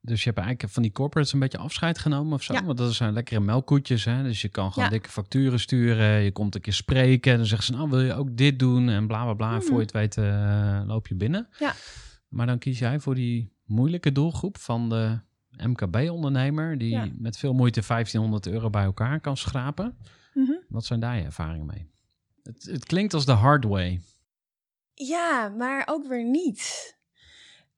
Dus 0.00 0.18
je 0.22 0.30
hebt 0.30 0.42
eigenlijk 0.42 0.72
van 0.72 0.82
die 0.82 0.92
corporates 0.92 1.32
een 1.32 1.38
beetje 1.38 1.58
afscheid 1.58 1.98
genomen 1.98 2.32
of 2.32 2.42
zo? 2.42 2.64
Want 2.64 2.78
dat 2.78 2.94
zijn 2.94 3.12
lekkere 3.12 3.40
melkkoetjes, 3.40 4.04
hè? 4.04 4.22
Dus 4.22 4.42
je 4.42 4.48
kan 4.48 4.72
gewoon 4.72 4.90
dikke 4.90 5.08
facturen 5.08 5.60
sturen. 5.60 6.22
Je 6.22 6.32
komt 6.32 6.54
een 6.54 6.60
keer 6.60 6.72
spreken 6.72 7.32
en 7.32 7.38
dan 7.38 7.46
zeggen 7.46 7.66
ze... 7.66 7.72
nou, 7.72 7.90
wil 7.90 8.00
je 8.00 8.14
ook 8.14 8.36
dit 8.36 8.58
doen? 8.58 8.88
En 8.88 9.06
bla, 9.06 9.22
bla, 9.22 9.34
bla. 9.34 9.54
Mm 9.54 9.62
Voor 9.62 9.76
je 9.76 9.82
het 9.82 9.92
weet 9.92 10.16
loop 10.86 11.06
je 11.06 11.14
binnen. 11.14 11.48
Ja. 11.58 11.74
Maar 12.28 12.46
dan 12.46 12.58
kies 12.58 12.78
jij 12.78 13.00
voor 13.00 13.14
die 13.14 13.52
moeilijke 13.64 14.12
doelgroep 14.12 14.58
van 14.58 14.88
de 14.88 15.20
MKB-ondernemer, 15.56 16.78
die 16.78 17.14
met 17.18 17.36
veel 17.36 17.52
moeite 17.52 17.82
1500 17.86 18.46
euro 18.46 18.70
bij 18.70 18.84
elkaar 18.84 19.20
kan 19.20 19.36
schrapen. 19.36 19.98
Mm 20.34 20.64
Wat 20.68 20.84
zijn 20.84 21.00
daar 21.00 21.16
je 21.16 21.24
ervaringen 21.24 21.66
mee? 21.66 21.90
Het, 22.42 22.62
het, 22.62 22.84
klinkt 22.84 23.14
als 23.14 23.26
de 23.26 23.32
hard 23.32 23.64
way. 23.64 24.00
Ja, 24.94 25.48
maar 25.48 25.82
ook 25.90 26.06
weer 26.06 26.24
niet. 26.24 26.96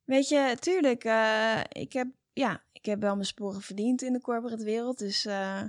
Weet 0.05 0.29
je, 0.29 0.57
tuurlijk, 0.61 1.05
uh, 1.05 1.61
ik, 1.69 1.93
heb, 1.93 2.09
ja, 2.33 2.63
ik 2.73 2.85
heb 2.85 3.01
wel 3.01 3.15
mijn 3.15 3.27
sporen 3.27 3.61
verdiend 3.61 4.03
in 4.03 4.13
de 4.13 4.21
corporate 4.21 4.65
wereld. 4.65 4.99
Dus 4.99 5.27
uh, 5.27 5.63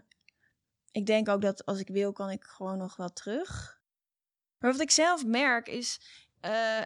ik 0.91 1.05
denk 1.05 1.29
ook 1.29 1.41
dat 1.41 1.65
als 1.65 1.79
ik 1.79 1.87
wil, 1.87 2.11
kan 2.11 2.29
ik 2.29 2.43
gewoon 2.43 2.77
nog 2.77 2.95
wel 2.95 3.13
terug. 3.13 3.79
Maar 4.59 4.71
wat 4.71 4.81
ik 4.81 4.91
zelf 4.91 5.25
merk 5.25 5.67
is, 5.67 5.99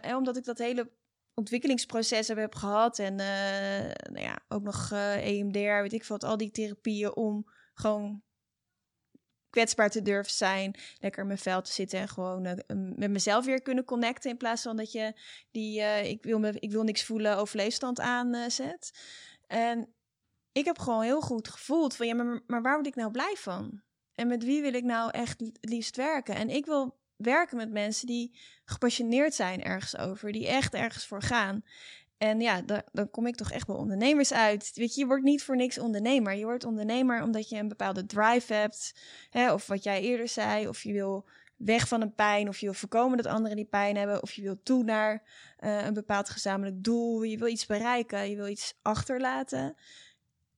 uh, 0.04 0.16
omdat 0.16 0.36
ik 0.36 0.44
dat 0.44 0.58
hele 0.58 0.90
ontwikkelingsprocessen 1.34 2.38
heb 2.38 2.54
gehad. 2.54 2.98
En 2.98 3.12
uh, 3.12 4.12
nou 4.12 4.24
ja, 4.24 4.38
ook 4.48 4.62
nog 4.62 4.90
uh, 4.92 5.14
eh, 5.14 5.26
EMDR, 5.26 5.82
weet 5.82 5.92
ik 5.92 6.04
veel, 6.04 6.18
al 6.18 6.36
die 6.36 6.50
therapieën 6.50 7.16
om 7.16 7.50
gewoon 7.74 8.22
kwetsbaar 9.50 9.90
te 9.90 10.02
durven 10.02 10.32
zijn, 10.32 10.74
lekker 10.98 11.20
in 11.20 11.26
mijn 11.26 11.38
vel 11.38 11.62
te 11.62 11.72
zitten 11.72 11.98
en 11.98 12.08
gewoon 12.08 12.46
uh, 12.46 12.52
met 12.96 13.10
mezelf 13.10 13.44
weer 13.44 13.62
kunnen 13.62 13.84
connecten 13.84 14.30
in 14.30 14.36
plaats 14.36 14.62
van 14.62 14.76
dat 14.76 14.92
je 14.92 15.14
die 15.50 15.80
ik 16.08 16.22
wil 16.22 16.38
me 16.38 16.52
ik 16.58 16.70
wil 16.70 16.82
niks 16.82 17.04
voelen 17.04 17.36
overleefstand 17.36 18.00
aanzet. 18.00 18.90
en 19.46 19.94
ik 20.52 20.64
heb 20.64 20.78
gewoon 20.78 21.02
heel 21.02 21.20
goed 21.20 21.48
gevoeld 21.48 21.96
van 21.96 22.06
ja, 22.06 22.14
maar, 22.14 22.40
maar 22.46 22.62
waar 22.62 22.74
word 22.74 22.86
ik 22.86 22.94
nou 22.94 23.10
blij 23.10 23.34
van? 23.38 23.82
En 24.14 24.26
met 24.26 24.44
wie 24.44 24.62
wil 24.62 24.74
ik 24.74 24.84
nou 24.84 25.10
echt 25.10 25.42
liefst 25.60 25.96
werken? 25.96 26.34
En 26.34 26.50
ik 26.50 26.66
wil 26.66 26.99
werken 27.22 27.56
met 27.56 27.70
mensen 27.70 28.06
die 28.06 28.38
gepassioneerd 28.64 29.34
zijn 29.34 29.62
ergens 29.62 29.96
over, 29.96 30.32
die 30.32 30.48
echt 30.48 30.74
ergens 30.74 31.06
voor 31.06 31.22
gaan. 31.22 31.62
En 32.18 32.40
ja, 32.40 32.62
dan, 32.62 32.82
dan 32.92 33.10
kom 33.10 33.26
ik 33.26 33.36
toch 33.36 33.52
echt 33.52 33.66
wel 33.66 33.76
ondernemers 33.76 34.32
uit. 34.32 34.70
Weet 34.74 34.94
je, 34.94 35.00
je 35.00 35.06
wordt 35.06 35.24
niet 35.24 35.42
voor 35.42 35.56
niks 35.56 35.78
ondernemer. 35.78 36.34
Je 36.34 36.44
wordt 36.44 36.64
ondernemer 36.64 37.22
omdat 37.22 37.48
je 37.48 37.56
een 37.56 37.68
bepaalde 37.68 38.06
drive 38.06 38.52
hebt. 38.54 38.94
Hè, 39.30 39.52
of 39.52 39.66
wat 39.66 39.82
jij 39.82 40.00
eerder 40.00 40.28
zei, 40.28 40.68
of 40.68 40.82
je 40.82 40.92
wil 40.92 41.28
weg 41.56 41.88
van 41.88 42.00
een 42.00 42.14
pijn, 42.14 42.48
of 42.48 42.58
je 42.58 42.66
wil 42.66 42.74
voorkomen 42.74 43.16
dat 43.16 43.26
anderen 43.26 43.56
die 43.56 43.66
pijn 43.66 43.96
hebben, 43.96 44.22
of 44.22 44.32
je 44.32 44.42
wil 44.42 44.60
toe 44.62 44.84
naar 44.84 45.22
uh, 45.60 45.84
een 45.84 45.94
bepaald 45.94 46.30
gezamenlijk 46.30 46.84
doel. 46.84 47.22
Je 47.22 47.38
wil 47.38 47.48
iets 47.48 47.66
bereiken, 47.66 48.30
je 48.30 48.36
wil 48.36 48.48
iets 48.48 48.78
achterlaten 48.82 49.76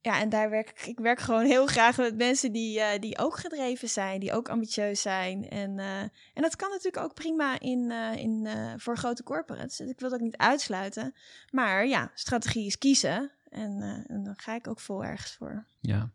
ja, 0.03 0.19
en 0.19 0.29
daar 0.29 0.49
werk 0.49 0.69
ik, 0.69 0.85
ik 0.85 0.99
werk 0.99 1.19
gewoon 1.19 1.45
heel 1.45 1.65
graag 1.65 1.97
met 1.97 2.17
mensen 2.17 2.51
die, 2.51 2.79
uh, 2.79 2.87
die 2.99 3.17
ook 3.17 3.37
gedreven 3.37 3.89
zijn, 3.89 4.19
die 4.19 4.33
ook 4.33 4.49
ambitieus 4.49 5.01
zijn. 5.01 5.49
En, 5.49 5.77
uh, 5.77 5.99
en 6.01 6.41
dat 6.41 6.55
kan 6.55 6.69
natuurlijk 6.69 7.03
ook 7.03 7.13
prima 7.13 7.59
in, 7.59 7.79
uh, 7.89 8.15
in, 8.15 8.47
voor 8.77 8.97
grote 8.97 9.23
corporates. 9.23 9.79
Ik 9.79 9.99
wil 9.99 10.09
dat 10.09 10.19
niet 10.19 10.37
uitsluiten. 10.37 11.15
Maar 11.51 11.87
ja, 11.87 12.11
strategie 12.13 12.65
is 12.65 12.77
kiezen. 12.77 13.31
En, 13.53 14.03
en 14.07 14.23
dan 14.23 14.33
ga 14.37 14.55
ik 14.55 14.67
ook 14.67 14.79
vol 14.79 15.05
ergens 15.05 15.31
voor. 15.31 15.65
Ja, 15.79 16.09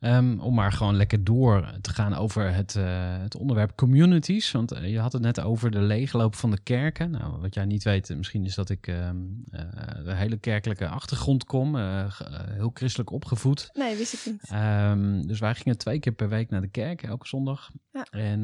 um, 0.00 0.40
om 0.40 0.54
maar 0.54 0.72
gewoon 0.72 0.96
lekker 0.96 1.24
door 1.24 1.78
te 1.80 1.90
gaan 1.90 2.14
over 2.14 2.54
het, 2.54 2.74
uh, 2.74 3.18
het 3.20 3.34
onderwerp 3.34 3.76
communities. 3.76 4.50
Want 4.50 4.72
uh, 4.72 4.90
je 4.90 4.98
had 4.98 5.12
het 5.12 5.22
net 5.22 5.40
over 5.40 5.70
de 5.70 5.80
leegloop 5.80 6.34
van 6.34 6.50
de 6.50 6.60
kerken. 6.62 7.10
Nou, 7.10 7.40
wat 7.40 7.54
jij 7.54 7.64
niet 7.64 7.82
weet, 7.82 8.16
misschien 8.16 8.44
is 8.44 8.54
dat 8.54 8.70
ik 8.70 8.86
uh, 8.86 9.08
een 9.50 10.16
hele 10.16 10.36
kerkelijke 10.36 10.88
achtergrond 10.88 11.44
kom. 11.44 11.76
heel 11.76 12.70
christelijk 12.74 13.10
opgevoed. 13.10 13.70
Nee, 13.72 13.96
wist 13.96 14.12
ik 14.12 14.32
niet. 14.32 14.50
Um, 14.52 15.26
dus 15.26 15.38
wij 15.38 15.54
gingen 15.54 15.78
twee 15.78 15.98
keer 15.98 16.12
per 16.12 16.28
week 16.28 16.50
naar 16.50 16.60
de 16.60 16.70
kerk, 16.70 17.02
elke 17.02 17.26
zondag. 17.26 17.70
Ja. 17.92 18.06
En 18.10 18.40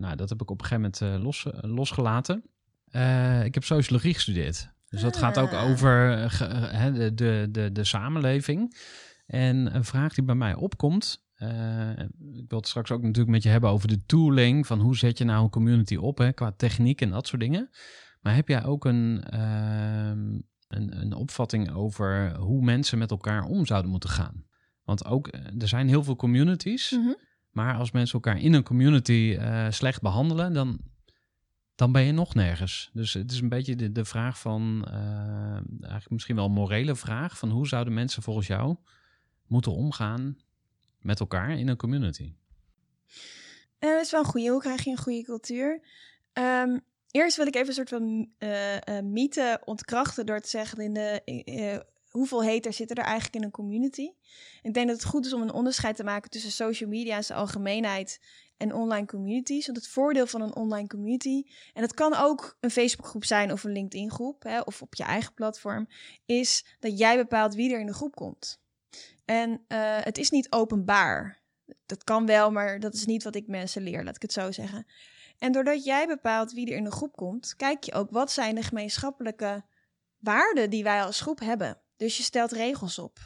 nou, 0.00 0.16
dat 0.16 0.28
heb 0.28 0.42
ik 0.42 0.50
op 0.50 0.60
een 0.60 0.66
gegeven 0.66 0.92
moment 1.00 1.22
los, 1.24 1.46
losgelaten. 1.60 2.42
ik 3.44 3.54
heb 3.54 3.64
sociologie 3.64 4.14
gestudeerd. 4.14 4.74
Dus 4.88 5.00
dat 5.00 5.16
gaat 5.16 5.38
ook 5.38 5.52
ah. 5.52 5.70
over 5.70 6.16
de, 6.94 7.14
de, 7.14 7.48
de, 7.50 7.72
de 7.72 7.84
samenleving. 7.84 8.76
En 9.26 9.74
een 9.74 9.84
vraag 9.84 10.14
die 10.14 10.24
bij 10.24 10.34
mij 10.34 10.54
opkomt, 10.54 11.24
uh, 11.38 11.90
ik 12.32 12.44
wil 12.48 12.58
het 12.58 12.68
straks 12.68 12.90
ook 12.90 13.02
natuurlijk 13.02 13.34
met 13.34 13.42
je 13.42 13.48
hebben 13.48 13.70
over 13.70 13.88
de 13.88 14.04
tooling, 14.06 14.66
van 14.66 14.80
hoe 14.80 14.96
zet 14.96 15.18
je 15.18 15.24
nou 15.24 15.42
een 15.42 15.50
community 15.50 15.96
op 15.96 16.18
hè, 16.18 16.32
qua 16.32 16.52
techniek 16.52 17.00
en 17.00 17.10
dat 17.10 17.26
soort 17.26 17.40
dingen. 17.40 17.70
Maar 18.20 18.34
heb 18.34 18.48
jij 18.48 18.64
ook 18.64 18.84
een, 18.84 19.24
uh, 19.34 20.08
een, 20.68 21.00
een 21.00 21.12
opvatting 21.14 21.72
over 21.72 22.36
hoe 22.36 22.64
mensen 22.64 22.98
met 22.98 23.10
elkaar 23.10 23.44
om 23.44 23.66
zouden 23.66 23.90
moeten 23.90 24.10
gaan. 24.10 24.44
Want 24.84 25.04
ook, 25.04 25.28
eh, 25.28 25.40
er 25.58 25.68
zijn 25.68 25.88
heel 25.88 26.04
veel 26.04 26.16
communities, 26.16 26.90
Mhm. 26.90 27.12
maar 27.50 27.74
als 27.74 27.90
mensen 27.90 28.14
elkaar 28.14 28.40
in 28.40 28.52
een 28.52 28.62
community 28.62 29.36
eh, 29.38 29.66
slecht 29.70 30.00
behandelen, 30.00 30.52
dan, 30.52 30.78
dan 31.76 31.92
ben 31.92 32.02
je 32.02 32.12
nog 32.12 32.34
nergens. 32.34 32.90
Dus 32.92 33.12
het 33.12 33.32
is 33.32 33.40
een 33.40 33.48
beetje 33.48 33.76
de, 33.76 33.92
de 33.92 34.04
vraag 34.04 34.38
van, 34.38 34.86
eh, 34.90 35.52
eigenlijk 35.80 36.10
misschien 36.10 36.36
wel 36.36 36.44
een 36.44 36.52
morele 36.52 36.94
vraag, 36.94 37.38
van 37.38 37.50
hoe 37.50 37.68
zouden 37.68 37.94
mensen 37.94 38.22
volgens 38.22 38.46
jou 38.46 38.76
moeten 39.46 39.72
omgaan 39.72 40.38
met 41.00 41.20
elkaar 41.20 41.50
in 41.50 41.68
een 41.68 41.76
community? 41.76 42.32
Eh, 43.78 43.90
dat 43.90 44.04
is 44.04 44.10
wel 44.10 44.20
een 44.20 44.26
goede. 44.26 44.48
Hoe 44.48 44.60
krijg 44.60 44.84
je 44.84 44.90
een 44.90 44.96
goede 44.96 45.22
cultuur? 45.22 45.80
Ehm, 46.32 46.78
eerst 47.10 47.36
wil 47.36 47.46
ik 47.46 47.54
even 47.54 47.68
een 47.68 47.74
soort 47.74 47.88
van 47.88 48.30
eh, 48.38 49.00
mythe 49.02 49.60
ontkrachten 49.64 50.26
door 50.26 50.40
te 50.40 50.48
zeggen 50.48 50.78
in 50.78 50.92
de, 50.92 51.86
hoeveel 52.16 52.44
haters 52.44 52.76
zitten 52.76 52.96
er 52.96 53.04
eigenlijk 53.04 53.34
in 53.34 53.42
een 53.42 53.50
community. 53.50 54.10
Ik 54.62 54.74
denk 54.74 54.88
dat 54.88 54.96
het 54.96 55.04
goed 55.04 55.26
is 55.26 55.32
om 55.32 55.42
een 55.42 55.52
onderscheid 55.52 55.96
te 55.96 56.04
maken 56.04 56.30
tussen 56.30 56.50
social 56.50 56.88
media 56.88 57.16
in 57.16 57.24
zijn 57.24 57.38
algemeenheid 57.38 58.20
en 58.56 58.74
online 58.74 59.06
communities. 59.06 59.66
Want 59.66 59.78
het 59.78 59.88
voordeel 59.88 60.26
van 60.26 60.40
een 60.40 60.56
online 60.56 60.88
community, 60.88 61.42
en 61.72 61.82
het 61.82 61.94
kan 61.94 62.14
ook 62.14 62.56
een 62.60 62.70
Facebookgroep 62.70 63.24
zijn 63.24 63.52
of 63.52 63.64
een 63.64 63.72
LinkedIn 63.72 64.10
groep, 64.10 64.42
hè, 64.42 64.60
of 64.60 64.82
op 64.82 64.94
je 64.94 65.04
eigen 65.04 65.34
platform, 65.34 65.88
is 66.26 66.76
dat 66.80 66.98
jij 66.98 67.16
bepaalt 67.16 67.54
wie 67.54 67.72
er 67.72 67.80
in 67.80 67.86
de 67.86 67.94
groep 67.94 68.14
komt. 68.14 68.60
En 69.24 69.64
eh, 69.68 69.98
het 70.00 70.18
is 70.18 70.30
niet 70.30 70.52
openbaar. 70.52 71.44
Dat 71.86 72.04
kan 72.04 72.26
wel, 72.26 72.50
maar 72.50 72.80
dat 72.80 72.94
is 72.94 73.06
niet 73.06 73.24
wat 73.24 73.34
ik 73.34 73.46
mensen 73.46 73.82
leer, 73.82 74.04
laat 74.04 74.16
ik 74.16 74.22
het 74.22 74.32
zo 74.32 74.52
zeggen. 74.52 74.86
En 75.38 75.52
doordat 75.52 75.84
jij 75.84 76.06
bepaalt 76.06 76.52
wie 76.52 76.70
er 76.70 76.76
in 76.76 76.84
de 76.84 76.90
groep 76.90 77.16
komt, 77.16 77.54
kijk 77.56 77.84
je 77.84 77.92
ook 77.92 78.10
wat 78.10 78.32
zijn 78.32 78.54
de 78.54 78.62
gemeenschappelijke 78.62 79.64
waarden 80.18 80.70
die 80.70 80.82
wij 80.82 81.02
als 81.02 81.20
groep 81.20 81.40
hebben. 81.40 81.80
Dus 81.96 82.16
je 82.16 82.22
stelt 82.22 82.52
regels 82.52 82.98
op. 82.98 83.18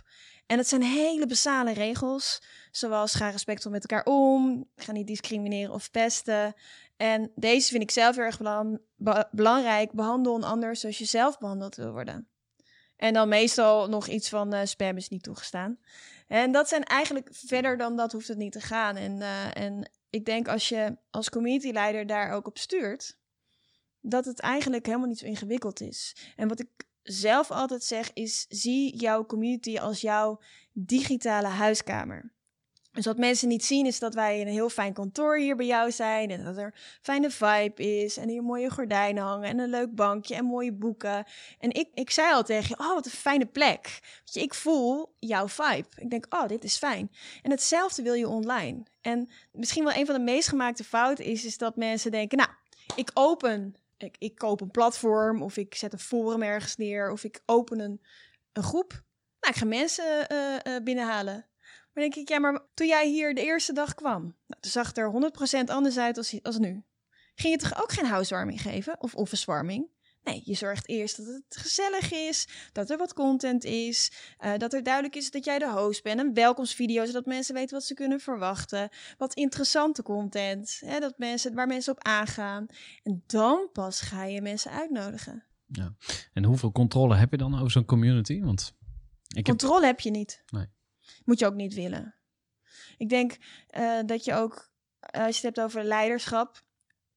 En 0.47 0.59
het 0.59 0.69
zijn 0.69 0.83
hele 0.83 1.27
basale 1.27 1.73
regels, 1.73 2.43
zoals 2.71 3.15
ga 3.15 3.29
respectvol 3.29 3.71
met 3.71 3.91
elkaar 3.91 4.05
om, 4.15 4.69
ga 4.77 4.93
niet 4.93 5.07
discrimineren 5.07 5.75
of 5.75 5.91
pesten. 5.91 6.55
En 6.97 7.33
deze 7.35 7.71
vind 7.71 7.83
ik 7.83 7.91
zelf 7.91 8.17
erg 8.17 8.39
belang- 8.39 8.81
be- 8.97 9.29
belangrijk. 9.31 9.93
Behandel 9.93 10.37
een 10.37 10.45
ander 10.45 10.77
zoals 10.77 10.99
je 10.99 11.05
zelf 11.05 11.39
behandeld 11.39 11.77
wil 11.77 11.93
worden. 11.93 12.29
En 12.97 13.13
dan 13.13 13.29
meestal 13.29 13.89
nog 13.89 14.07
iets 14.07 14.29
van 14.29 14.53
eh, 14.53 14.65
spam 14.65 14.97
is 14.97 15.09
niet 15.09 15.23
toegestaan. 15.23 15.79
En 16.27 16.53
dat 16.53 16.69
zijn 16.69 16.85
eigenlijk 16.85 17.29
verder 17.33 17.77
dan 17.77 17.97
dat 17.97 18.13
hoeft 18.13 18.29
het 18.29 18.39
niet 18.39 18.53
te 18.53 18.61
gaan. 18.61 18.97
En, 18.97 19.23
eh, 19.23 19.57
en 19.57 19.91
ik 20.11 20.25
denk 20.25 20.49
als 20.49 20.69
je 20.69 20.97
als 21.11 21.31
communityleider 21.31 22.07
daar 22.07 22.33
ook 22.33 22.47
op 22.47 22.59
stuurt, 22.59 23.19
dat 24.01 24.25
het 24.25 24.41
eigenlijk 24.41 24.87
helemaal 24.87 25.09
niet 25.09 25.19
zo 25.19 25.27
ingewikkeld 25.27 25.81
is. 25.81 26.17
En 26.37 26.49
wat 26.49 26.61
ik 26.61 26.69
zelf 27.03 27.51
altijd 27.51 27.85
zeg 27.85 28.13
is, 28.13 28.47
zie 28.49 28.97
jouw 28.97 29.27
community 29.27 29.79
als 29.79 30.01
jouw 30.01 30.41
digitale 30.73 31.49
huiskamer. 31.49 32.33
Dus 32.93 33.05
wat 33.05 33.19
mensen 33.19 33.49
niet 33.49 33.65
zien 33.65 33.87
is 33.87 33.99
dat 33.99 34.15
wij 34.15 34.41
in 34.41 34.47
een 34.47 34.53
heel 34.53 34.69
fijn 34.71 34.93
kantoor 34.93 35.39
hier 35.39 35.57
bij 35.57 35.67
jou 35.67 35.91
zijn 35.91 36.31
en 36.31 36.45
dat 36.45 36.57
er 36.57 36.75
fijne 37.03 37.31
vibe 37.31 38.03
is 38.03 38.17
en 38.17 38.29
hier 38.29 38.43
mooie 38.43 38.71
gordijnen 38.71 39.23
hangen 39.23 39.49
en 39.49 39.59
een 39.59 39.69
leuk 39.71 39.95
bankje 39.95 40.35
en 40.35 40.45
mooie 40.45 40.73
boeken. 40.73 41.25
En 41.59 41.71
ik, 41.71 41.89
ik 41.95 42.11
zei 42.11 42.33
al 42.33 42.43
tegen 42.43 42.69
je, 42.69 42.85
oh 42.85 42.95
wat 42.95 43.05
een 43.05 43.11
fijne 43.11 43.47
plek. 43.47 44.01
Je, 44.25 44.41
ik 44.41 44.55
voel 44.55 45.15
jouw 45.19 45.49
vibe. 45.49 45.87
Ik 45.97 46.11
denk, 46.11 46.27
oh 46.29 46.47
dit 46.47 46.65
is 46.65 46.77
fijn. 46.77 47.11
En 47.43 47.51
hetzelfde 47.51 48.03
wil 48.03 48.15
je 48.15 48.29
online. 48.29 48.83
En 49.01 49.29
misschien 49.53 49.85
wel 49.85 49.95
een 49.95 50.07
van 50.07 50.15
de 50.15 50.21
meest 50.21 50.49
gemaakte 50.49 50.85
fouten 50.85 51.25
is, 51.25 51.45
is 51.45 51.59
dat 51.59 51.77
mensen 51.77 52.11
denken, 52.11 52.39
nou, 52.39 52.51
ik 52.95 53.11
open, 53.15 53.75
ik, 54.03 54.17
ik 54.19 54.35
koop 54.35 54.61
een 54.61 54.71
platform 54.71 55.43
of 55.43 55.57
ik 55.57 55.75
zet 55.75 55.93
een 55.93 55.99
forum 55.99 56.43
ergens 56.43 56.77
neer 56.77 57.11
of 57.11 57.25
ik 57.25 57.43
open 57.47 57.81
een, 57.81 58.01
een 58.53 58.63
groep. 58.63 58.91
Nou, 59.41 59.53
ik 59.55 59.61
ga 59.61 59.65
mensen 59.65 60.29
eh, 60.29 60.67
eh, 60.67 60.83
binnenhalen. 60.83 61.49
Maar 61.93 62.03
denk 62.03 62.15
ik, 62.15 62.29
ja, 62.29 62.39
maar 62.39 62.61
toen 62.75 62.87
jij 62.87 63.09
hier 63.09 63.35
de 63.35 63.45
eerste 63.45 63.73
dag 63.73 63.95
kwam, 63.95 64.23
nou, 64.23 64.61
toen 64.61 64.71
zag 64.71 64.97
er 64.97 65.31
100% 65.61 65.65
anders 65.65 65.99
uit 65.99 66.17
als, 66.17 66.43
als 66.43 66.59
nu. 66.59 66.85
Ging 67.35 67.61
je 67.61 67.69
toch 67.69 67.83
ook 67.83 67.93
geen 67.93 68.07
housewarming 68.07 68.61
geven 68.61 69.01
of 69.01 69.15
officewarming? 69.15 69.89
Nee, 70.23 70.43
je 70.45 70.55
zorgt 70.55 70.89
eerst 70.89 71.17
dat 71.17 71.27
het 71.27 71.57
gezellig 71.57 72.13
is, 72.13 72.49
dat 72.73 72.91
er 72.91 72.99
wat 72.99 73.13
content 73.13 73.65
is, 73.65 74.13
eh, 74.39 74.57
dat 74.57 74.73
er 74.73 74.83
duidelijk 74.83 75.17
is 75.17 75.31
dat 75.31 75.45
jij 75.45 75.59
de 75.59 75.71
host 75.71 76.03
bent, 76.03 76.21
een 76.21 76.35
welkomstvideo, 76.35 77.05
zodat 77.05 77.27
mensen 77.27 77.55
weten 77.55 77.75
wat 77.75 77.85
ze 77.85 77.95
kunnen 77.95 78.21
verwachten, 78.21 78.89
wat 79.19 79.35
interessante 79.35 80.03
content, 80.03 80.81
hè, 80.85 80.99
dat 80.99 81.19
mensen, 81.19 81.55
waar 81.55 81.67
mensen 81.67 81.93
op 81.93 82.05
aangaan. 82.05 82.67
En 83.03 83.23
dan 83.27 83.69
pas 83.73 84.01
ga 84.01 84.25
je 84.25 84.43
mensen 84.43 84.71
uitnodigen. 84.71 85.45
En 86.33 86.45
hoeveel 86.45 86.73
controle 86.73 87.17
heb 87.17 87.31
je 87.31 87.37
dan 87.37 87.55
over 87.55 87.71
zo'n 87.71 87.85
community? 87.85 88.43
Want 88.43 88.77
ik. 89.29 89.45
Controle 89.45 89.87
heb 89.87 90.01
je 90.01 90.11
niet. 90.11 90.43
Nee. 90.47 90.67
Moet 91.25 91.39
je 91.39 91.47
ook 91.47 91.55
niet 91.55 91.75
willen. 91.75 92.15
Ik 92.97 93.09
denk 93.09 93.37
eh, 93.67 93.99
dat 94.07 94.25
je 94.25 94.35
ook, 94.35 94.71
eh, 95.01 95.25
als 95.25 95.41
je 95.41 95.47
het 95.47 95.57
hebt 95.57 95.69
over 95.69 95.85
leiderschap, 95.85 96.65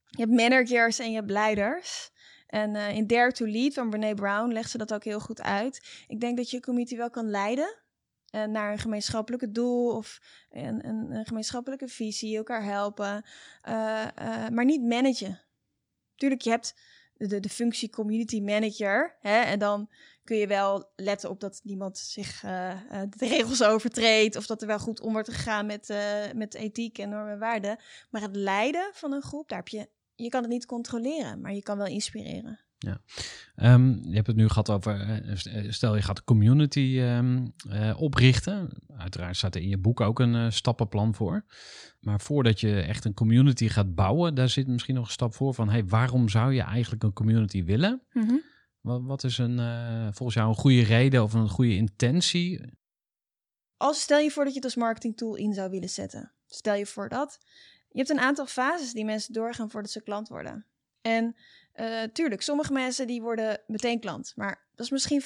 je 0.06 0.22
hebt 0.22 0.34
managers 0.34 1.00
en 1.00 1.10
je 1.10 1.16
hebt 1.16 1.32
leiders. 1.32 2.12
En 2.54 2.76
eh, 2.76 2.96
in 2.96 3.08
Dare 3.08 3.32
to 3.32 3.46
Lead 3.46 3.74
van 3.74 3.90
Brene 3.90 4.14
Brown 4.14 4.52
legt 4.52 4.70
ze 4.70 4.78
dat 4.78 4.94
ook 4.94 5.04
heel 5.04 5.20
goed 5.20 5.42
uit. 5.42 6.04
Ik 6.08 6.20
denk 6.20 6.38
dat 6.38 6.50
je 6.50 6.60
community 6.60 6.98
wel 6.98 7.10
kan 7.10 7.30
leiden 7.30 7.76
eh, 8.30 8.44
naar 8.44 8.72
een 8.72 8.80
gemeenschappelijke 8.80 9.52
doel 9.52 9.96
of 9.96 10.22
een, 10.50 10.88
een, 10.88 11.12
een 11.12 11.26
gemeenschappelijke 11.26 11.88
visie, 11.88 12.38
elkaar 12.38 12.64
helpen, 12.64 13.26
eh, 13.62 14.06
maar 14.52 14.66
niet 14.66 14.84
managen. 14.84 15.42
Tuurlijk, 16.16 16.42
je 16.42 16.50
hebt 16.50 16.76
de, 17.14 17.40
de 17.40 17.50
functie 17.50 17.90
community 17.90 18.42
manager 18.42 19.18
hè, 19.20 19.40
en 19.40 19.60
dan 19.60 19.90
kun 20.24 20.38
je 20.38 20.48
wel 20.48 20.92
letten 20.96 21.30
op 21.30 21.40
dat 21.40 21.62
niemand 21.64 21.98
zich 21.98 22.40
de 22.40 23.28
regels 23.28 23.64
overtreedt 23.64 24.36
of 24.36 24.46
dat 24.46 24.62
er 24.62 24.68
wel 24.68 24.80
goed 24.80 25.02
om 25.02 25.14
wordt 25.14 25.34
gegaan 25.34 25.66
met, 25.66 25.94
met 26.36 26.54
ethiek 26.54 26.98
en 26.98 27.10
normen 27.10 27.34
en 27.34 27.40
waarden. 27.40 27.80
Maar 28.10 28.22
het 28.22 28.36
leiden 28.36 28.90
van 28.94 29.14
een 29.14 29.22
groep, 29.22 29.50
daar 29.50 29.58
heb 29.58 29.68
je, 29.68 29.90
je 30.16 30.30
kan 30.30 30.42
het 30.42 30.52
niet 30.52 30.66
controleren, 30.66 31.42
maar 31.42 31.54
je 31.54 31.64
kan 31.64 31.78
wel 31.78 31.88
inspireren. 31.88 32.60
Ehm, 33.56 33.90
je 33.90 34.16
hebt 34.16 34.28
het 34.28 34.36
nu 34.36 34.48
gehad 34.48 34.70
over, 34.70 35.22
eh, 35.26 35.72
stel 35.72 35.96
je 35.96 36.02
gaat 36.02 36.18
een 36.18 36.24
community 36.24 36.98
ehm, 37.00 37.48
eh, 37.70 38.02
oprichten. 38.02 38.70
Uiteraard 38.98 39.38
staat 39.38 39.56
er 39.56 39.62
in 39.62 39.70
je 39.70 39.78
boek 39.78 40.02
ook 40.02 40.20
een 40.20 40.36
eh, 40.36 40.50
stappenplan 40.50 41.16
voor. 41.16 41.46
Maar 42.00 42.22
voordat 42.22 42.60
je 42.60 42.82
echt 42.82 43.06
een 43.06 43.14
community 43.14 43.68
gaat 43.68 43.96
bouwen, 43.96 44.36
daar 44.36 44.50
zit 44.50 44.68
misschien 44.68 44.96
nog 44.96 45.06
een 45.06 45.12
stap 45.12 45.34
voor 45.34 45.54
van, 45.54 45.70
hey, 45.70 45.86
waarom 45.86 46.30
zou 46.30 46.54
je 46.54 46.62
eigenlijk 46.62 47.04
een 47.04 47.14
community 47.14 47.64
willen? 47.64 48.02
Wat, 48.84 49.02
wat 49.04 49.24
is 49.24 49.38
een, 49.38 49.60
eh, 49.60 50.08
volgens 50.12 50.38
jou 50.38 50.50
een 50.50 50.56
goede 50.56 50.84
reden 50.84 51.24
of 51.24 51.34
een 51.34 51.50
goede 51.50 51.76
intentie? 51.76 52.62
Als 53.78 54.02
stel 54.02 54.20
je 54.20 54.32
voor 54.32 54.44
dat 54.44 54.54
je 54.54 54.60
het 54.60 54.68
als 54.68 54.76
marketingtool 54.76 55.36
in 55.36 55.54
zou 55.54 55.70
willen 55.70 55.90
zetten. 55.90 56.32
Stel 56.46 56.76
je 56.76 56.86
voor 56.86 57.10
dat. 57.10 57.40
Je 57.94 58.00
hebt 58.00 58.10
een 58.10 58.20
aantal 58.20 58.46
fases 58.46 58.92
die 58.92 59.06
mensen 59.06 59.34
doorgaan 59.34 59.70
voordat 59.70 59.92
ze 59.92 60.04
klant 60.04 60.28
worden. 60.28 60.66
En 61.02 61.36
eh, 61.74 62.04
tuurlijk, 62.04 62.42
sommige 62.42 62.74
mensen 62.74 63.08
die 63.08 63.22
worden 63.22 63.62
meteen 63.68 64.00
klant, 64.00 64.34
maar 64.36 64.68
dat 64.76 64.86
is 64.86 64.92
misschien 64.92 65.22
5%. 65.22 65.26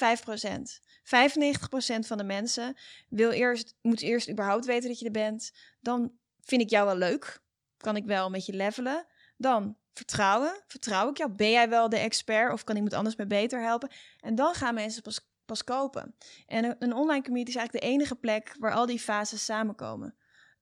van 2.06 2.18
de 2.18 2.24
mensen 2.24 2.76
wil 3.08 3.30
eerst, 3.30 3.74
moet 3.82 4.00
eerst 4.00 4.30
überhaupt 4.30 4.64
weten 4.64 4.88
dat 4.88 4.98
je 4.98 5.04
er 5.04 5.10
bent. 5.10 5.52
Dan 5.80 6.12
vind 6.40 6.62
ik 6.62 6.70
jou 6.70 6.86
wel 6.86 6.96
leuk. 6.96 7.40
Kan 7.76 7.96
ik 7.96 8.04
wel 8.04 8.30
met 8.30 8.46
je 8.46 8.52
levelen. 8.52 9.06
Dan 9.36 9.76
vertrouwen. 9.92 10.62
Vertrouw 10.66 11.10
ik 11.10 11.16
jou? 11.16 11.30
Ben 11.30 11.50
jij 11.50 11.68
wel 11.68 11.88
de 11.88 11.98
expert 11.98 12.52
of 12.52 12.64
kan 12.64 12.74
iemand 12.74 12.94
anders 12.94 13.16
me 13.16 13.26
beter 13.26 13.62
helpen? 13.62 13.90
En 14.20 14.34
dan 14.34 14.54
gaan 14.54 14.74
mensen 14.74 15.02
pas, 15.02 15.20
pas 15.44 15.64
kopen. 15.64 16.14
En 16.46 16.64
een, 16.64 16.76
een 16.78 16.92
online 16.92 17.22
community 17.22 17.50
is 17.50 17.56
eigenlijk 17.56 17.86
de 17.86 17.92
enige 17.92 18.14
plek 18.14 18.54
waar 18.58 18.72
al 18.72 18.86
die 18.86 18.98
fases 18.98 19.44
samenkomen. 19.44 20.14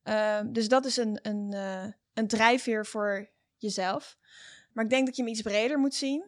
Ehm, 0.07 0.51
dus 0.51 0.67
dat 0.67 0.85
is 0.85 0.97
een, 0.97 1.19
een, 1.21 1.53
eh, 1.53 1.85
een 2.13 2.27
drijfveer 2.27 2.85
voor 2.85 3.29
jezelf. 3.57 4.17
Maar 4.73 4.83
ik 4.83 4.89
denk 4.89 5.05
dat 5.05 5.15
je 5.15 5.21
hem 5.21 5.31
iets 5.31 5.41
breder 5.41 5.79
moet 5.79 5.95
zien. 5.95 6.23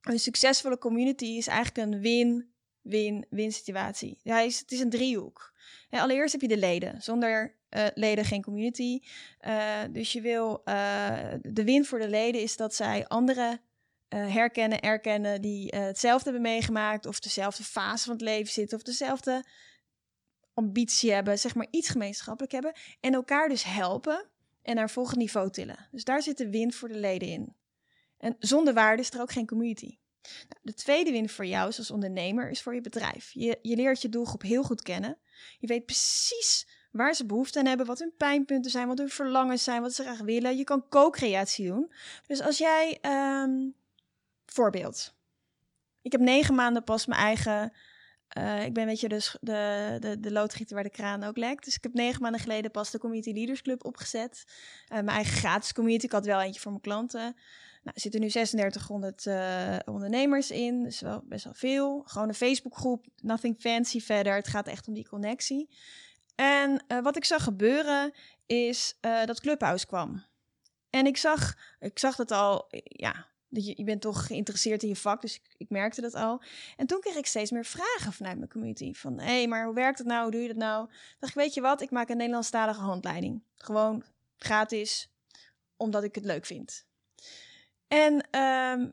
Een 0.00 0.18
succesvolle 0.18 0.78
community 0.78 1.24
is 1.24 1.46
eigenlijk 1.46 1.88
een 1.88 2.00
win-win-win 2.00 3.52
situatie. 3.52 4.18
Ja, 4.22 4.40
is, 4.40 4.58
het 4.58 4.72
is 4.72 4.80
een 4.80 4.90
driehoek. 4.90 5.52
Allereerst 5.90 6.32
heb 6.32 6.40
je 6.40 6.48
de 6.48 6.56
leden. 6.56 7.02
Zonder 7.02 7.56
eh, 7.68 7.86
leden 7.94 8.24
geen 8.24 8.42
community. 8.42 9.00
Eh, 9.38 9.80
dus 9.90 10.12
je 10.12 10.20
wil 10.20 10.62
de 11.42 11.64
win 11.64 11.84
voor 11.84 11.98
de 11.98 12.08
leden 12.08 12.40
is 12.40 12.56
dat 12.56 12.74
zij 12.74 13.06
anderen 13.06 13.60
herkennen, 14.08 14.80
erkennen 14.80 15.42
die 15.42 15.76
hetzelfde 15.76 16.30
hebben 16.30 16.50
meegemaakt 16.50 17.06
of 17.06 17.20
dezelfde 17.20 17.62
fase 17.62 18.04
van 18.04 18.12
het 18.12 18.22
leven 18.22 18.52
zitten 18.52 18.76
of 18.76 18.84
dezelfde 18.84 19.44
ambitie 20.54 21.12
hebben, 21.12 21.38
zeg 21.38 21.54
maar 21.54 21.66
iets 21.70 21.88
gemeenschappelijk 21.88 22.52
hebben 22.52 22.72
en 23.00 23.14
elkaar 23.14 23.48
dus 23.48 23.64
helpen 23.64 24.28
en 24.62 24.74
naar 24.74 24.90
volgend 24.90 25.18
niveau 25.18 25.50
tillen. 25.50 25.88
Dus 25.90 26.04
daar 26.04 26.22
zit 26.22 26.38
de 26.38 26.50
win 26.50 26.72
voor 26.72 26.88
de 26.88 26.98
leden 26.98 27.28
in. 27.28 27.56
En 28.18 28.36
zonder 28.38 28.74
waarde 28.74 29.02
is 29.02 29.10
er 29.10 29.20
ook 29.20 29.32
geen 29.32 29.46
community. 29.46 29.98
Nou, 30.22 30.60
de 30.62 30.74
tweede 30.74 31.10
win 31.10 31.28
voor 31.28 31.46
jou 31.46 31.66
als 31.66 31.90
ondernemer 31.90 32.50
is 32.50 32.62
voor 32.62 32.74
je 32.74 32.80
bedrijf. 32.80 33.30
Je, 33.32 33.58
je 33.62 33.76
leert 33.76 34.02
je 34.02 34.08
doelgroep 34.08 34.42
heel 34.42 34.62
goed 34.62 34.82
kennen. 34.82 35.18
Je 35.58 35.66
weet 35.66 35.84
precies 35.84 36.66
waar 36.90 37.14
ze 37.14 37.26
behoefte 37.26 37.58
aan 37.58 37.66
hebben, 37.66 37.86
wat 37.86 37.98
hun 37.98 38.14
pijnpunten 38.16 38.70
zijn, 38.70 38.88
wat 38.88 38.98
hun 38.98 39.08
verlangens 39.08 39.64
zijn, 39.64 39.82
wat 39.82 39.94
ze 39.94 40.02
graag 40.02 40.20
willen. 40.20 40.56
Je 40.56 40.64
kan 40.64 40.88
co-creatie 40.88 41.66
doen. 41.66 41.92
Dus 42.26 42.40
als 42.40 42.58
jij, 42.58 42.98
ehm, 43.00 43.70
voorbeeld, 44.46 45.14
ik 46.02 46.12
heb 46.12 46.20
negen 46.20 46.54
maanden 46.54 46.84
pas 46.84 47.06
mijn 47.06 47.20
eigen. 47.20 47.72
Eh, 48.28 48.64
ik 48.64 48.72
ben 48.72 48.82
een 48.82 48.88
beetje 48.88 49.08
dus 49.08 49.36
de, 49.40 49.96
de, 50.00 50.20
de 50.20 50.32
loodgieter 50.32 50.74
waar 50.74 50.84
de 50.84 50.90
kraan 50.90 51.24
ook 51.24 51.36
lekt. 51.36 51.64
Dus 51.64 51.76
ik 51.76 51.82
heb 51.82 51.94
negen 51.94 52.22
maanden 52.22 52.40
geleden 52.40 52.70
pas 52.70 52.90
de 52.90 52.98
Community 52.98 53.32
Leaders 53.32 53.62
Club 53.62 53.84
opgezet. 53.84 54.44
Eh, 54.84 54.96
mijn 54.96 55.08
eigen 55.08 55.36
gratis 55.36 55.72
community. 55.72 56.04
Ik 56.04 56.12
had 56.12 56.26
wel 56.26 56.40
eentje 56.40 56.60
voor 56.60 56.70
mijn 56.70 56.82
klanten. 56.82 57.20
Nou, 57.20 57.96
er 57.96 58.00
zitten 58.00 58.20
nu 58.20 58.28
3600 58.28 59.26
eh, 59.26 59.76
ondernemers 59.84 60.50
in. 60.50 60.82
Dus 60.82 61.00
wel 61.00 61.22
best 61.24 61.44
wel 61.44 61.54
veel. 61.54 62.02
Gewoon 62.06 62.28
een 62.28 62.34
Facebookgroep. 62.34 63.06
Nothing 63.16 63.56
fancy 63.58 64.00
verder. 64.00 64.34
Het 64.34 64.48
gaat 64.48 64.66
echt 64.66 64.88
om 64.88 64.94
die 64.94 65.08
connectie. 65.08 65.68
En 66.34 66.84
wat 67.02 67.16
ik 67.16 67.24
zag 67.24 67.42
gebeuren 67.42 68.12
is 68.46 68.98
dat 69.00 69.40
Clubhouse 69.40 69.86
kwam. 69.86 70.24
En 70.90 71.06
ik 71.06 71.16
zag, 71.16 71.54
ik 71.78 71.98
zag 71.98 72.16
dat 72.16 72.30
al, 72.30 72.66
ja, 72.82 73.26
dat 73.54 73.66
je, 73.66 73.72
je 73.76 73.84
bent 73.84 74.00
toch 74.00 74.26
geïnteresseerd 74.26 74.82
in 74.82 74.88
je 74.88 74.96
vak, 74.96 75.20
dus 75.20 75.34
ik, 75.34 75.54
ik 75.56 75.70
merkte 75.70 76.00
dat 76.00 76.14
al. 76.14 76.42
En 76.76 76.86
toen 76.86 77.00
kreeg 77.00 77.16
ik 77.16 77.26
steeds 77.26 77.50
meer 77.50 77.64
vragen 77.64 78.12
vanuit 78.12 78.36
mijn 78.36 78.50
community. 78.50 78.92
Van, 78.92 79.18
hé, 79.18 79.24
hey, 79.24 79.48
maar 79.48 79.64
hoe 79.64 79.74
werkt 79.74 79.98
het 79.98 80.06
nou? 80.06 80.22
Hoe 80.22 80.30
doe 80.30 80.40
je 80.40 80.48
dat 80.48 80.56
nou? 80.56 80.88
dacht 81.18 81.32
ik, 81.32 81.38
weet 81.38 81.54
je 81.54 81.60
wat? 81.60 81.80
Ik 81.80 81.90
maak 81.90 82.08
een 82.08 82.16
Nederlandstalige 82.16 82.80
handleiding. 82.80 83.42
Gewoon 83.56 84.04
gratis, 84.36 85.12
omdat 85.76 86.04
ik 86.04 86.14
het 86.14 86.24
leuk 86.24 86.46
vind. 86.46 86.86
En 87.88 88.28
ehm, 88.30 88.88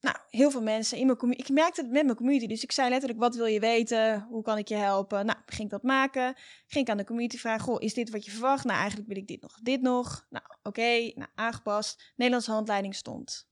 nou, 0.00 0.16
heel 0.30 0.50
veel 0.50 0.62
mensen 0.62 0.98
in 0.98 1.06
mijn 1.06 1.18
community. 1.18 1.48
Ik 1.48 1.54
merkte 1.54 1.80
het 1.80 1.90
met 1.90 2.04
mijn 2.04 2.16
community. 2.16 2.46
Dus 2.46 2.62
ik 2.62 2.72
zei 2.72 2.88
letterlijk: 2.88 3.20
wat 3.20 3.34
wil 3.34 3.46
je 3.46 3.60
weten? 3.60 4.26
Hoe 4.30 4.42
kan 4.42 4.58
ik 4.58 4.68
je 4.68 4.74
helpen? 4.74 5.26
Nou, 5.26 5.38
ging 5.46 5.62
ik 5.62 5.70
dat 5.70 5.82
maken. 5.82 6.34
Ging 6.66 6.84
ik 6.84 6.90
aan 6.90 6.96
de 6.96 7.04
community 7.04 7.38
vragen: 7.38 7.64
Goh, 7.64 7.82
is 7.82 7.94
dit 7.94 8.10
wat 8.10 8.24
je 8.24 8.30
verwacht? 8.30 8.64
Nou, 8.64 8.78
eigenlijk 8.78 9.08
wil 9.08 9.16
ik 9.16 9.26
dit 9.26 9.40
nog, 9.40 9.58
dit 9.62 9.80
nog. 9.80 10.26
Nou, 10.30 10.44
oké, 10.62 11.12
nou, 11.14 11.28
aangepast. 11.34 12.12
Nederlandse 12.16 12.50
handleiding 12.50 12.94
stond. 12.94 13.48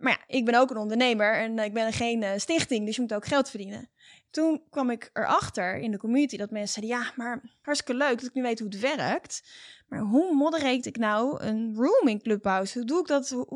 Maar 0.00 0.12
ja, 0.12 0.36
ik 0.36 0.44
ben 0.44 0.54
ook 0.54 0.70
een 0.70 0.76
ondernemer 0.76 1.34
en 1.34 1.58
eh, 1.58 1.64
ik 1.64 1.72
ben 1.72 1.92
geen 1.92 2.22
eh, 2.22 2.38
stichting, 2.38 2.86
dus 2.86 2.94
je 2.94 3.00
moet 3.00 3.14
ook 3.14 3.26
geld 3.26 3.50
verdienen. 3.50 3.90
Toen 4.30 4.62
kwam 4.70 4.90
ik 4.90 5.10
erachter 5.12 5.76
in 5.76 5.90
de 5.90 5.98
community 5.98 6.36
dat 6.36 6.50
mensen 6.50 6.82
zeiden: 6.82 7.04
Ja, 7.04 7.12
maar 7.16 7.40
hartstikke 7.62 7.94
leuk 8.04 8.16
dat 8.16 8.28
ik 8.28 8.34
nu 8.34 8.42
weet 8.42 8.58
hoe 8.58 8.68
het 8.68 8.80
werkt. 8.80 9.50
Maar 9.88 10.00
hoe 10.00 10.34
moderate 10.34 10.88
ik 10.88 10.96
nou 10.96 11.42
een 11.42 11.74
room 11.74 12.08
in 12.08 12.22
Clubhouse? 12.22 12.78
Hoe 12.78 12.86
doe 12.86 13.00
ik 13.00 13.06
dat? 13.06 13.46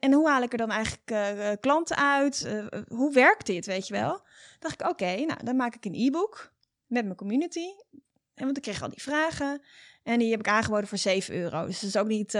En, 0.00 0.12
hoe 0.12 0.28
haal 0.28 0.42
ik 0.42 0.52
er 0.52 0.58
dan 0.58 0.70
eigenlijk 0.70 1.10
eh, 1.10 1.50
klanten 1.60 1.96
uit? 1.96 2.66
Hoe 2.88 3.12
werkt 3.12 3.46
dit, 3.46 3.66
weet 3.66 3.86
je 3.86 3.94
wel? 3.94 4.20
dacht 4.58 4.80
ik, 4.80 4.88
oké, 4.88 5.14
nou, 5.14 5.44
dan 5.44 5.56
maak 5.56 5.74
ik 5.74 5.84
een 5.84 6.06
e-book 6.06 6.52
met 6.86 7.04
mijn 7.04 7.16
community. 7.16 7.66
En 8.34 8.44
want 8.44 8.56
ik 8.56 8.62
kreeg 8.62 8.82
al 8.82 8.88
die 8.88 9.02
vragen. 9.02 9.62
En 10.02 10.18
die 10.18 10.30
heb 10.30 10.40
ik 10.40 10.48
aangeboden 10.48 10.88
voor 10.88 10.98
7 10.98 11.34
euro. 11.34 11.66
Dus 11.66 11.80
dat 11.80 11.88
is 11.88 11.96
ook 11.96 12.06
niet 12.06 12.34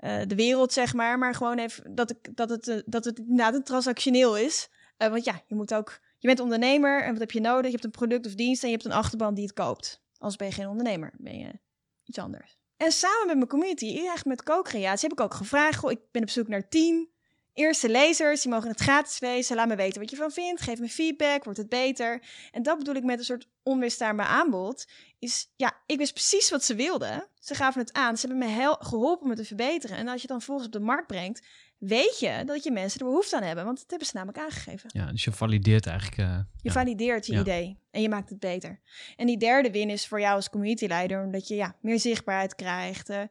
eh, 0.00 0.20
de 0.26 0.34
wereld, 0.34 0.72
zeg 0.72 0.94
maar. 0.94 1.18
Maar 1.18 1.34
gewoon 1.34 1.58
even 1.58 1.94
dat, 1.94 2.10
ik, 2.10 2.36
dat, 2.36 2.50
het, 2.50 2.68
eh, 2.68 2.76
dat 2.86 3.04
het 3.04 3.18
inderdaad 3.18 3.66
transactioneel 3.66 4.36
is. 4.36 4.68
Eh, 4.96 5.08
want 5.08 5.24
ja, 5.24 5.42
je 5.46 5.54
moet 5.54 5.74
ook... 5.74 6.00
Je 6.18 6.26
bent 6.26 6.40
ondernemer 6.40 7.02
en 7.02 7.10
wat 7.10 7.20
heb 7.20 7.30
je 7.30 7.40
nodig? 7.40 7.64
Je 7.64 7.70
hebt 7.70 7.84
een 7.84 7.90
product 7.90 8.26
of 8.26 8.34
dienst 8.34 8.62
en 8.62 8.68
je 8.68 8.74
hebt 8.74 8.86
een 8.86 8.92
achterban 8.92 9.34
die 9.34 9.44
het 9.44 9.52
koopt. 9.52 10.02
Anders 10.18 10.36
ben 10.36 10.46
je 10.46 10.54
geen 10.54 10.68
ondernemer. 10.68 11.12
Ben 11.18 11.38
je 11.38 11.58
iets 12.04 12.18
anders. 12.18 12.58
En 12.76 12.92
samen 12.92 13.26
met 13.26 13.36
mijn 13.36 13.48
community, 13.48 14.00
echt 14.06 14.24
met 14.24 14.42
co-creatie, 14.42 15.08
heb 15.08 15.18
ik 15.18 15.24
ook 15.24 15.34
gevraagd: 15.34 15.90
ik 15.90 16.00
ben 16.10 16.22
op 16.22 16.30
zoek 16.30 16.48
naar 16.48 16.68
10 16.68 17.10
eerste 17.54 17.88
lezers. 17.88 18.42
Die 18.42 18.50
mogen 18.52 18.68
het 18.68 18.80
gratis 18.80 19.20
lezen. 19.20 19.56
Laat 19.56 19.68
me 19.68 19.76
weten 19.76 20.00
wat 20.00 20.10
je 20.10 20.16
van 20.16 20.30
vindt. 20.30 20.60
Geef 20.60 20.78
me 20.78 20.88
feedback. 20.88 21.44
Wordt 21.44 21.58
het 21.58 21.68
beter? 21.68 22.22
En 22.50 22.62
dat 22.62 22.78
bedoel 22.78 22.94
ik 22.94 23.04
met 23.04 23.18
een 23.18 23.24
soort 23.24 23.48
onweerstaanbaar 23.62 24.26
aanbod. 24.26 24.86
Is 25.18 25.52
ja, 25.56 25.72
ik 25.86 25.98
wist 25.98 26.12
precies 26.12 26.50
wat 26.50 26.64
ze 26.64 26.74
wilden. 26.74 27.28
Ze 27.40 27.54
gaven 27.54 27.80
het 27.80 27.92
aan. 27.92 28.16
Ze 28.16 28.26
hebben 28.26 28.48
me 28.48 28.54
heel 28.54 28.76
geholpen 28.80 29.22
om 29.24 29.30
het 29.30 29.38
te 29.38 29.44
verbeteren. 29.44 29.96
En 29.96 30.04
als 30.06 30.14
je 30.14 30.20
het 30.20 30.30
dan 30.30 30.42
volgens 30.42 30.66
op 30.66 30.72
de 30.72 30.80
markt 30.80 31.06
brengt, 31.06 31.46
weet 31.78 32.18
je 32.18 32.42
dat 32.46 32.64
je 32.64 32.70
mensen 32.70 33.00
er 33.00 33.06
behoefte 33.06 33.36
aan 33.36 33.42
hebben. 33.42 33.64
Want 33.64 33.78
dat 33.78 33.90
hebben 33.90 34.08
ze 34.08 34.16
namelijk 34.16 34.38
aangegeven. 34.44 34.90
Ja, 34.92 35.10
dus 35.10 35.24
je 35.24 35.32
valideert 35.32 35.86
eigenlijk... 35.86 36.18
eh, 36.18 36.26
Je 36.36 36.44
ja. 36.62 36.72
valideert 36.72 37.26
je 37.26 37.32
Ja. 37.32 37.40
idee 37.40 37.78
en 37.90 38.02
je 38.02 38.08
maakt 38.08 38.28
het 38.30 38.38
beter. 38.40 38.80
En 39.16 39.26
die 39.26 39.36
derde 39.38 39.70
win 39.70 39.90
is 39.90 40.06
voor 40.06 40.20
jou 40.20 40.34
als 40.34 40.50
community 40.50 40.86
leider, 40.86 41.22
omdat 41.24 41.48
je 41.48 41.54
ja, 41.54 41.76
meer 41.80 41.98
zichtbaarheid 42.00 42.54
krijgt, 42.54 43.08
eh, 43.08 43.22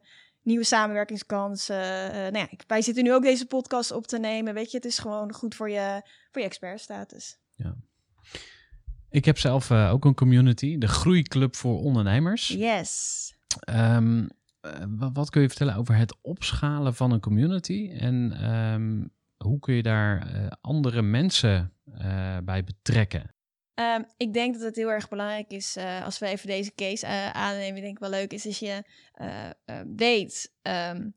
nieuwe 0.50 0.64
samenwerkingskansen. 0.64 2.12
eh, 2.12 2.16
nou 2.32 2.38
ja, 2.38 2.48
wij 2.66 2.82
zitten 2.82 3.04
nu 3.04 3.14
ook 3.14 3.22
deze 3.22 3.46
podcast 3.46 3.90
op 3.92 4.06
te 4.06 4.18
nemen. 4.18 4.54
Weet 4.54 4.70
je, 4.70 4.76
het 4.76 4.86
is 4.86 4.98
gewoon 4.98 5.32
goed 5.32 5.54
voor 5.54 5.70
je, 5.70 6.02
voor 6.30 6.40
je 6.42 6.46
expertstatus. 6.48 7.38
Ik 9.10 9.24
heb 9.24 9.38
zelf 9.38 9.70
eh, 9.70 9.90
ook 9.92 10.04
een 10.04 10.14
community, 10.14 10.78
de 10.78 10.88
Groeiclub 10.88 11.56
voor 11.56 11.78
Ondernemers. 11.80 12.48
Yes. 12.48 13.34
Ehm, 13.60 14.26
eh, 14.60 14.72
wa- 14.88 15.12
wat 15.12 15.30
kun 15.30 15.42
je 15.42 15.48
vertellen 15.48 15.74
over 15.74 15.96
het 15.96 16.16
opschalen 16.20 16.94
van 16.94 17.10
een 17.10 17.20
community? 17.20 17.90
En 17.98 18.32
ehm, 18.32 19.04
hoe 19.48 19.58
kun 19.58 19.74
je 19.74 19.82
daar 19.82 20.32
eh, 20.34 20.46
andere 20.60 21.02
mensen 21.02 21.72
eh, 21.98 22.36
bij 22.44 22.64
betrekken? 22.64 23.34
Ehm, 23.80 24.02
ik 24.16 24.32
denk 24.32 24.54
dat 24.54 24.62
het 24.62 24.76
heel 24.76 24.90
erg 24.90 25.08
belangrijk 25.08 25.50
is, 25.50 25.76
eh, 25.76 26.04
als 26.04 26.18
we 26.18 26.26
even 26.26 26.46
deze 26.46 26.74
case 26.74 27.06
eh, 27.06 27.30
aannemen, 27.30 27.80
denk 27.80 27.94
ik 27.94 27.98
wel 27.98 28.10
leuk 28.10 28.32
is, 28.32 28.46
als 28.46 28.58
je 28.58 28.82
eh, 29.12 29.80
weet, 29.96 30.52
ehm, 30.62 31.10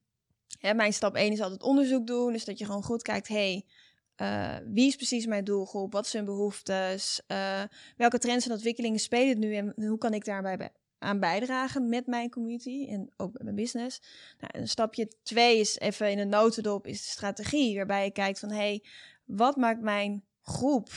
hè, 0.60 0.74
mijn 0.74 0.94
stap 0.94 1.16
1 1.16 1.32
is 1.32 1.42
altijd 1.42 1.64
onderzoek 1.64 2.08
doen, 2.08 2.34
dus 2.34 2.46
dat 2.46 2.58
je 2.58 2.66
gewoon 2.66 2.84
goed 2.84 3.02
kijkt, 3.02 3.28
hey, 3.28 3.66
wie 4.66 4.88
is 4.88 4.96
precies 4.96 5.26
mijn 5.26 5.44
doelgroep, 5.44 5.94
wat 5.94 6.08
zijn 6.08 6.26
behoeftes, 6.26 7.22
eh, 7.28 7.64
welke 7.98 8.18
trends 8.18 8.46
en 8.46 8.52
ontwikkelingen 8.52 9.00
spelen 9.00 9.40
nu 9.40 9.56
en 9.56 9.74
hoe 9.76 9.98
kan 9.98 10.14
ik 10.14 10.26
daarbij 10.26 10.58
bij- 10.58 10.74
aan 11.00 11.20
bijdragen 11.20 11.90
met 11.90 12.08
mijn 12.08 12.30
community 12.30 12.86
en 12.90 13.14
ook 13.18 13.34
met 13.34 13.44
mijn 13.44 13.56
business. 13.56 14.02
Nou, 14.40 14.68
stapje 14.68 15.08
2 15.24 15.60
is 15.60 15.80
even 15.80 16.12
in 16.12 16.20
een 16.20 16.30
notendop, 16.30 16.88
is 16.88 17.02
de 17.02 17.10
strategie, 17.10 17.76
waarbij 17.76 18.04
je 18.04 18.12
kijkt 18.12 18.40
van, 18.40 18.52
hey, 18.52 18.84
wat 19.26 19.56
maakt 19.56 19.82
mijn 19.82 20.24
groep, 20.44 20.90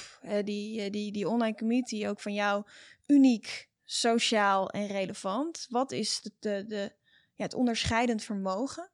die, 0.45 0.81
eh, 0.81 0.91
die, 0.91 1.13
die 1.13 1.29
online 1.29 1.57
community 1.57 2.07
ook 2.07 2.21
van 2.21 2.35
jou 2.35 2.65
uniek, 3.07 3.69
sociaal 3.85 4.71
en 4.71 4.87
relevant? 4.87 5.67
Wat 5.69 5.93
is 5.93 6.23
de, 6.39 6.65
de, 6.67 6.93
ja, 7.35 7.45
het 7.45 7.55
onderscheidend 7.55 8.23
vermogen? 8.23 8.91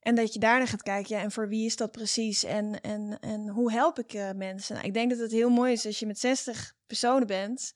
En 0.00 0.14
dat 0.14 0.32
je 0.32 0.38
daarna 0.38 0.66
gaat 0.66 0.82
kijken, 0.82 1.18
en 1.18 1.32
voor 1.32 1.48
wie 1.48 1.66
is 1.66 1.76
dat 1.76 1.92
precies? 1.92 2.44
En, 2.44 2.80
en, 2.80 3.18
en 3.20 3.48
hoe 3.48 3.72
help 3.72 3.98
ik 3.98 4.12
eh, 4.12 4.30
mensen? 4.32 4.74
Nou, 4.74 4.86
ik 4.86 4.94
denk 4.94 5.10
dat 5.10 5.18
het 5.18 5.32
heel 5.32 5.50
mooi 5.50 5.72
is 5.72 5.86
als 5.86 5.98
je 5.98 6.06
met 6.06 6.18
60 6.18 6.74
personen 6.86 7.26
bent. 7.26 7.74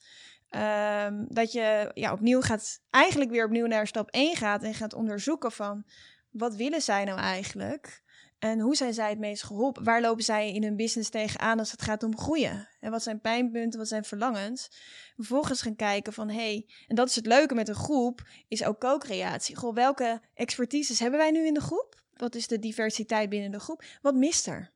ehm, 0.49 1.24
dat 1.28 1.53
je 1.53 1.91
ja, 1.95 2.12
opnieuw 2.12 2.41
gaat, 2.41 2.80
eigenlijk 2.91 3.30
weer 3.30 3.45
opnieuw 3.45 3.66
naar 3.66 3.86
stap 3.86 4.11
1 4.11 4.36
gaat 4.36 4.62
en 4.62 4.74
gaat 4.74 4.95
onderzoeken 4.95 5.53
van 5.53 5.84
wat 6.30 6.55
willen 6.55 6.82
zij 6.82 7.05
nou 7.05 7.18
eigenlijk? 7.18 8.03
En 8.41 8.61
hoe 8.61 8.76
zijn 8.76 8.95
zij 8.95 9.09
het 9.09 9.18
meest 9.18 9.43
geholpen? 9.43 9.84
Waar 9.84 10.01
lopen 10.01 10.24
zij 10.24 10.53
in 10.53 10.62
hun 10.62 10.76
business 10.76 11.11
tegenaan 11.11 11.59
als 11.59 11.70
het 11.70 11.82
gaat 11.82 12.03
om 12.03 12.18
groeien? 12.18 12.68
En 12.80 12.91
wat 12.91 13.03
zijn 13.03 13.20
pijnpunten, 13.20 13.78
wat 13.78 13.88
zijn 13.88 14.05
verlangens? 14.05 14.70
Vervolgens 15.16 15.62
gaan 15.62 15.76
kijken 15.76 16.12
van, 16.12 16.28
hé, 16.28 16.34
hey, 16.34 16.66
en 16.88 16.97
dat 16.97 17.09
is 17.09 17.14
het 17.14 17.26
leuke 17.26 17.55
met 17.55 17.68
een 17.68 17.74
groep, 17.74 18.22
is 18.49 18.64
ook 18.64 18.80
co-creatie. 18.80 19.57
Goh, 19.57 19.74
welke 19.74 20.20
expertises 20.34 20.99
hebben 20.99 21.18
wij 21.18 21.30
nu 21.30 21.47
in 21.47 21.55
de 21.55 21.61
groep? 21.61 22.03
Wat 22.16 22.34
is 22.34 22.47
de 22.47 22.59
diversiteit 22.59 23.28
binnen 23.28 23.51
de 23.51 23.61
groep? 23.61 23.84
Wat 24.03 24.14
mist 24.14 24.47
er? 24.47 24.72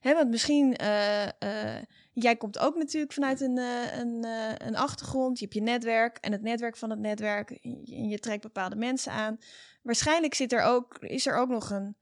Hè, 0.00 0.14
want 0.14 0.30
misschien, 0.30 0.76
eh, 0.76 1.82
jij 2.12 2.36
komt 2.36 2.58
ook 2.58 2.76
natuurlijk 2.76 3.12
vanuit 3.12 3.40
een, 3.40 3.58
eh, 3.58 3.98
een, 3.98 4.24
een 4.66 4.76
achtergrond. 4.76 5.38
Je 5.38 5.44
hebt 5.44 5.56
je 5.56 5.62
netwerk 5.62 6.18
en 6.20 6.32
het 6.32 6.42
netwerk 6.42 6.76
van 6.76 6.90
het 6.90 6.98
netwerk. 6.98 7.50
En 7.50 8.08
je 8.08 8.18
trekt 8.18 8.42
bepaalde 8.42 8.76
mensen 8.76 9.12
aan. 9.12 9.38
Waarschijnlijk 9.82 10.34
zit 10.34 10.52
er 10.52 10.62
ook, 10.62 10.98
is 10.98 11.26
er 11.26 11.36
ook 11.36 11.48
nog 11.48 11.70
een, 11.70 11.96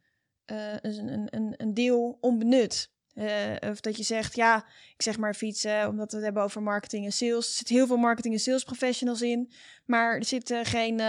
eh, 0.47 0.73
een, 0.81 1.29
een, 1.31 1.55
een, 1.57 1.75
deel 1.75 2.19
onbenut. 2.21 2.91
Eh, 3.15 3.71
of 3.71 3.81
dat 3.81 3.97
je 3.97 4.03
zegt, 4.03 4.37
ja, 4.37 4.67
ik 4.97 5.03
zeg 5.03 5.19
maar 5.19 5.35
fietsen, 5.35 5.89
omdat 5.89 6.11
we 6.11 6.17
het 6.17 6.25
hebben 6.25 6.43
over 6.43 6.63
marketing 6.63 7.05
en 7.05 7.13
sales. 7.13 7.49
Er 7.49 7.55
zitten 7.55 7.77
heel 7.77 7.87
veel 7.87 7.97
marketing 7.97 8.35
en 8.35 8.41
sales 8.41 8.65
professionals 8.65 9.23
in, 9.23 9.53
maar 9.85 10.15
er 10.15 10.25
zitten 10.25 10.65
geen 10.65 11.01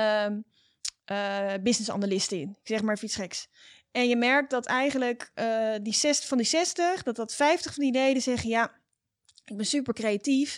eh, 1.08 1.54
business 1.62 1.92
analisten 1.92 2.40
in. 2.40 2.50
Ik 2.50 2.68
zeg 2.68 2.82
maar 2.82 2.98
fietsgeks. 2.98 3.48
En 3.92 4.08
je 4.10 4.16
merkt 4.16 4.50
dat 4.50 4.66
eigenlijk 4.66 5.32
eh, 5.34 5.74
die 5.82 5.94
60, 5.94 6.28
van 6.28 6.38
die 6.38 6.48
60, 6.48 7.04
dat 7.04 7.16
dat 7.16 7.34
50 7.34 7.74
van 7.74 7.84
die 7.84 7.94
leden 7.94 8.22
zeggen, 8.22 8.50
ja, 8.50 8.72
ik 9.46 9.58
ben 9.58 9.66
super 9.66 9.94
creatief. 9.94 10.58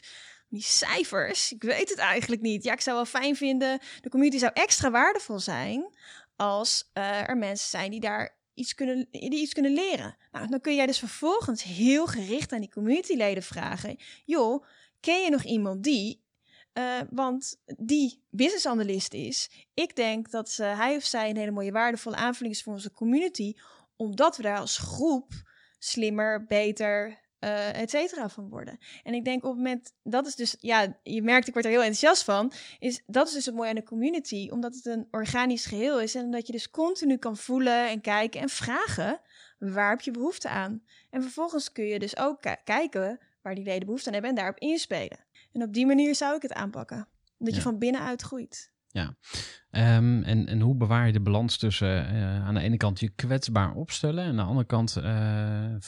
Die 0.50 0.62
cijfers, 0.62 1.52
ik 1.52 1.64
weet 1.64 1.90
het 1.90 1.98
eigenlijk 1.98 2.42
niet. 2.42 2.64
Ja, 2.64 2.74
ik 2.74 2.82
zou 2.82 2.96
wel 2.96 3.06
fijn 3.06 3.36
vinden. 3.36 3.80
De 4.02 4.10
community 4.10 4.38
zou 4.40 4.52
extra 4.54 4.92
waardevol 4.92 5.40
zijn 5.40 5.96
als 6.36 6.90
eh, 6.94 7.30
er 7.30 7.38
mensen 7.38 7.70
zijn 7.70 7.92
die 7.92 8.00
daar 8.00 8.38
iets 8.60 8.76
kunnen, 8.76 9.07
die 9.12 9.41
iets 9.41 9.53
kunnen 9.53 9.74
leren. 9.74 10.18
Nou, 10.32 10.47
dan 10.47 10.62
kun 10.62 10.76
jij 10.76 10.86
dus 10.86 10.99
vervolgens 10.99 11.64
heel 11.64 12.07
gericht 12.07 12.51
aan 12.51 12.60
die 12.60 12.72
communityleden 12.72 13.43
vragen: 13.43 13.97
joh, 14.26 14.66
ken 14.99 15.24
je 15.24 15.30
nog 15.30 15.43
iemand 15.43 15.84
die? 15.84 16.28
eh, 16.74 16.99
want 17.10 17.62
die 17.66 18.24
business 18.30 18.66
analyst 18.66 19.14
is. 19.14 19.49
Ik 19.74 19.95
denk 19.95 20.32
dat 20.32 20.55
hij 20.55 20.95
of 20.95 21.03
zij 21.03 21.30
een 21.30 21.38
hele 21.38 21.51
mooie 21.51 21.72
waardevolle 21.72 22.16
aanvulling 22.16 22.55
is 22.55 22.64
voor 22.64 22.74
onze 22.74 22.91
community, 22.91 23.53
omdat 23.95 24.38
we 24.38 24.43
daar 24.43 24.60
als 24.60 24.78
groep 24.78 25.32
slimmer, 25.80 26.45
beter, 26.45 27.20
eh 27.40 27.82
et 27.82 27.90
cetera 27.90 28.30
van 28.30 28.50
worden. 28.50 28.78
En 29.04 29.14
ik 29.14 29.26
denk 29.26 29.44
op 29.44 29.50
het 29.50 29.58
moment, 29.58 29.94
dat 30.04 30.28
is 30.28 30.36
dus, 30.36 30.56
ja, 30.60 31.00
je 31.04 31.22
merkt, 31.22 31.48
ik 31.48 31.54
word 31.54 31.66
er 31.66 31.72
heel 31.72 31.80
enthousiast 31.80 32.24
van, 32.24 32.52
is 32.80 33.04
dat 33.06 33.28
is 33.28 33.34
dus 33.34 33.46
het 33.46 33.56
mooie 33.56 33.70
aan 33.70 33.76
de 33.76 33.84
community, 33.84 34.50
omdat 34.52 34.76
het 34.76 34.86
een 34.86 35.08
organisch 35.12 35.66
geheel 35.66 36.02
is 36.02 36.16
en 36.16 36.24
omdat 36.24 36.46
je 36.48 36.52
dus 36.52 36.70
continu 36.70 37.18
kan 37.18 37.38
voelen 37.38 37.88
en 37.90 38.02
kijken 38.02 38.42
en 38.42 38.50
vragen, 38.50 39.20
waar 39.60 39.90
heb 39.90 40.02
je 40.02 40.12
behoefte 40.12 40.50
aan? 40.50 40.84
En 41.10 41.22
vervolgens 41.22 41.72
kun 41.72 41.86
je 41.86 42.00
dus 42.00 42.18
ook 42.18 42.42
ki- 42.42 42.56
kijken 42.64 43.20
waar 43.42 43.56
die 43.56 43.64
leden 43.64 43.86
behoefte 43.86 44.08
aan 44.08 44.14
hebben 44.14 44.32
en 44.32 44.38
daarop 44.38 44.58
inspelen. 44.58 45.20
En 45.54 45.64
op 45.64 45.74
die 45.74 45.86
manier 45.86 46.16
zou 46.16 46.36
ik 46.36 46.42
het 46.42 46.54
aanpakken. 46.54 47.08
Dat 47.38 47.56
je 47.56 47.62
van 47.62 47.78
binnenuit 47.78 48.22
groeit. 48.22 48.72
Ehm, 48.92 50.22
en, 50.24 50.48
en 50.48 50.60
hoe 50.62 50.76
bewaar 50.76 51.06
je 51.06 51.14
de 51.14 51.20
balans 51.20 51.58
tussen 51.58 52.08
eh, 52.08 52.46
aan 52.46 52.54
de 52.54 52.60
ene 52.60 52.78
kant 52.78 53.00
je 53.00 53.10
kwetsbaar 53.10 53.74
opstellen 53.74 54.24
en 54.24 54.30
aan 54.30 54.36
de 54.36 54.42
andere 54.42 54.66
kant 54.68 54.96
eh, 54.98 55.74
eh, 55.74 55.80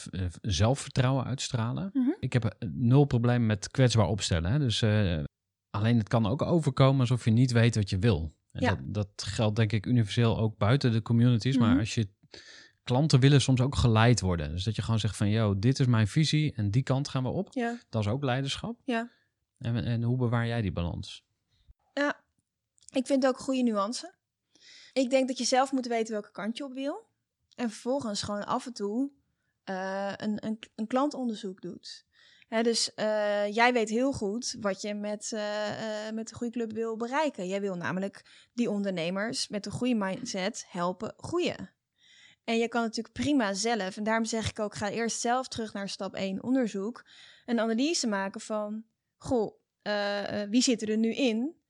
zelfvertrouwen 0.42 1.24
uitstralen? 1.24 1.90
Mhm. 1.92 2.10
Ik 2.20 2.32
heb 2.32 2.56
nul 2.72 3.04
probleem 3.04 3.46
met 3.46 3.70
kwetsbaar 3.70 4.06
opstellen. 4.06 4.52
Hè? 4.52 4.58
Dus 4.58 4.82
alleen 5.70 5.98
het 5.98 6.08
kan 6.08 6.26
ook 6.26 6.42
overkomen 6.42 7.00
alsof 7.00 7.24
je 7.24 7.30
niet 7.30 7.52
weet 7.52 7.74
wat 7.74 7.90
je 7.90 7.98
wil. 7.98 8.34
En 8.52 8.60
Ja. 8.62 8.68
dat, 8.70 8.78
dat 8.94 9.22
geldt 9.28 9.56
denk 9.56 9.72
ik 9.72 9.86
universeel 9.86 10.38
ook 10.38 10.56
buiten 10.58 10.92
de 10.92 11.02
communities. 11.02 11.58
Maar 11.58 11.70
Mhm. 11.70 11.78
als 11.78 11.94
je 11.94 12.08
klanten 12.84 13.20
willen 13.20 13.40
soms 13.40 13.60
ook 13.60 13.76
geleid 13.76 14.20
worden. 14.20 14.50
Dus 14.50 14.64
dat 14.64 14.76
je 14.76 14.82
gewoon 14.82 14.98
zegt 15.00 15.16
van, 15.16 15.28
yo, 15.28 15.58
dit 15.58 15.78
is 15.78 15.86
mijn 15.86 16.08
visie 16.08 16.52
en 16.54 16.70
die 16.70 16.82
kant 16.82 17.08
gaan 17.08 17.22
we 17.22 17.28
op. 17.28 17.48
Ja. 17.50 17.78
Dat 17.88 18.02
is 18.02 18.08
ook 18.08 18.24
leiderschap. 18.24 18.76
Ja. 18.84 19.10
En, 19.58 19.84
en 19.84 20.02
hoe 20.02 20.16
bewaar 20.16 20.46
jij 20.46 20.62
die 20.62 20.72
balans? 20.72 21.24
Ja, 21.94 22.21
ik 22.92 23.06
vind 23.06 23.26
ook 23.26 23.38
goede 23.38 23.62
nuance. 23.62 24.14
Ik 24.92 25.10
denk 25.10 25.28
dat 25.28 25.38
je 25.38 25.44
zelf 25.44 25.72
moet 25.72 25.86
weten 25.86 26.12
welke 26.12 26.30
kant 26.30 26.56
je 26.56 26.64
op 26.64 26.72
wil. 26.72 27.06
En 27.54 27.70
vervolgens 27.70 28.22
gewoon 28.22 28.46
af 28.46 28.66
en 28.66 28.72
toe 28.72 29.10
eh, 29.64 30.12
een, 30.16 30.46
een, 30.46 30.58
een 30.74 30.86
klantonderzoek 30.86 31.60
doet. 31.60 32.04
Dus 32.62 32.94
eh, 32.94 33.54
jij 33.54 33.72
weet 33.72 33.88
heel 33.88 34.12
goed 34.12 34.56
wat 34.60 34.80
je 34.80 34.94
met, 34.94 35.32
eh, 35.32 36.10
met 36.12 36.28
de 36.28 36.34
groeiclub 36.34 36.72
wil 36.72 36.96
bereiken. 36.96 37.48
Jij 37.48 37.60
wil 37.60 37.76
namelijk 37.76 38.48
die 38.52 38.70
ondernemers 38.70 39.48
met 39.48 39.66
een 39.66 39.72
goede 39.72 39.94
mindset 39.94 40.64
helpen 40.68 41.14
groeien. 41.16 41.70
En 42.44 42.58
je 42.58 42.68
kan 42.68 42.82
natuurlijk 42.82 43.14
prima 43.14 43.52
zelf, 43.52 43.96
en 43.96 44.04
daarom 44.04 44.24
zeg 44.24 44.50
ik 44.50 44.58
ook, 44.58 44.74
ga 44.74 44.90
eerst 44.90 45.20
zelf 45.20 45.48
terug 45.48 45.72
naar 45.72 45.88
stap 45.88 46.14
1 46.14 46.42
onderzoek. 46.42 47.04
Een 47.46 47.60
analyse 47.60 48.06
maken 48.06 48.40
van, 48.40 48.84
goh, 49.16 49.54
wie 50.48 50.62
zit 50.62 50.82
er 50.82 50.96
nu 50.96 51.14
in? 51.14 51.61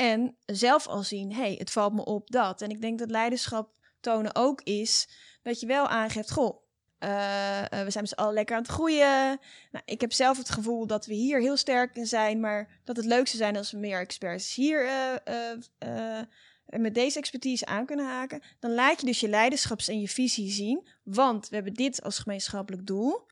En 0.00 0.36
zelf 0.46 0.86
al 0.86 1.02
zien, 1.02 1.32
hey, 1.32 1.54
het 1.58 1.70
valt 1.70 1.92
me 1.92 2.04
op 2.04 2.30
dat. 2.30 2.62
En 2.62 2.70
ik 2.70 2.80
denk 2.80 2.98
dat 2.98 3.10
leiderschap 3.10 3.78
tonen 4.00 4.34
ook 4.34 4.62
is 4.62 5.08
dat 5.42 5.60
je 5.60 5.66
wel 5.66 5.88
aangeeft, 5.88 6.30
goh, 6.30 6.62
eh, 6.98 7.72
eh, 7.72 7.84
we 7.84 7.90
zijn 7.90 8.06
z'n 8.06 8.14
allen 8.14 8.34
lekker 8.34 8.56
aan 8.56 8.62
het 8.62 8.70
groeien. 8.70 9.38
Nou, 9.70 9.84
ik 9.84 10.00
heb 10.00 10.12
zelf 10.12 10.36
het 10.36 10.50
gevoel 10.50 10.86
dat 10.86 11.06
we 11.06 11.14
hier 11.14 11.40
heel 11.40 11.56
sterk 11.56 11.96
in 11.96 12.06
zijn, 12.06 12.40
maar 12.40 12.80
dat 12.84 12.96
het 12.96 13.04
leuk 13.04 13.26
zou 13.26 13.38
zijn 13.38 13.56
als 13.56 13.70
we 13.70 13.78
meer 13.78 14.00
experts 14.00 14.54
hier 14.54 14.86
eh, 15.24 16.20
met 16.66 16.94
deze 16.94 17.18
expertise 17.18 17.66
aan 17.66 17.86
kunnen 17.86 18.06
haken. 18.06 18.42
Dan 18.58 18.74
laat 18.74 19.00
je 19.00 19.06
dus 19.06 19.20
je 19.20 19.28
leiderschaps- 19.28 19.88
en 19.88 20.00
je 20.00 20.08
visie 20.08 20.50
zien, 20.50 20.88
want 21.02 21.48
we 21.48 21.54
hebben 21.54 21.74
dit 21.74 22.02
als 22.02 22.18
gemeenschappelijk 22.18 22.86
doel. 22.86 23.28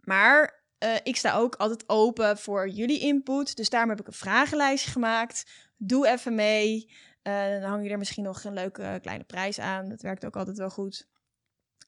Maar 0.00 0.64
ik 1.02 1.16
sta 1.16 1.36
ook 1.36 1.54
altijd 1.54 1.88
open 1.88 2.38
voor 2.38 2.68
jullie 2.68 3.00
input. 3.00 3.56
Dus 3.56 3.70
daarom 3.70 3.90
heb 3.90 4.00
ik 4.00 4.06
een 4.06 4.12
vragenlijstje 4.12 4.90
gemaakt. 4.90 5.44
Doe 5.76 6.08
even 6.08 6.34
mee. 6.34 6.88
Eh, 7.22 7.48
dan 7.60 7.70
hang 7.70 7.84
je 7.84 7.90
er 7.90 7.98
misschien 7.98 8.24
nog 8.24 8.44
een 8.44 8.52
leuke 8.54 8.82
eh, 8.82 9.00
kleine 9.00 9.24
prijs 9.24 9.58
aan. 9.58 9.88
Dat 9.88 10.02
werkt 10.02 10.24
ook 10.26 10.36
altijd 10.36 10.58
wel 10.58 10.70
goed. 10.70 11.08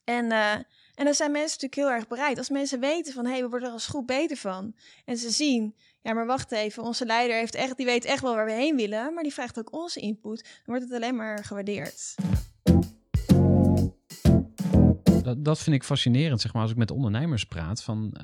En, 0.03 0.31
eh, 0.31 0.53
en 0.95 1.05
dan 1.05 1.13
zijn 1.13 1.31
mensen 1.31 1.59
natuurlijk 1.61 1.75
heel 1.89 1.99
erg 1.99 2.07
bereid. 2.07 2.37
Als 2.37 2.49
mensen 2.49 2.79
weten 2.79 3.13
van, 3.13 3.25
hé, 3.25 3.31
hey, 3.31 3.41
we 3.41 3.49
worden 3.49 3.67
er 3.67 3.73
als 3.73 3.87
groep 3.87 4.07
beter 4.07 4.37
van. 4.37 4.75
En 5.05 5.17
ze 5.17 5.29
zien, 5.29 5.75
ja, 6.01 6.13
maar 6.13 6.25
wacht 6.25 6.51
even. 6.51 6.83
Onze 6.83 7.05
leider 7.05 7.35
heeft 7.37 7.55
echt, 7.55 7.77
die 7.77 7.85
weet 7.85 8.05
echt 8.05 8.21
wel 8.21 8.35
waar 8.35 8.45
we 8.45 8.51
heen 8.51 8.75
willen. 8.75 9.13
Maar 9.13 9.23
die 9.23 9.33
vraagt 9.33 9.59
ook 9.59 9.73
onze 9.73 9.99
input. 9.99 10.43
Dan 10.43 10.61
wordt 10.65 10.83
het 10.83 10.93
alleen 10.93 11.15
maar 11.15 11.43
gewaardeerd. 11.43 12.15
Dat, 15.23 15.45
dat 15.45 15.59
vind 15.59 15.75
ik 15.75 15.83
fascinerend, 15.83 16.41
zeg 16.41 16.53
maar, 16.53 16.61
als 16.61 16.71
ik 16.71 16.77
met 16.77 16.91
ondernemers 16.91 17.45
praat. 17.45 17.83
Van, 17.83 18.17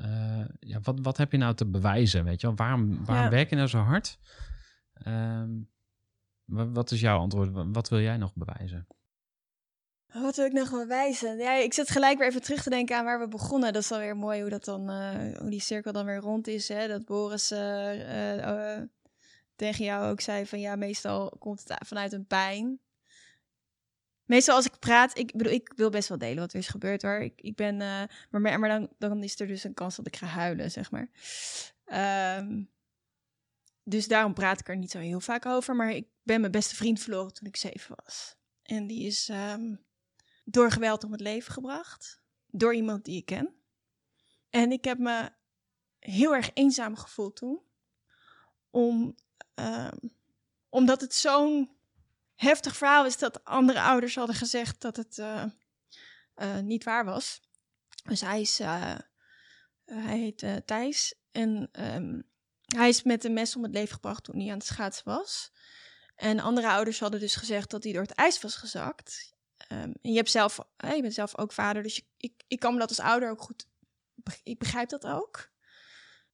ja, 0.60 0.80
wat, 0.84 1.00
wat 1.02 1.18
heb 1.18 1.32
je 1.32 1.38
nou 1.38 1.56
te 1.56 1.66
bewijzen, 1.66 2.24
weet 2.24 2.42
je 2.42 2.48
wel? 2.48 2.56
Waarom, 2.56 3.06
waarom 3.06 3.26
Ja. 3.26 3.32
werk 3.32 3.50
je 3.50 3.56
nou 3.56 3.68
zo 3.68 3.78
hard? 3.78 4.20
Ehm, 5.04 5.50
wa- 6.46 6.70
wat 6.70 6.92
is 6.92 7.00
jouw 7.00 7.20
antwoord? 7.20 7.52
Wa- 7.52 7.68
Wat 7.72 7.90
wil 7.90 8.00
jij 8.00 8.18
nog 8.18 8.34
bewijzen? 8.36 8.88
Wat 10.14 10.36
wil 10.36 10.46
ik 10.46 10.52
nog 10.54 10.72
bewijzen? 10.72 11.38
Ja, 11.38 11.54
ik 11.54 11.74
zit 11.74 11.90
gelijk 11.90 12.18
weer 12.18 12.28
even 12.28 12.42
terug 12.42 12.64
te 12.64 12.70
denken 12.70 12.98
aan 12.98 13.06
waar 13.06 13.20
we 13.20 13.28
begonnen. 13.28 13.74
Dat 13.74 13.82
is 13.82 13.92
alweer 13.92 14.18
mooi 14.18 14.42
hoe, 14.42 14.50
dat 14.50 14.66
dan, 14.66 14.90
eh, 14.90 15.38
hoe 15.40 15.50
die 15.50 15.60
cirkel 15.60 15.92
dan 15.92 16.06
weer 16.06 16.18
rond 16.18 16.48
is. 16.48 16.68
Hè? 16.68 16.88
Dat 16.88 17.06
Boris 17.06 17.52
eh, 17.52 17.92
eh, 18.40 18.76
eh, 18.78 18.84
tegen 19.56 19.86
jou 19.86 20.12
ook 20.12 20.22
zei 20.22 20.46
van 20.46 20.60
ja, 20.60 20.76
meestal 20.76 21.30
komt 21.40 21.64
het 21.68 21.88
vanuit 21.88 22.14
een 22.14 22.26
pijn. 22.28 22.80
Meestal 24.26 24.56
als 24.56 24.66
ik 24.66 24.80
praat, 24.80 25.18
ik 25.18 25.32
bedoel, 25.38 25.54
ik 25.54 25.74
wil 25.76 25.90
best 25.90 26.10
wel 26.10 26.18
delen 26.18 26.38
wat 26.40 26.54
er 26.54 26.60
is 26.60 26.68
gebeurd 26.68 27.02
hoor. 27.02 27.20
Ik, 27.20 27.42
ik 27.42 27.56
ben, 27.56 27.78
maar, 28.30 28.60
maar 28.60 28.70
dan, 28.70 28.90
dan 28.98 29.24
is 29.24 29.40
er 29.40 29.48
dus 29.48 29.64
een 29.64 29.74
kans 29.74 29.96
dat 29.96 30.08
ik 30.08 30.16
ga 30.16 30.26
huilen, 30.26 30.72
zeg 30.72 30.92
maar. 30.92 31.10
Ehm, 31.86 32.64
dus 33.88 34.08
daarom 34.08 34.34
praat 34.34 34.60
ik 34.60 34.68
er 34.68 34.78
niet 34.78 34.92
zo 34.92 35.00
heel 35.00 35.20
vaak 35.20 35.46
over. 35.46 35.76
Maar 35.76 35.92
ik 35.92 36.08
ben 36.24 36.40
mijn 36.40 36.52
beste 36.52 36.76
vriend 36.76 37.00
verloren 37.00 37.34
toen 37.34 37.48
ik 37.48 37.56
zeven 37.56 37.96
was. 38.04 38.36
En 38.64 38.88
die 38.88 39.06
is 39.06 39.30
ehm, 39.30 39.76
door 40.44 40.72
geweld 40.72 41.04
om 41.04 41.12
het 41.12 41.22
leven 41.22 41.54
gebracht. 41.54 42.22
Door 42.48 42.76
iemand 42.76 43.06
die 43.06 43.18
ik 43.18 43.26
ken. 43.26 43.56
En 44.50 44.72
ik 44.72 44.84
heb 44.84 44.98
me 44.98 45.32
heel 46.00 46.36
erg 46.36 46.52
eenzaam 46.54 46.96
gevoeld 46.96 47.36
toen. 47.36 47.62
Om, 48.70 49.16
ehm, 49.54 49.98
omdat 50.70 51.02
het 51.02 51.14
zo'n 51.14 51.78
heftig 52.36 52.78
verhaal 52.78 53.06
is 53.06 53.18
dat 53.18 53.44
andere 53.44 53.82
ouders 53.82 54.16
hadden 54.16 54.36
gezegd 54.36 54.82
dat 54.82 54.96
het 54.96 55.18
eh, 55.18 55.46
eh, 56.34 56.60
niet 56.60 56.84
waar 56.84 57.06
was. 57.06 57.42
Dus 58.04 58.22
hij 58.22 58.42
is, 58.42 58.60
eh, 58.60 58.96
hij 59.86 60.18
heet 60.18 60.68
Thijs. 60.68 61.16
En 61.32 61.70
ehm, 61.72 62.22
hij 62.76 62.90
is 62.90 63.04
met 63.04 63.24
een 63.24 63.34
mes 63.34 63.56
om 63.56 63.64
het 63.64 63.74
leven 63.74 63.94
gebracht 63.94 64.24
toen 64.24 64.40
hij 64.40 64.52
aan 64.52 64.58
het 64.58 64.68
schaatsen 64.68 65.06
was. 65.06 65.52
En 66.16 66.40
andere 66.40 66.68
ouders 66.68 67.00
hadden 67.00 67.20
dus 67.20 67.36
gezegd 67.36 67.70
dat 67.70 67.84
hij 67.84 67.94
door 67.94 68.02
het 68.02 68.12
ijs 68.12 68.42
was 68.42 68.56
gezakt. 68.56 69.34
Ehm, 69.58 69.92
en 70.02 70.12
je, 70.12 70.16
hebt 70.16 70.32
zelf, 70.32 70.60
je 70.78 71.02
bent 71.02 71.14
zelf 71.14 71.38
ook 71.38 71.52
vader, 71.52 71.84
dus 71.84 72.02
ik, 72.18 72.44
ik 72.48 72.60
kan 72.60 72.74
me 72.74 72.80
dat 72.80 72.90
als 72.90 73.00
ouder 73.00 73.30
ook 73.30 73.42
goed... 73.42 73.68
Ik 74.44 74.60
begrijp 74.60 74.90
dat 74.90 75.06
ook. 75.06 75.50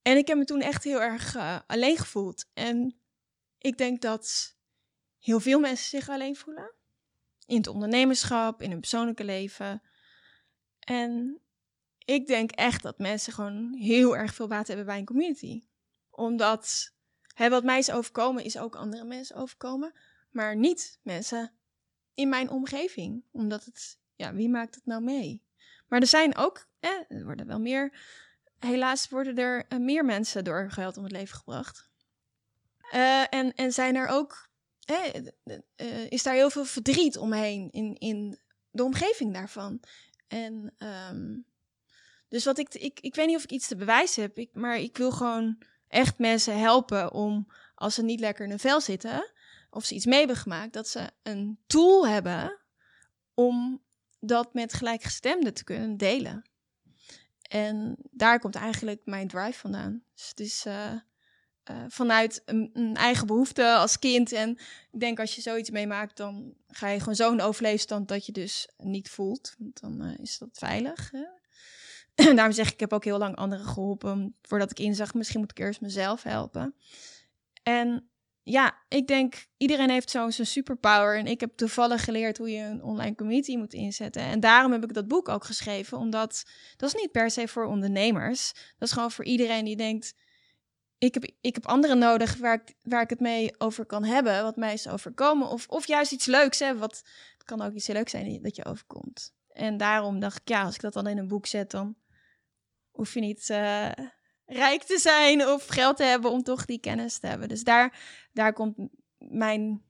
En 0.02 0.18
ik 0.18 0.28
heb 0.28 0.38
me 0.38 0.46
toen 0.46 0.62
echt 0.62 0.84
heel 0.84 1.02
erg 1.02 1.36
eh, 1.36 1.60
alleen 1.68 1.98
gevoeld. 1.98 2.46
En 2.54 3.00
ik 3.58 3.78
denk 3.78 4.02
dat 4.02 4.56
heel 5.20 5.40
veel 5.40 5.60
mensen 5.60 5.90
zich 5.90 6.10
alleen 6.10 6.36
voelen. 6.36 6.74
In 7.46 7.58
het 7.58 7.68
ondernemerschap, 7.68 8.62
in 8.62 8.70
hun 8.70 8.80
persoonlijke 8.80 9.24
leven. 9.24 9.82
En 10.80 11.42
ik 11.98 12.28
denk 12.28 12.52
echt 12.52 12.82
dat 12.82 12.98
mensen 12.98 13.34
gewoon 13.34 13.74
heel 13.74 14.18
erg 14.18 14.34
veel 14.34 14.48
baat 14.48 14.68
hebben 14.68 14.86
bij 14.86 14.98
een 14.98 15.06
community. 15.06 15.64
Omdat 16.22 16.94
hè, 17.34 17.50
wat 17.50 17.64
mij 17.64 17.78
is 17.78 17.92
overkomen, 17.92 18.44
is 18.44 18.58
ook 18.58 18.76
andere 18.76 19.04
mensen 19.04 19.36
overkomen. 19.36 19.94
Maar 20.30 20.56
niet 20.56 21.00
mensen 21.02 21.52
in 22.14 22.30
mijn 22.30 22.50
omgeving. 22.50 23.24
Omdat 23.32 23.66
het, 23.66 24.00
ja, 24.16 24.34
wie 24.34 24.50
maakt 24.50 24.76
het 24.76 24.86
nou 24.86 25.04
mee? 25.04 25.44
Maar 25.88 26.00
er 26.00 26.08
zijn 26.08 26.38
ook, 26.38 26.68
er 26.80 27.24
worden 27.24 27.48
wel 27.48 27.60
meer, 27.60 28.00
helaas 28.60 29.10
worden 29.10 29.36
er 29.36 29.66
eh, 29.68 29.80
meer 29.80 30.06
mensen 30.06 30.44
door 30.44 30.72
geweld 30.72 30.98
om 30.98 31.04
het 31.04 31.12
leven 31.12 31.38
gebracht. 31.38 31.90
Eh, 32.92 33.34
en, 33.34 33.54
en 33.56 33.74
zijn 33.74 33.96
er 33.96 34.08
ook, 34.08 34.50
eh, 34.86 36.10
is 36.10 36.24
daar 36.24 36.34
heel 36.34 36.50
veel 36.50 36.66
verdriet 36.66 37.18
omheen 37.18 37.70
in, 37.72 37.96
in 37.96 38.40
de 38.72 38.84
omgeving 38.84 39.34
daarvan. 39.34 39.80
En 40.28 40.74
ehm, 40.78 41.40
dus 42.28 42.46
wat 42.46 42.58
ik, 42.58 42.74
ik, 42.74 43.00
ik 43.00 43.16
weet 43.16 43.28
niet 43.28 43.36
of 43.36 43.44
ik 43.44 43.52
iets 43.52 43.68
te 43.68 43.76
bewijzen 43.76 44.22
heb, 44.22 44.38
ik, 44.38 44.50
maar 44.54 44.78
ik 44.78 44.98
wil 44.98 45.12
gewoon 45.12 45.58
echt 45.92 46.18
mensen 46.18 46.60
helpen 46.60 47.12
om, 47.12 47.48
als 47.76 47.94
ze 47.94 48.04
niet 48.04 48.20
lekker 48.20 48.44
in 48.44 48.50
hun 48.50 48.60
vel 48.60 48.82
zitten, 48.82 49.32
of 49.70 49.86
ze 49.86 49.96
iets 49.96 50.06
mee 50.06 50.18
hebben 50.18 50.38
gemaakt, 50.38 50.74
dat 50.74 50.88
ze 50.88 51.10
een 51.24 51.60
tool 51.68 52.08
hebben 52.08 52.60
om 53.34 53.82
dat 54.20 54.54
met 54.54 54.74
gelijkgestemden 54.74 55.54
te 55.54 55.64
kunnen 55.64 55.98
delen. 55.98 56.50
En 57.42 57.96
daar 58.12 58.40
komt 58.40 58.56
eigenlijk 58.56 59.02
mijn 59.06 59.28
drive 59.28 59.60
vandaan. 59.60 60.04
Dus 60.14 60.30
het 60.30 60.40
is 60.40 60.66
eh, 60.66 60.92
eh, 61.64 61.84
vanuit 61.88 62.42
een, 62.46 62.70
een 62.74 62.96
eigen 62.96 63.28
behoefte 63.28 63.74
als 63.74 64.00
kind. 64.00 64.32
En 64.32 64.50
ik 64.92 65.00
denk 65.00 65.20
als 65.20 65.36
je 65.36 65.42
zoiets 65.42 65.70
meemaakt, 65.70 66.18
dan 66.18 66.54
ga 66.68 66.88
je 66.88 67.00
gewoon 67.00 67.16
zo'n 67.16 67.42
overleefstand 67.42 68.08
dat 68.08 68.26
je 68.26 68.32
dus 68.32 68.70
niet 68.78 69.10
voelt. 69.10 69.56
Want 69.58 69.82
dan 69.82 70.02
eh, 70.02 70.20
is 70.20 70.38
dat 70.38 70.50
veilig. 70.52 71.12
Hè? 71.12 71.26
Daarom 72.36 72.52
zeg 72.52 72.68
ik, 72.68 72.74
ik 72.74 72.80
heb 72.80 72.94
ook 72.94 73.04
heel 73.04 73.18
lang 73.18 73.36
anderen 73.36 73.66
geholpen. 73.66 74.36
Voordat 74.42 74.72
ik 74.72 74.80
inzag, 74.80 75.14
misschien 75.14 75.40
moet 75.40 75.52
ik 75.52 75.60
eerst 75.60 75.82
mezelf 75.82 76.24
helpen. 76.24 76.76
En 77.64 78.10
ja, 78.44 78.78
ik 78.88 79.08
denk, 79.08 79.46
iedereen 79.58 79.90
heeft 79.90 80.10
zo'n 80.10 80.32
superpower. 80.32 81.18
En 81.18 81.28
ik 81.28 81.40
heb 81.40 81.52
toevallig 81.56 82.04
geleerd 82.04 82.38
hoe 82.38 82.52
je 82.52 82.64
een 82.64 82.84
online 82.84 83.16
community 83.16 83.56
moet 83.56 83.74
inzetten. 83.74 84.22
En 84.22 84.40
daarom 84.40 84.72
heb 84.72 84.84
ik 84.84 84.94
dat 84.94 85.08
boek 85.08 85.30
ook 85.30 85.44
geschreven. 85.44 85.98
Omdat 85.98 86.44
dat 86.78 86.90
is 86.94 87.02
niet 87.02 87.12
per 87.12 87.32
se 87.32 87.48
voor 87.48 87.66
ondernemers. 87.66 88.52
Dat 88.78 88.88
is 88.88 88.92
gewoon 88.92 89.12
voor 89.12 89.26
iedereen 89.26 89.66
die 89.66 89.76
denkt... 89.76 90.14
Ik 90.98 91.14
heb, 91.14 91.32
ik 91.42 91.56
heb 91.56 91.66
anderen 91.66 91.98
nodig 91.98 92.38
waar 92.38 92.54
ik, 92.54 92.76
waar 92.82 93.02
ik 93.02 93.10
het 93.10 93.20
mee 93.20 93.60
over 93.60 93.86
kan 93.86 94.04
hebben. 94.04 94.44
Wat 94.44 94.56
mij 94.56 94.74
is 94.74 94.88
overkomen. 94.88 95.48
Of, 95.48 95.68
of 95.68 95.88
juist 95.88 96.12
iets 96.12 96.26
leuks. 96.26 96.60
Hè, 96.60 96.78
wat, 96.78 97.04
het 97.34 97.44
kan 97.44 97.62
ook 97.62 97.74
iets 97.74 97.88
leuks 97.88 98.12
zijn 98.12 98.42
dat 98.42 98.56
je 98.56 98.66
overkomt. 98.66 99.34
En 99.48 99.78
daarom 99.78 100.20
dacht 100.20 100.40
ik, 100.40 100.50
ja, 100.50 100.64
als 100.64 100.76
ik 100.76 100.82
dat 100.82 100.94
dan 100.94 101.08
in 101.08 101.18
een 101.18 101.28
boek 101.28 101.46
zet, 101.46 101.72
dan 101.72 101.96
hoef 102.92 103.14
je 103.14 103.20
niet 103.20 103.50
uh, 103.50 103.92
rijk 104.46 104.84
te 104.84 104.98
zijn 104.98 105.48
of 105.48 105.68
geld 105.68 105.98
te 105.98 106.04
hebben 106.04 106.32
om 106.32 106.44
toch 106.44 106.66
die 106.66 106.80
kennis 106.80 107.20
te 107.20 107.28
hebben. 107.28 107.48
Dus 107.48 107.64
daar, 107.64 108.00
daar 108.34 108.54
komt 108.54 108.78
mijn, 109.18 109.84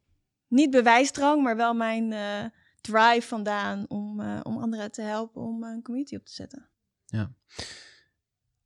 niet 0.47 0.69
bewijsdrang, 0.69 1.43
maar 1.43 1.55
wel 1.55 1.73
mijn 1.73 2.11
uh, 2.11 2.45
drive 2.81 3.27
vandaan 3.27 3.85
om, 3.87 4.19
uh, 4.19 4.39
om 4.43 4.57
anderen 4.57 4.91
te 4.91 5.01
helpen 5.01 5.41
om 5.41 5.63
een 5.63 5.81
community 5.81 6.15
op 6.15 6.25
te 6.25 6.33
zetten. 6.33 6.69
Ja. 7.05 7.33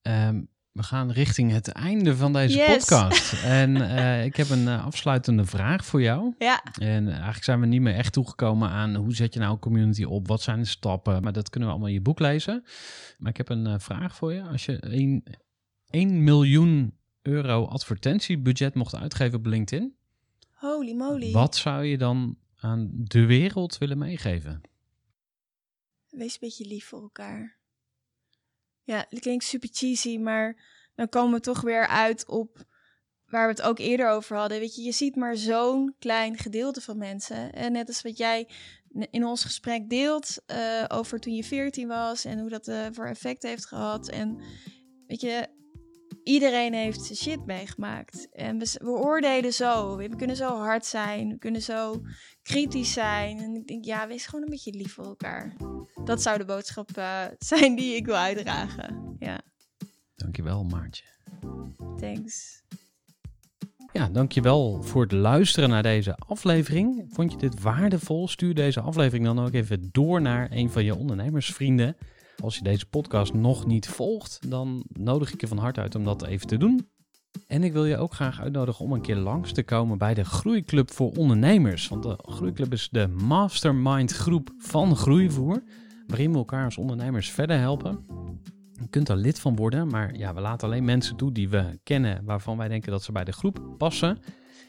Um, 0.02 0.54
we 0.76 0.84
gaan 0.84 1.12
richting 1.12 1.52
het 1.52 1.68
einde 1.68 2.16
van 2.16 2.34
deze 2.34 2.58
podcast. 2.68 3.34
En 3.44 3.76
uh, 3.76 4.26
ik 4.26 4.36
heb 4.36 4.50
een 4.50 4.64
uh, 4.64 4.86
afsluitende 4.86 5.46
vraag 5.46 5.86
voor 5.86 6.02
jou. 6.02 6.34
Ja. 6.40 6.64
En 6.78 7.08
eigenlijk 7.08 7.44
zijn 7.44 7.60
we 7.60 7.66
niet 7.66 7.82
meer 7.82 7.96
echt 7.96 8.14
toegekomen 8.14 8.70
aan 8.70 8.96
hoe 8.96 9.14
zet 9.14 9.34
je 9.34 9.40
nou 9.40 9.52
een 9.52 9.60
community 9.60 10.04
op? 10.04 10.28
Wat 10.28 10.42
zijn 10.42 10.60
de 10.60 10.66
stappen? 10.66 11.24
Maar 11.24 11.34
dat 11.34 11.50
kunnen 11.50 11.70
we 11.70 11.76
allemaal 11.76 11.94
in 11.94 12.00
je 12.00 12.04
boek 12.04 12.20
lezen. 12.20 12.64
Maar 13.18 13.30
ik 13.30 13.38
heb 13.38 13.50
een 13.50 13.68
uh, 13.68 13.74
vraag 13.78 14.16
voor 14.16 14.34
je. 14.34 14.42
Als 14.42 14.66
je 14.66 14.80
1, 14.80 15.24
1 15.90 16.24
miljoen 16.24 16.98
euro 17.22 17.66
advertentiebudget 17.66 18.74
mocht 18.74 18.96
uitgeven 18.96 19.38
op 19.38 19.46
LinkedIn. 19.46 19.96
Holy 20.54 20.94
moly. 20.94 21.32
Wat 21.32 21.56
zou 21.56 21.84
je 21.84 21.98
dan 21.98 22.38
aan 22.56 22.90
de 22.94 23.26
wereld 23.26 23.78
willen 23.78 23.98
meegeven? 23.98 24.62
Wees 26.10 26.34
een 26.34 26.38
beetje 26.40 26.68
lief 26.68 26.86
voor 26.86 27.02
elkaar. 27.02 27.58
Ja, 28.86 29.06
het 29.10 29.20
klinkt 29.20 29.44
super 29.44 29.70
cheesy, 29.72 30.18
maar 30.18 30.64
dan 30.96 31.10
komen 31.10 31.34
we 31.34 31.40
toch 31.40 31.62
weer 31.62 31.88
uit 31.88 32.28
op 32.28 32.66
waar 33.26 33.48
we 33.48 33.54
het 33.54 33.62
ook 33.62 33.80
eerder 33.80 34.10
over 34.10 34.38
hadden. 34.38 34.60
Weet 34.60 34.76
je, 34.76 34.82
je 34.82 34.92
ziet 34.92 35.16
maar 35.16 35.38
zo'n 35.38 35.96
klein 36.00 36.38
gedeelte 36.38 36.82
van 36.82 36.98
mensen. 36.98 37.54
En 37.54 37.72
net 37.72 37.88
als 37.88 38.02
wat 38.02 38.18
jij 38.18 38.48
in 39.12 39.26
ons 39.26 39.44
gesprek 39.44 39.90
deelt 39.90 40.38
uh, 40.48 40.84
over 40.88 41.20
toen 41.20 41.34
je 41.34 41.44
14 41.44 41.88
was 41.88 42.26
en 42.26 42.40
hoe 42.40 42.50
dat 42.50 42.68
uh, 42.68 42.86
voor 42.92 43.06
effect 43.06 43.44
heeft 43.44 43.66
gehad. 43.66 44.10
En 44.10 44.42
weet 45.08 45.22
je, 45.22 45.48
iedereen 46.26 46.74
heeft 46.74 47.16
shit 47.16 47.46
meegemaakt. 47.46 48.28
En 48.32 48.58
we, 48.58 48.78
we, 48.82 48.90
oordelen 48.90 49.54
zo. 49.54 49.96
We 49.96 50.16
kunnen 50.16 50.36
zo 50.36 50.58
hard 50.58 50.86
zijn. 50.86 51.30
We 51.30 51.38
kunnen 51.38 51.62
zo 51.62 52.02
kritisch 52.42 52.94
zijn. 52.94 53.38
En 53.38 53.56
ik 53.56 53.68
denk, 53.68 53.86
ja, 53.86 54.08
wees 54.08 54.26
gewoon 54.26 54.44
een 54.44 54.50
beetje 54.50 54.72
lief 54.72 54.94
voor 54.94 55.06
elkaar. 55.06 55.56
Dat 56.04 56.22
zou 56.22 56.38
de 56.38 56.46
boodschap 56.46 56.90
uh, 56.98 57.22
zijn 57.38 57.76
die 57.76 57.96
ik 57.96 58.06
wil 58.06 58.16
uitdragen. 58.16 59.16
Ja. 59.20 59.42
Dankjewel, 60.16 60.64
Maartje. 60.64 61.04
Thanks. 61.98 62.64
Ja, 63.94 64.10
dankjewel 64.10 64.84
voor 64.84 65.02
het 65.02 65.12
luisteren 65.12 65.70
naar 65.70 65.84
deze 65.84 66.16
aflevering. 66.16 67.06
Vond 67.10 67.32
je 67.32 67.38
dit 67.38 67.62
waardevol? 67.62 68.28
Stuur 68.28 68.54
deze 68.54 68.82
aflevering 68.82 69.26
dan 69.26 69.40
ook 69.40 69.54
even 69.54 69.90
door 69.92 70.22
naar 70.22 70.48
een 70.52 70.70
van 70.70 70.84
je 70.84 70.96
ondernemersvrienden. 70.96 71.98
Als 72.44 72.58
je 72.58 72.64
deze 72.64 72.86
podcast 72.86 73.34
nog 73.34 73.66
niet 73.66 73.88
volgt, 73.88 74.40
dan 74.50 74.84
nodig 74.88 75.34
ik 75.34 75.42
je 75.42 75.48
van 75.48 75.58
harte 75.58 75.82
uit 75.82 75.96
om 75.96 76.04
dat 76.04 76.26
even 76.26 76.48
te 76.48 76.58
doen. 76.58 76.88
En 77.48 77.64
ik 77.64 77.74
wil 77.74 77.86
je 77.86 77.98
ook 77.98 78.14
graag 78.14 78.42
uitnodigen 78.42 78.86
om 78.86 78.92
een 78.92 79.02
keer 79.02 79.16
langs 79.16 79.52
te 79.52 79.64
komen 79.64 79.98
bij 79.98 80.14
de 80.14 80.26
Groeiclub 80.26 80.92
voor 80.92 81.12
Ondernemers. 81.12 81.88
Want 81.88 82.04
de 82.04 82.18
Groeiclub 82.22 82.74
is 82.74 82.90
de 82.92 83.08
mastermind 83.08 84.12
groep 84.12 84.54
van 84.58 84.96
Groeivoer, 84.96 85.64
waarin 86.08 86.32
we 86.32 86.38
elkaar 86.38 86.66
als 86.66 86.78
ondernemers 86.78 87.32
verder 87.32 87.60
helpen. 87.60 88.06
Je 88.82 88.88
kunt 88.90 89.10
er 89.10 89.16
lid 89.16 89.40
van 89.40 89.56
worden, 89.56 89.88
maar 89.88 90.18
ja, 90.18 90.34
we 90.34 90.42
laten 90.42 90.68
alleen 90.68 90.86
mensen 90.86 91.16
toe 91.16 91.32
die 91.32 91.50
we 91.50 91.80
kennen, 91.84 92.26
waarvan 92.26 92.58
wij 92.58 92.68
denken 92.68 92.92
dat 92.92 93.04
ze 93.04 93.12
bij 93.12 93.24
de 93.24 93.34
groep 93.34 93.60
passen. 93.78 94.20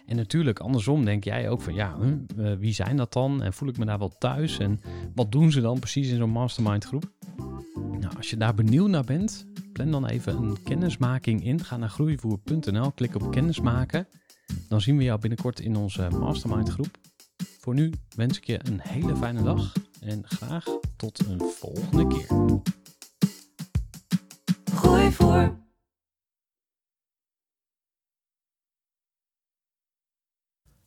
En 0.07 0.17
natuurlijk, 0.17 0.59
andersom 0.59 1.05
denk 1.05 1.25
jij 1.25 1.49
ook 1.49 1.61
van 1.61 1.75
ja, 1.75 1.97
wie 2.59 2.73
zijn 2.73 2.97
dat 2.97 3.13
dan? 3.13 3.43
En 3.43 3.53
voel 3.53 3.69
ik 3.69 3.79
me 3.79 3.85
daar 3.85 3.99
wel 3.99 4.15
thuis? 4.19 4.59
En 4.59 4.81
wat 5.15 5.33
doen 5.33 5.53
ze 5.53 5.61
dan 5.61 5.79
precies 5.79 6.09
in 6.09 6.17
zo'n 6.17 6.31
mastermind 6.31 6.85
groep? 6.85 7.05
Nou, 8.01 8.17
als 8.17 8.31
je 8.31 8.37
daar 8.37 8.55
benieuwd 8.55 8.89
naar 8.89 9.05
bent, 9.05 9.47
plan 9.73 9.91
dan 9.91 10.07
even 10.07 10.37
een 10.37 10.63
kennismaking 10.63 11.45
in. 11.45 11.65
Ga 11.65 11.77
naar 11.77 11.89
groeivoer.nl, 11.89 12.93
klik 12.93 13.15
op 13.15 13.31
kennismaken. 13.31 14.09
Dan 14.69 14.81
zien 14.81 14.97
we 14.97 15.05
jou 15.05 15.21
binnenkort 15.21 15.61
in 15.61 15.77
onze 15.77 16.09
mastermind 16.11 16.69
groep. 16.69 16.99
Voor 17.61 17.75
nu 17.75 17.93
wens 18.17 18.37
ik 18.37 18.45
je 18.45 18.61
een 18.63 18.81
hele 18.81 19.17
fijne 19.17 19.43
dag 19.43 19.73
en 20.01 20.23
graag 20.25 20.65
tot 20.97 21.27
een 21.29 21.41
volgende 21.41 22.07
keer. 22.07 22.27